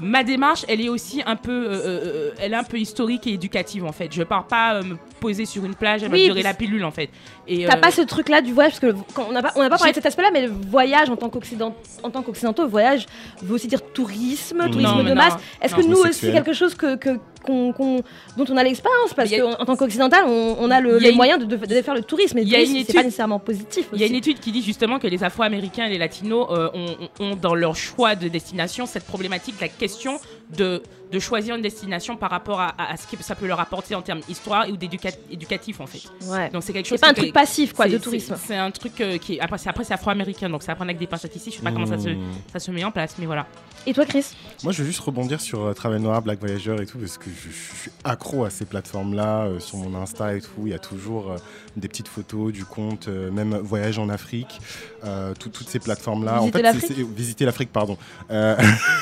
[0.00, 3.34] Ma démarche, elle est aussi un peu, euh, euh, elle est un peu historique et
[3.34, 4.12] éducative en fait.
[4.12, 6.90] Je pars pas euh, me poser sur une plage à Oui, parce- la pilule en
[6.90, 7.10] fait.
[7.46, 9.60] Et T'as euh, pas ce truc-là du voyage, parce que quand on n'a pas, on
[9.62, 12.66] n'a pas parlé de cet aspect-là, mais le voyage en tant qu'occident, en tant qu'occidentaux,
[12.66, 13.06] voyage
[13.42, 15.34] veut aussi dire tourisme, tourisme de masse.
[15.62, 15.88] Est-ce que Non.
[15.90, 16.32] nous aussi, Sexuel.
[16.34, 18.02] quelque chose que, que- qu'on- qu'on-
[18.36, 21.38] dont on a l'expérience Parce qu'en tant qu'occidental, on, on a le, les une- moyens
[21.38, 22.98] de, de- de faire le tourisme, et le Il y a une tourisme, c'est pas
[23.00, 23.86] étude- nécessairement positif.
[23.92, 26.68] Il y a une étude qui dit justement que les Afro-Américains et les Latinos euh,
[26.74, 30.18] ont, ont dans leur choix de destination cette problématique, la question
[30.56, 33.60] de, de choisir une destination par rapport à, à- à ce que ça peut leur
[33.60, 36.02] apporter en termes histoire ou d'éducatif en fait.
[36.26, 36.50] Ouais.
[36.50, 38.36] Donc c'est quelque C'est chose pas un truc passif, quoi, c'est- de c'est- tourisme.
[38.46, 40.98] C'est un truc euh, qui est après c'est après c'est afro-américain donc ça apprend avec
[40.98, 41.50] des pincettes ici.
[41.50, 42.20] Je sais pas comment ça se Mmh.
[42.52, 43.46] ça se met en place mais voilà.
[43.86, 44.24] Et toi, Chris?
[44.62, 47.26] Moi, je veux juste rebondir sur euh, Travel Noir, Black Voyageur et tout, parce que
[47.28, 49.42] je, je suis accro à ces plateformes-là.
[49.44, 51.36] euh, sur mon Insta et tout, il y a toujours euh,
[51.76, 54.58] des petites photos du compte, euh, même Voyage en Afrique,
[55.04, 56.38] euh, tout- toutes ces plateformes-là.
[56.38, 56.92] Visiter c'est- l'Afrique?
[56.96, 57.98] c'est- Visiter l'Afrique, pardon.
[58.30, 58.56] Euh,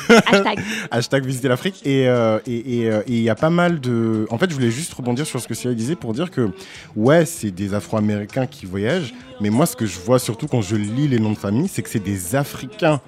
[0.09, 0.60] Hashtag.
[0.90, 1.81] Hashtag Visiter l'Afrique.
[1.85, 4.27] Et euh, et- euh, et il y a pas mal de.
[4.31, 6.51] En fait, je voulais juste rebondir sur ce que Cyril disait pour dire que,
[6.97, 10.77] ouais, c'est des Afro-Américains qui voyagent, mais moi, ce que je vois surtout quand je
[10.77, 13.01] lis les noms de famille, c'est que c'est des Africains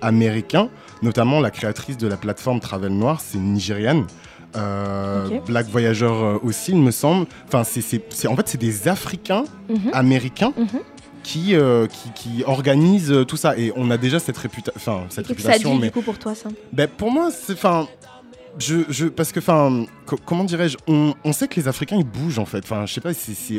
[0.00, 0.68] américains,
[1.02, 4.04] notamment la créatrice de la plateforme Travel Noir, c'est Nigériane.
[4.56, 5.28] Euh.
[5.46, 7.26] Black Voyageur euh, aussi, il me semble.
[7.46, 9.90] Enfin, c'est, en fait, c'est des Africains Mhm.
[9.92, 10.80] américains Mhm.
[11.28, 13.56] Qui, euh, qui, qui organisent euh, tout ça.
[13.58, 15.74] Et on a déjà cette, réputa- cette que ça dit réputation.
[15.76, 16.48] mais du coup pour toi, ça?
[16.72, 17.52] Ben, pour moi, c'est.
[17.52, 17.86] Enfin.
[18.58, 22.04] Je, je, parce que, enfin, co- comment dirais-je, on, on sait que les Africains ils
[22.04, 22.58] bougent en fait.
[22.64, 23.10] Enfin, je sais pas,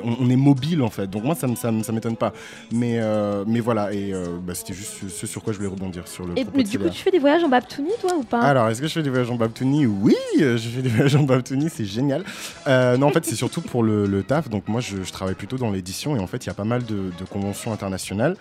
[0.03, 1.07] on, on est mobile en fait.
[1.09, 2.33] Donc moi, ça, ça, ça m'étonne pas.
[2.71, 6.07] Mais, euh, mais voilà, et euh, bah, c'était juste ce, sur quoi je voulais rebondir
[6.07, 6.37] sur le.
[6.37, 8.41] Et, Mais du coup, tu fais des voyages en Babtouni, toi, ou pas?
[8.41, 11.15] Alors, est-ce que je fais des voyages en Babtouni Oui, euh, je fais des voyages
[11.15, 12.23] en Babtouni, c'est génial.
[12.67, 14.49] Euh, non, en fait, c'est surtout pour le, le taf.
[14.49, 16.15] Donc, moi, je, je travaille plutôt dans l'édition.
[16.17, 18.35] Et en fait, il y a pas mal de, de conventions internationales.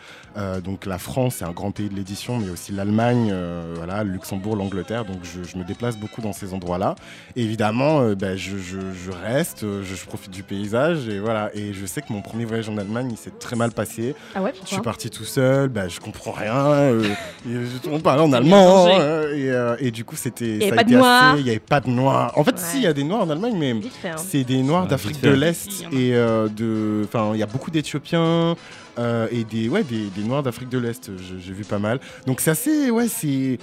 [0.64, 3.32] Donc, la France, c'est un grand pays de l'édition, mais aussi l'Allemagne,
[3.74, 5.04] voilà, le Luxembourg, l'Angleterre.
[5.04, 6.94] Donc, je, je me déplace beaucoup dans ces endroits-là.
[7.36, 11.08] Et évidemment, euh, ben, je, je- je reste, euh, je, je profite du paysage.
[11.08, 11.50] Et voilà.
[11.54, 14.14] Et je sais que mon premier voyage en Allemagne, il s'est très mal passé.
[14.34, 16.54] Ah ouais, Je suis parti tout seul, bah, je comprends rien.
[16.54, 17.02] euh,
[17.46, 17.52] et
[17.82, 18.86] tout le monde parlait en allemand.
[18.88, 20.56] euh, et, euh, et du coup, c'était.
[20.56, 22.32] Il avait n'y avait pas de noirs.
[22.38, 22.56] En fait, Ouais.
[22.58, 24.16] si, il y a des noirs en Allemagne, mais hein.
[24.16, 25.84] c'est des noirs Ouais, d'Afrique de l'Est.
[25.92, 27.02] Et euh, de.
[27.04, 28.56] Enfin, il y a beaucoup d'Éthiopiens.
[28.98, 32.00] euh, et des, ouais, des, des noirs d'Afrique de l'Est, je- j'ai vu pas mal.
[32.26, 33.58] Donc c'est assez, ouais, c'est,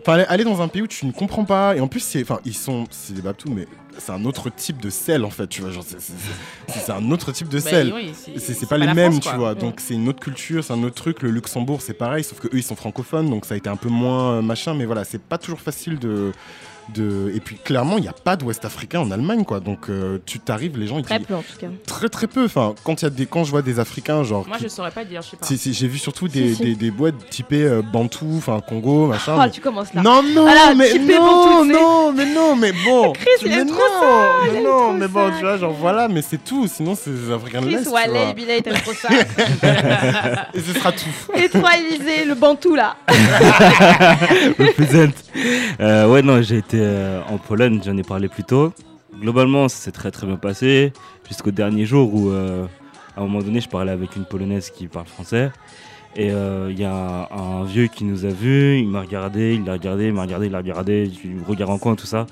[0.00, 2.40] enfin aller, dans un pays où tu ne comprends pas, et en plus c'est, enfin
[2.44, 3.66] ils sont, c'est des Babtous, mais
[3.98, 7.48] c'est un autre type de sel en fait, tu vois, genre c'est, un autre type
[7.48, 7.92] de Bah, sel.
[7.94, 9.54] oui, c'est- pas pas les mêmes, France, tu vois.
[9.54, 9.58] Mm.
[9.58, 11.22] Donc c'est une autre culture, c'est un autre truc.
[11.22, 13.76] Le Luxembourg c'est pareil, sauf que eux ils sont francophones, donc ça a été un
[13.76, 16.32] peu moins euh, machin, mais voilà, c'est pas toujours facile de
[16.94, 17.32] de...
[17.34, 19.60] Et puis clairement, il n'y a pas d'Ouest africain en Allemagne, quoi.
[19.60, 21.66] Donc euh, tu t'arrives, les gens, ils Très disent- peu en tout cas.
[21.86, 22.44] Très très peu.
[22.44, 23.26] Enfin, quand, il y a des...
[23.26, 24.46] quand je vois des Africains, genre...
[24.46, 25.46] Moi qui- je saurais pas dire, je sais pas.
[25.46, 26.62] si, si, j'ai vu surtout des, Si, si.
[26.62, 29.34] des, des boîtes typées euh, Bantou, enfin Congo, machin.
[29.36, 30.02] Oh, mais- tu commences là.
[30.02, 33.12] Non, non, Voilà, mais non, Bantou, tu non, mais non, mais bon.
[33.14, 36.08] Chris, il mais non, trop ça, mais non, mais bon, ça, tu vois, genre voilà,
[36.08, 36.66] mais c'est tout.
[36.66, 37.82] Sinon, c'est les Africains de Chris l'Est.
[37.84, 38.34] tu Wallet.
[38.34, 39.08] Billet, trop ça.
[40.54, 41.04] Et ce sera tout.
[41.36, 42.96] Et toi, Élysée, le Bantou là.
[44.58, 45.12] Represent.
[45.80, 48.72] Euh, ouais, non, j'ai été euh, en Pologne, j'en ai parlé plus tôt.
[49.20, 50.92] Globalement, ça s'est très très bien passé,
[51.28, 52.66] jusqu'au dernier jour où, euh,
[53.16, 55.50] à un moment donné, je parlais avec une Polonaise qui parle français.
[56.16, 59.64] Et euh, il y a un, vieux qui nous a vus, il m'a regardé, il
[59.64, 62.26] l'a regardé, il m'a regardé, il l'a regardé, je lui regarde en coin, tout ça.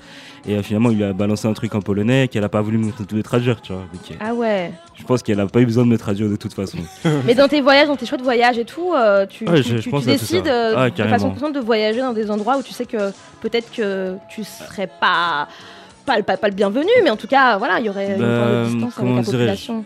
[0.47, 2.77] Et euh, finalement, il lui a balancé un truc en polonais qu'elle a pas voulu
[2.77, 3.81] me traduire, tu vois.
[3.93, 4.71] Donc, Ah ouais.
[4.95, 6.77] je pense qu'elle a pas eu besoin de me traduire de toute façon.
[7.25, 9.63] Mais dans tes voyages, dans tes choix de voyage et tout, euh, tu, Ouais, tu-
[9.63, 10.37] je- tu- je tu pense à tout ça.
[10.37, 13.11] décides Ah, de façon consciente de voyager dans des endroits où tu sais que
[13.41, 15.47] peut-être que tu serais pas,
[16.05, 18.19] pas, le- pas, pas le bienvenu, mais en tout cas, voilà, il y aurait une
[18.21, 19.85] Bah, forme de distance avec la population.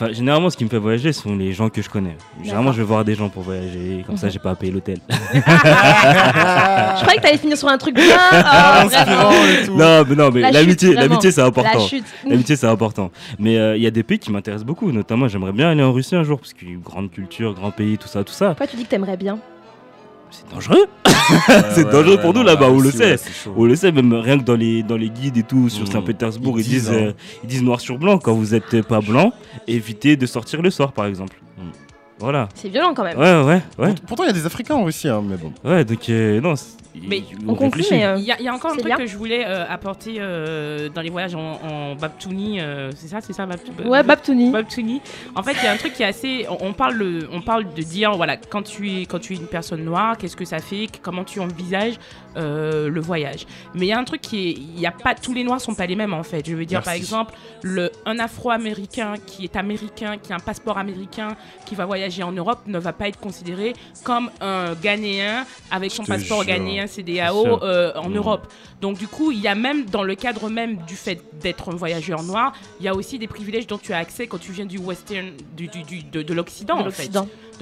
[0.00, 2.16] Enfin, généralement, ce qui me fait voyager sont les gens que je connais.
[2.40, 4.32] Généralement, je vais voir des gens pour voyager, comme ça, Mhm.
[4.32, 4.98] j'ai pas à payer l'hôtel.
[5.10, 8.04] Je croyais que t'allais finir sur un truc bien.
[8.32, 11.78] oh, non, mais non, mais La l'amitié, l'amitié, c'est important.
[11.78, 12.04] La chute.
[12.24, 13.10] L'amitié, c'est important.
[13.40, 14.90] Mais euh, il y a des pays qui m'intéressent beaucoup.
[14.92, 17.54] Notamment, j'aimerais bien aller en Russie un jour parce qu'il y a une grande culture,
[17.54, 18.48] grand pays, tout ça, tout ça.
[18.48, 19.38] Pourquoi tu dis que t'aimerais bien?
[20.30, 20.86] C'est dangereux.
[21.74, 22.68] c'est ouais, dangereux ouais, pour nous là-bas.
[22.68, 23.16] là on le sait.
[23.56, 25.92] on le sait même rien que dans les dans les guides et tout sur Mm.
[25.92, 26.94] Saint-Pétersbourg, Ils ils, disent hein.
[26.94, 27.12] euh,
[27.44, 29.32] ils disent noir sur blanc quand vous êtes pas blanc,
[29.66, 31.40] évitez de sortir le soir, par exemple.
[32.20, 32.48] Voilà.
[32.56, 33.16] C'est violent quand même.
[33.16, 33.94] Ouais, ouais, ouais.
[34.08, 35.52] Pourtant, il y a des Africains aussi, hein, mais bon.
[35.64, 36.54] Ouais, donc euh, non.
[37.06, 38.02] Mais on réfléchit.
[38.02, 38.96] euh, Il y, a- il y a encore un truc bien.
[38.96, 42.60] que je voulais euh, apporter euh, dans les voyages en, en Babtouni.
[42.60, 43.88] euh, c'est ça, c'est ça, Babtouni?
[43.88, 44.50] Ouais, Babtouni.
[44.50, 45.00] Babtouni.
[45.34, 46.46] En fait, il y a un truc qui est assez.
[46.48, 49.36] On, on parle, le- on parle de dire, voilà, quand tu es, quand tu es
[49.36, 51.98] une personne noire, qu'est-ce que ça fait, comment tu envisages
[52.36, 53.46] euh, le voyage.
[53.74, 55.60] Mais il y a un truc qui est, il y a pas tous les noirs
[55.60, 56.46] sont pas les mêmes en fait.
[56.48, 60.78] Je veux dire, par exemple, le un Afro-américain qui est américain, qui a un passeport
[60.78, 65.90] américain, qui va voyager en Europe, ne va pas être considéré comme un Ghanéen avec
[65.90, 66.54] son passeport jure.
[66.54, 68.16] ghanéen CDAO euh, en Mm.
[68.16, 68.52] Europe.
[68.80, 71.76] Donc du coup, il y a même dans le cadre même du fait d'être un
[71.76, 74.66] voyageur noir, il y a aussi des privilèges dont tu as accès quand tu viens
[74.66, 77.04] du western, du, du- du- de, de l'Occident De en fait.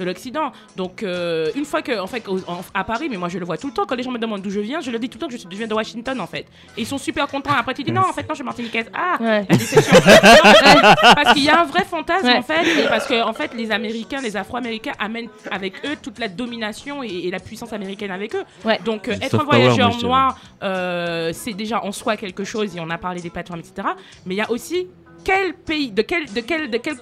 [0.03, 0.41] l'Occident.
[0.41, 0.51] De l'Occident.
[0.75, 3.45] Donc euh, une fois que, en fait, au- en- à Paris, mais moi je le
[3.45, 5.09] vois tout le temps, quand les gens me demandent d'où je viens, je leur dis
[5.09, 6.45] tout le temps que je viens de Washington en fait.
[6.77, 7.51] Et ils sont super contents.
[7.57, 8.85] Après tu dis non, en fait non, je suis martiniquaise.
[8.93, 9.93] Ah, la déception.
[9.95, 10.01] Non,
[11.15, 12.37] parce qu'il y a un vrai fantasme Ouais.
[12.37, 16.19] en fait, et parce que en fait les Américains, les Afro-Américains amènent avec eux toute
[16.19, 18.43] la domination et, et la puissance américaine avec eux.
[18.85, 22.89] Donc euh, être un voyageur noir, euh, c'est déjà en soi quelque chose et on
[22.89, 23.87] a parlé des plateformes, etc.
[24.25, 24.87] Mais il y a aussi
[25.23, 26.95] quel pays, de quel, de quel, de quel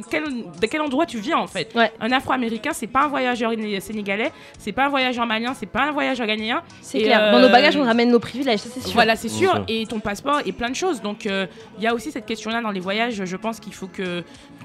[0.00, 0.24] quel-
[0.60, 1.70] de quel endroit tu viens en fait
[2.00, 5.82] Un Afro-Américain, c'est pas un voyageur né- sénégalais, c'est pas un voyageur malien, c'est pas
[5.82, 6.62] un voyageur ghanéen.
[6.80, 7.20] C'est clair.
[7.22, 8.92] euh, Dans nos bagages, on ramène nos privilèges, ça c'est sûr.
[8.92, 9.64] Voilà, c'est sûr.
[9.68, 11.00] Et ton passeport et plein de choses.
[11.02, 11.46] Donc, euh,
[11.78, 13.24] il y a aussi cette question-là dans les voyages.
[13.24, 14.22] Je pense qu'il faut que.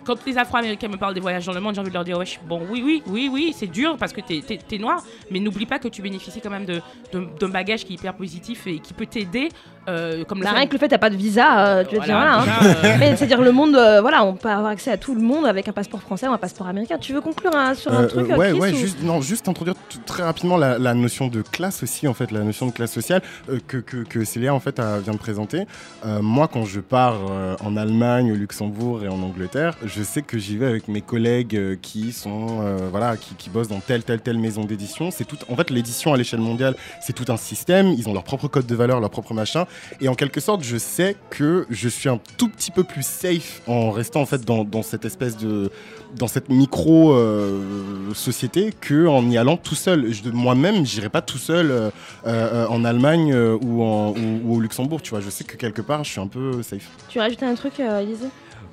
[0.07, 2.17] Quand les Afro-Américains me parlent des voyages dans le monde, j'ai envie de leur dire
[2.17, 5.65] wesh, bon, oui, oui, oui, oui, c'est dur parce que t'es es, noir, mais n'oublie
[5.65, 6.81] pas que tu bénéficies quand même de-
[7.13, 9.49] de- d'un bagage qui est hyper positif et qui peut t'aider.
[9.89, 12.05] euh, comme fait- rien que le fait, t'as pas de visa, euh, tu vas te
[12.07, 12.59] dire Voilà, voilà.
[12.59, 12.75] hein.
[12.83, 15.45] euh, Mais c'est-à-dire le monde, euh, voilà, on peut avoir accès à tout le monde
[15.45, 16.97] avec un passeport français ou un passeport américain.
[16.97, 19.47] Tu veux conclure hein, sur un Euh, truc ouais, Chris, ouais, ou- juste, non, juste
[19.47, 22.71] introduire tout- très rapidement la, la notion de classe aussi, en fait, la notion de
[22.73, 25.63] classe sociale euh, que, que, que Célia, en fait, a- vient de présenter.
[26.05, 30.21] Euh, moi, quand je pars euh, en Allemagne, au Luxembourg et en Angleterre, je sais
[30.21, 33.79] que j'y vais avec mes collègues euh, qui sont, euh, voilà, qui, qui bossent dans
[33.79, 35.11] telle, telle, telle maison d'édition.
[35.11, 37.87] C'est tout, en fait, l'édition à l'échelle mondiale, c'est tout un système.
[37.97, 39.65] Ils ont leur propre code de valeur, leur propre machin.
[40.01, 43.61] Et en quelque sorte, je sais que je suis un tout petit peu plus safe
[43.67, 45.69] en restant, en fait, dans, dans cette espèce de,
[46.15, 50.11] dans cette micro euh, société que en y allant tout seul.
[50.13, 51.91] Je- Moi-même, j'irai pas tout seul
[52.25, 55.01] en Allemagne ou, au Luxembourg.
[55.01, 56.89] Tu vois, je sais que quelque part, je suis un peu safe.
[57.09, 58.27] Tu rajoutes un truc, Elise?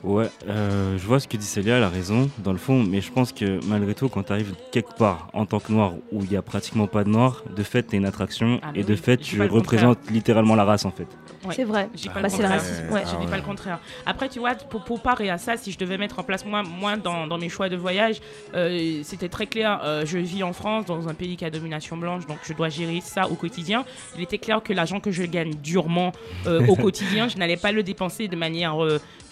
[0.04, 3.00] Ouais, euh, je vois ce que dit Célia, elle a raison, dans le fond, mais
[3.00, 6.22] je pense que malgré tout, quand tu arrives quelque part en tant que noir où
[6.22, 8.82] il n'y a pratiquement pas de noir, de fait, tu es une attraction Ah, et
[8.84, 11.06] de oui, fait, je dis tu représentes littéralement la race en fait.
[11.46, 11.54] Ouais.
[11.56, 11.88] C'est vrai.
[11.94, 12.62] Je dis Bah, pas le c'est le contraire.
[12.92, 13.02] ouais.
[13.04, 13.30] Je Ah dis ouais.
[13.30, 13.78] pas le contraire.
[14.04, 16.62] Après, tu vois, pour, pour parer à ça, si je devais mettre en place moi,
[16.62, 18.20] moi dans, dans mes choix de voyage,
[18.54, 19.80] euh, c'était très clair.
[19.84, 22.68] Euh, je vis en France, dans un pays qui a domination blanche, donc je dois
[22.68, 23.84] gérer ça au quotidien.
[24.16, 26.12] Il était clair que l'argent que je gagne durement
[26.46, 28.76] euh, au quotidien, je n'allais pas le dépenser de manière.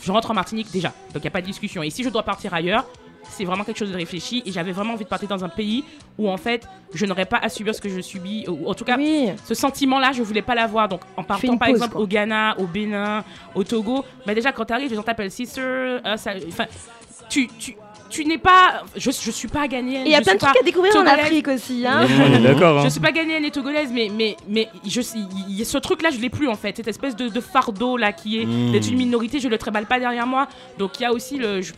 [0.02, 1.82] Je rentre en Martinique déjà, donc il n'y a pas de discussion.
[1.82, 2.84] Et si je dois partir ailleurs,
[3.30, 5.84] c'est vraiment quelque chose de réfléchi et j'avais vraiment envie de partir dans un pays
[6.18, 8.84] où en fait je n'aurais pas à subir ce que je subis ou en tout
[8.84, 8.96] cas
[9.44, 12.02] ce sentiment là je voulais pas l'avoir donc en partant par pause, exemple quoi.
[12.02, 13.22] au Ghana au Bénin
[13.54, 16.66] au Togo bah déjà quand tu arrives les gens t'appellent sister euh, ça- enfin
[17.30, 17.76] tu tu
[18.12, 20.62] tu n'es pas je, je suis pas ghanéenne il y a plein de trucs à
[20.62, 21.06] découvrir en.
[21.06, 21.84] Afrique aussi.
[21.86, 22.06] Hein
[22.42, 22.82] d'accord, hein.
[22.84, 25.00] Je suis pas ghanéenne et togolaise, mais, mais, mais je,
[25.48, 26.76] il y a ce truc-là, je l'ai plus en fait.
[26.76, 28.72] Cette espèce de, de fardeau là qui est Mm.
[28.72, 30.46] d'être une minorité, je le tréballe pas derrière moi.
[30.78, 31.62] Donc il y a aussi le.
[31.62, 31.72] je-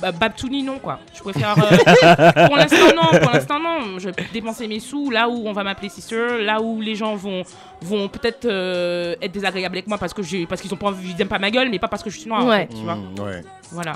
[0.00, 1.00] Ba- Babtouni, non quoi.
[1.12, 1.56] Je préfère.
[1.58, 3.18] euh, pour l'instant, non.
[3.20, 3.98] Pour l'instant, non.
[3.98, 7.16] Je vais dépenser mes sous là où on va m'appeler sister, là où les gens
[7.16, 7.42] vont,
[7.80, 11.12] vont peut-être euh, être désagréables avec moi parce que j'ai parce qu'ils ont pas envie,
[11.16, 12.44] ils aiment pas ma gueule, mais pas parce que je suis noire.
[12.44, 12.68] en Ouais.
[12.70, 12.94] fait, tu vois.
[12.94, 13.44] Mm, ouais.
[13.72, 13.94] Voilà.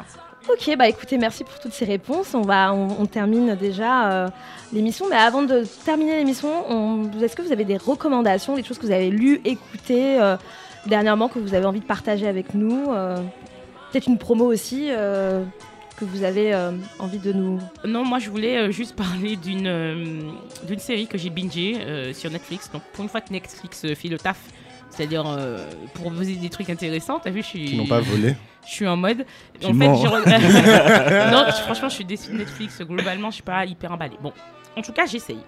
[0.48, 2.32] Ok, bah écoutez, merci pour toutes ces réponses.
[2.34, 4.28] On va, on, termine déjà euh,
[4.72, 8.78] l'émission, mais avant de terminer l'émission, on- est-ce que vous avez des recommandations, des choses
[8.78, 10.36] que vous avez lues, écoutées euh,
[10.86, 13.16] dernièrement que vous avez envie de partager avec nous euh,
[13.90, 16.54] Peut-être une promo aussi que vous avez
[16.98, 17.60] envie de nous.
[17.84, 20.32] Non, moi je voulais juste parler d'une
[20.66, 22.70] d'une série que j'ai bingée sur Netflix.
[22.70, 24.38] Donc pour une fois que Netflix fait le taf,
[24.96, 27.64] c'est-à-dire euh, pour proposer des trucs intéressants, t'as vu, je suis.
[27.66, 28.34] Qui n'ont pas volé.
[28.66, 29.24] Je suis en mode.
[29.62, 30.00] En fait, mens.
[30.00, 32.80] j'ai re- non, franchement, je suis déçue de Netflix.
[32.82, 34.16] Globalement, je suis pas hyper emballée.
[34.22, 34.32] Bon,
[34.76, 35.38] en tout cas, j'essaye.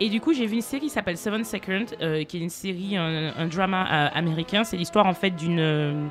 [0.00, 2.50] Et du coup, j'ai vu une série qui s'appelle Seven Seconds, euh, qui est une
[2.50, 4.64] série, un, un drama euh, américain.
[4.64, 6.06] C'est l'histoire en fait d'une euh,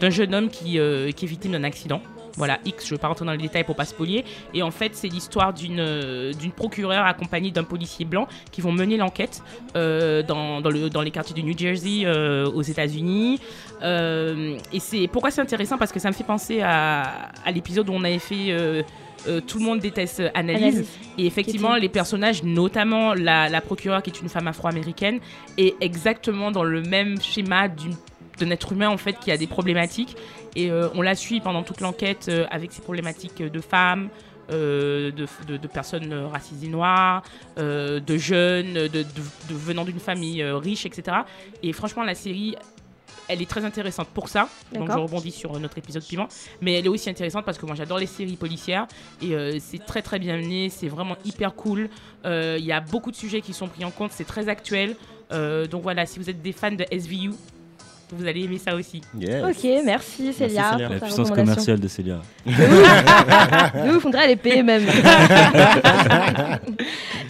[0.00, 2.00] d'un jeune homme qui, qui est victime d'un accident.
[2.36, 4.24] Voilà, X, je ne vais pas rentrer dans les détails pour pas spolier.
[4.54, 8.72] Et en fait, c'est l'histoire d'une euh, d'une procureure accompagnée d'un policier blanc qui vont
[8.72, 9.42] mener l'enquête
[9.74, 13.40] euh, dans, dans, le, dans les quartiers du New Jersey euh, aux États-Unis.
[13.82, 15.78] Euh, et c'est pourquoi c'est intéressant?
[15.78, 18.50] Parce que ça me fait penser à, à l'épisode où on avait fait.
[18.50, 18.82] euh,
[19.48, 20.62] tout le monde déteste euh, Analyse.
[20.62, 20.88] Analyse.
[21.18, 25.18] Et effectivement, les personnages, notamment la, la procureure qui est une femme afro-américaine,
[25.58, 27.96] est exactement dans le même schéma d'une-
[28.38, 30.14] d'un être humain en fait qui a des problématiques.
[30.56, 33.60] Et euh, on la suit pendant toute l'enquête euh, avec ses problématiques de
[34.52, 37.22] euh, de, de- de personnes racisées noires,
[37.58, 39.04] euh, de jeunes, de,
[39.50, 41.18] venant d'une famille euh, riche, etc.
[41.64, 42.54] Et franchement, la série,
[43.28, 44.48] elle est très intéressante pour ça.
[44.72, 46.28] Donc je rebondis sur notre épisode piment.
[46.60, 48.86] Mais elle est aussi intéressante parce que moi j'adore les séries policières
[49.20, 51.90] et c'est très très bien mené, c'est vraiment hyper cool.
[52.24, 54.94] Il y a beaucoup de sujets qui sont pris en compte, c'est très actuel.
[55.32, 57.32] Donc voilà, si vous êtes des fans de SVU,
[58.12, 59.00] vous allez aimer ça aussi.
[59.14, 60.70] Ok, merci Célia.
[60.72, 62.20] pour La puissance commerciale de Célia.
[62.46, 64.84] Dirait elle est payée même.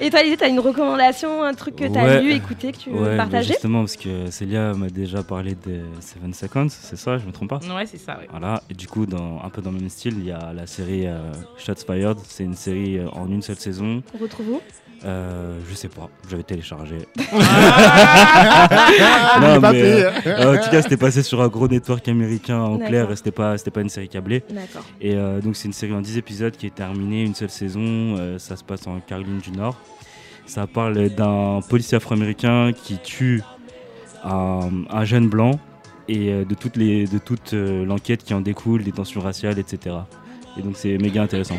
[0.01, 2.21] Et toi, Lizzie, t'as une recommandation, un truc que t'as Ouais.
[2.23, 5.81] lu, écouté, que tu veux Ouais, partager Justement, parce que Célia m'a déjà parlé de
[6.01, 7.61] Seven Seconds, c'est ça, je me trompe pas?
[7.75, 8.27] Ouais, c'est ça, ouais.
[8.31, 10.67] Voilà, et du coup, dans, un peu dans le même style, il y a la
[10.67, 12.19] série euh, Shots Fired.
[12.29, 14.03] C'est une série euh, en une seule saison.
[14.15, 14.61] On retrouve où?
[15.05, 16.99] Euh, je sais pas, j'avais téléchargé.
[19.39, 19.83] Ah, pas mais,
[20.27, 23.31] euh, en tout cas, c'était passé sur un gros network américain en clair, et c'était
[23.31, 24.43] pas, c'était pas une série câblée.
[24.51, 24.83] D'accord.
[25.01, 27.81] Et euh, donc, c'est une série en 10 épisodes qui est terminée, une seule saison.
[27.83, 29.77] euh, ça se passe en Caroline du Nord.
[30.47, 33.43] Ça parle d'un policier afro-américain qui tue
[34.25, 35.59] un, un jeune blanc
[36.09, 39.59] et euh, de toute, les, de toute euh, l'enquête qui en découle, des tensions raciales,
[39.59, 39.97] etc.
[40.59, 41.59] Et donc, c'est méga intéressant.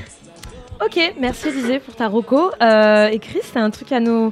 [0.83, 2.51] Ok, merci Lisée pour ta reco.
[2.61, 4.31] Euh, et Chris, t'as un truc à nous,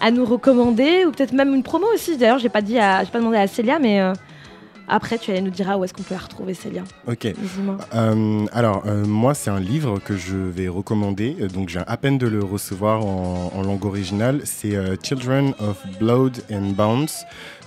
[0.00, 2.16] à nous recommander ou peut-être même une promo aussi.
[2.16, 4.12] D'ailleurs, j'ai pas dit, à- j'ai pas demandé à Célia, mais euh,
[4.88, 6.84] après tu allais nous dire où est-ce qu'on peut la retrouver Célia?
[7.08, 7.26] Ok.
[7.94, 11.30] Euh, alors, moi, c'est un livre que je vais recommander.
[11.52, 14.42] Donc, j'ai à peine de le recevoir en, en langue originale.
[14.44, 17.08] C'est Children of Blood and Bones.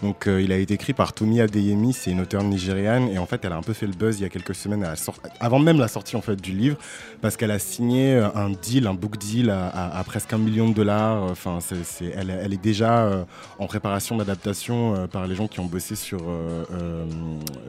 [0.02, 1.92] Donc, euh, il a été écrit par Tomi Adeyemi.
[1.94, 3.10] C'est une auteure nigériane.
[3.10, 4.84] Et en fait, elle a un peu fait le buzz il y a quelques semaines,
[4.86, 6.78] à la sor- avant même la sortie en fait du livre,
[7.22, 10.38] parce qu'elle a signé euh, un deal, un book deal à, à- à presque un
[10.38, 11.24] million de dollars.
[11.24, 13.24] Enfin, c'est, c'est- elle, elle est déjà euh,
[13.58, 17.06] en préparation d'adaptation euh, par les gens qui ont bossé sur euh, euh,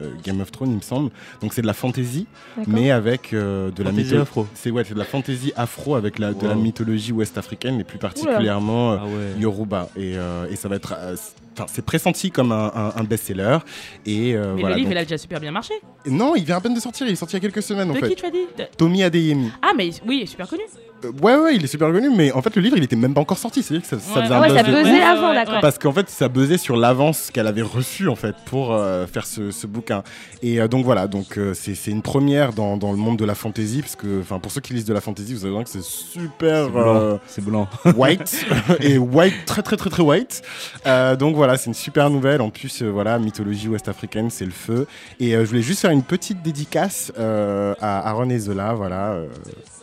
[0.01, 1.11] euh, Game of Thrones, il me semble.
[1.41, 2.27] Donc, c'est de la fantasy,
[2.57, 2.73] D'accord.
[2.73, 4.47] mais avec euh, de la Fantasy mytho- afro.
[4.53, 7.97] C'est ouais, c'est de la fantasy afro avec la, de la mythologie ouest-africaine et plus
[7.99, 9.11] particulièrement euh, Ah ouais.
[9.41, 9.89] Yoruba.
[9.97, 11.15] Et, euh, et ça va être, euh,
[11.55, 13.59] c'est- enfin, c'est pressenti comme un, un- un best-seller.
[14.05, 14.75] Et euh, Mais voilà.
[14.75, 15.73] le livre, donc- il a déjà super bien marché.
[16.05, 17.07] Non, il vient à peine de sortir.
[17.07, 18.09] Il est sorti il y a quelques semaines en De fait.
[18.09, 18.45] qui tu as dit?
[18.57, 19.51] De- Tommy Adeyemi.
[19.61, 20.63] Ah, mais oui, super connu.
[21.03, 23.13] Euh, ouais, ouais, il est super connu, mais en fait, le livre, il était même
[23.13, 23.63] pas encore sorti.
[23.63, 24.23] C'est-à-dire que ça, ça Ouais.
[24.23, 25.03] faisait Ah un ouais, buzz ça de ouf.
[25.03, 25.59] avant, d'accord.
[25.61, 29.25] Parce qu'en fait, ça buzzait sur l'avance qu'elle avait reçue, en fait, pour euh, faire
[29.25, 30.03] ce, ce bouquin.
[30.43, 33.25] Et euh, donc, voilà, donc euh, c'est c'est une première dans, dans le monde de
[33.25, 35.63] la fantasy, parce que, enfin, pour ceux qui lisent de la fantasy, vous allez voir
[35.63, 36.65] que c'est super.
[36.65, 36.95] C'est blanc.
[36.95, 37.67] euh, C'est blanc.
[37.95, 38.45] white.
[38.79, 40.41] et white, très, très, très, très white.
[40.85, 42.41] Euh, donc, voilà, c'est une super nouvelle.
[42.41, 44.87] En plus, euh, voilà, mythologie ouest-africaine, c'est le feu.
[45.19, 49.11] Et euh, je voulais juste faire une petite dédicace euh, à Aaron et Zola, voilà.
[49.13, 49.27] euh,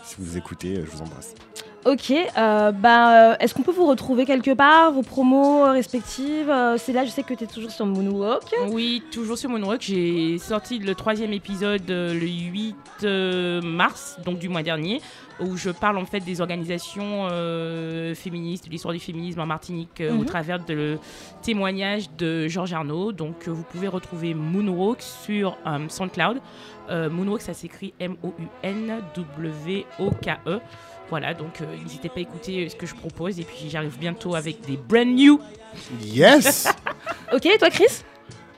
[0.05, 1.35] si vous écoutez, je vous embrasse.
[1.87, 6.51] Ok, euh, bah, euh, est-ce qu'on peut vous retrouver quelque part, vos promos euh, respectives
[6.51, 8.43] Euh, C'est là, je sais que tu es toujours sur Moonwalk.
[8.69, 9.81] Oui, toujours sur Moonwalk.
[9.81, 12.75] J'ai sorti le troisième épisode euh, le 8
[13.05, 15.01] euh, mars, donc du mois dernier,
[15.41, 20.01] où je parle en fait des organisations euh, féministes, de l'histoire du féminisme en Martinique,
[20.01, 20.25] euh, au Mhm.
[20.27, 20.99] travers de le
[21.43, 23.13] témoignage de Georges Arnaud.
[23.13, 26.39] Donc euh, vous pouvez retrouver Moonwalk sur euh, SoundCloud.
[26.91, 27.95] Euh, Moonwalk, ça s'écrit
[29.41, 30.61] M-O-U-N-W-O-K-E.
[31.11, 33.39] Voilà, donc euh, n'hésitez pas à écouter euh, ce que je propose.
[33.41, 35.41] Et puis j'arrive bientôt avec des brand new.
[36.03, 36.69] Yes
[37.33, 38.03] Ok, et toi Chris?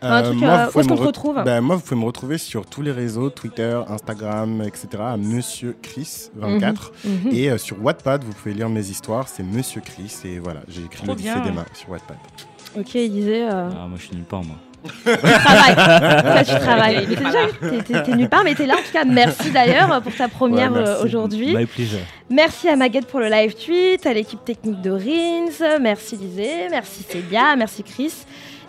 [0.02, 1.42] Un truc, moi, euh, vous où pouvez est-ce qu'on me te re- retrouve?
[1.44, 4.88] Ben, Moi, vous pouvez me retrouver sur tous les réseaux, Twitter, Instagram, etc.
[4.98, 6.90] à Monsieur Chris24.
[7.04, 7.32] Mhm, mhm.
[7.32, 9.28] Et euh, sur Wattpad, vous pouvez lire mes histoires.
[9.28, 10.16] C'est Monsieur Chris.
[10.24, 11.42] Et voilà, j'ai écrit Trop l'Odyssée bien.
[11.42, 12.16] des mains sur Wattpad.
[12.78, 13.42] Ok, il disait.
[13.46, 14.56] euh, Ah, moi, je suis nulle part, moi.
[14.84, 16.44] Tu travailles.
[16.44, 17.04] Tu travailles.
[17.06, 19.04] Il est T'es déjà- t'es- t'es- nulle part, mais t'es là en tout cas.
[19.04, 21.04] Merci d'ailleurs pour ta première Ouais, euh, merci.
[21.04, 21.56] aujourd'hui.
[21.56, 21.98] My pleasure.
[22.30, 27.02] Merci à Maguette pour le live tweet, à l'équipe technique de Rins, merci Lisée, merci
[27.08, 28.12] Célia, merci Chris,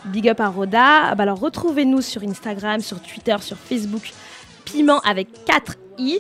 [0.05, 1.09] big up à Roda.
[1.11, 4.11] Ah bah alors retrouvez-nous sur Instagram, sur Twitter, sur Facebook,
[4.65, 6.19] Piment avec 4 i.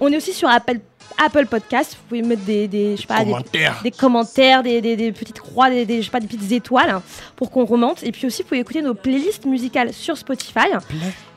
[0.00, 0.78] On est aussi sur Apple,
[1.24, 1.96] Apple Podcast.
[1.96, 3.80] Vous pouvez mettre des, des, je sais pas, des- Commentaires.
[3.82, 6.90] des, commentaires, des, des- des petites croix, des, des- je sais pas, des petites étoiles
[6.90, 7.02] hein,
[7.36, 8.02] pour qu'on remonte.
[8.02, 10.60] Et puis aussi, vous pouvez écouter nos playlists musicales sur Spotify.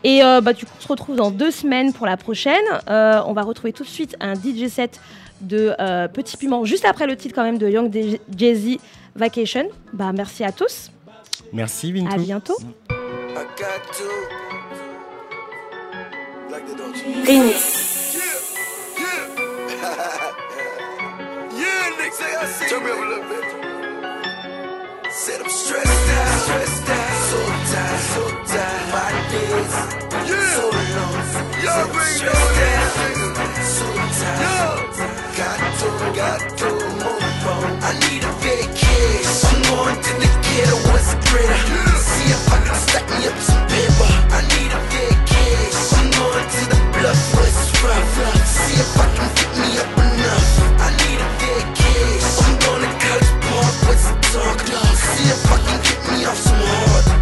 [0.04, 2.64] Et euh, bah, du coup, on se retrouve dans deux semaines pour la prochaine.
[2.90, 5.00] Euh, on va retrouver tout de suite un DJ set
[5.42, 7.92] de euh, Petit Piment, juste après le titre quand même de Young
[8.38, 8.78] Jay-Z
[9.16, 9.68] Vacation.
[9.94, 10.92] Bah, merci à tous.
[11.54, 12.14] Merci, Vintou.
[12.14, 12.56] À bientôt.
[21.56, 22.70] Yeah, nigga, I see.
[22.70, 23.46] Turn me up a little bit.
[25.14, 27.40] Said I'm stressed out, stressed out, so
[27.70, 28.88] tired, so tired.
[28.96, 29.76] My days,
[30.26, 30.58] yeah.
[30.58, 31.22] so long.
[31.64, 32.90] Y'all bring stressed out,
[33.62, 33.88] so
[34.22, 34.90] tired.
[35.38, 36.70] Got to, got to
[37.04, 37.70] move on.
[37.86, 39.46] I need a vacation.
[39.46, 41.94] I'm going to the ghetto, what's greater?
[42.10, 43.75] See if I can stack me up some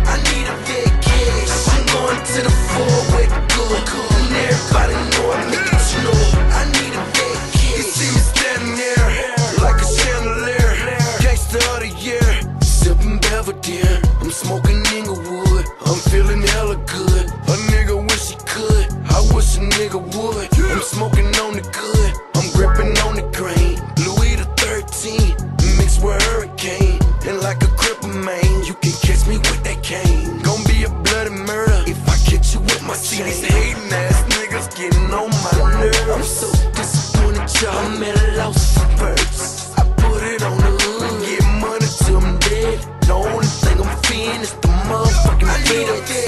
[0.06, 1.72] I need a vacation.
[1.72, 4.12] I'm going to the floor with good, good.
[4.28, 5.44] And everybody know I.
[6.52, 7.78] I need a vacation.
[7.78, 9.08] You see me standing there
[9.64, 10.74] like a chandelier.
[11.54, 13.20] Of the year, sipping
[14.20, 15.66] I'm smoking Inglewood.
[15.86, 17.26] I'm feeling hella good.
[17.30, 18.92] A nigga wish he could.
[19.12, 20.50] I wish a nigga would.
[20.60, 22.03] I'm smoking on the good.
[33.24, 36.10] these hating ass niggas getting on my nerves.
[36.10, 37.78] I'm so disappointed, y'all.
[37.78, 39.72] I'm at a loss for words.
[39.78, 42.80] I put it on the hood, get money till I'm dead.
[43.02, 46.23] The only thing I'm feeling is the motherfucking freedom.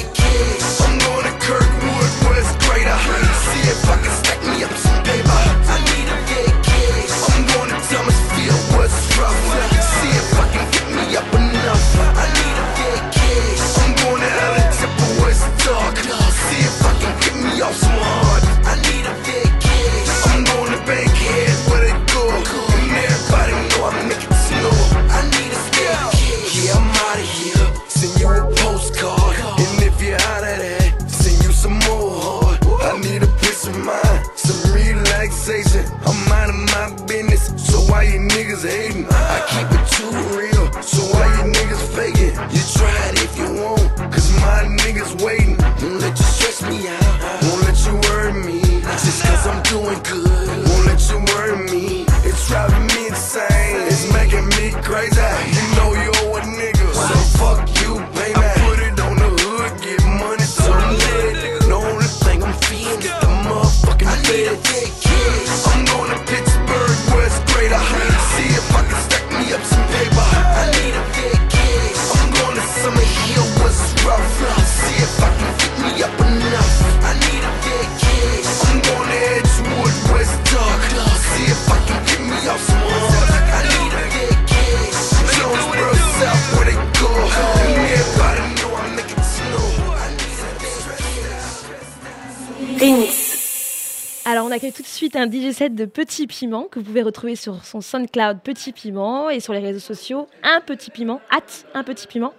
[95.14, 99.40] un DJ de Petit Piment que vous pouvez retrouver sur son SoundCloud Petit Piment et
[99.40, 102.34] sur les réseaux sociaux Un Petit Piment, hâte Un Petit Piment.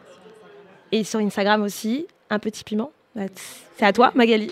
[0.90, 2.90] Et sur Instagram aussi, Un Petit Piment.
[3.76, 4.50] C'est à toi, Magali.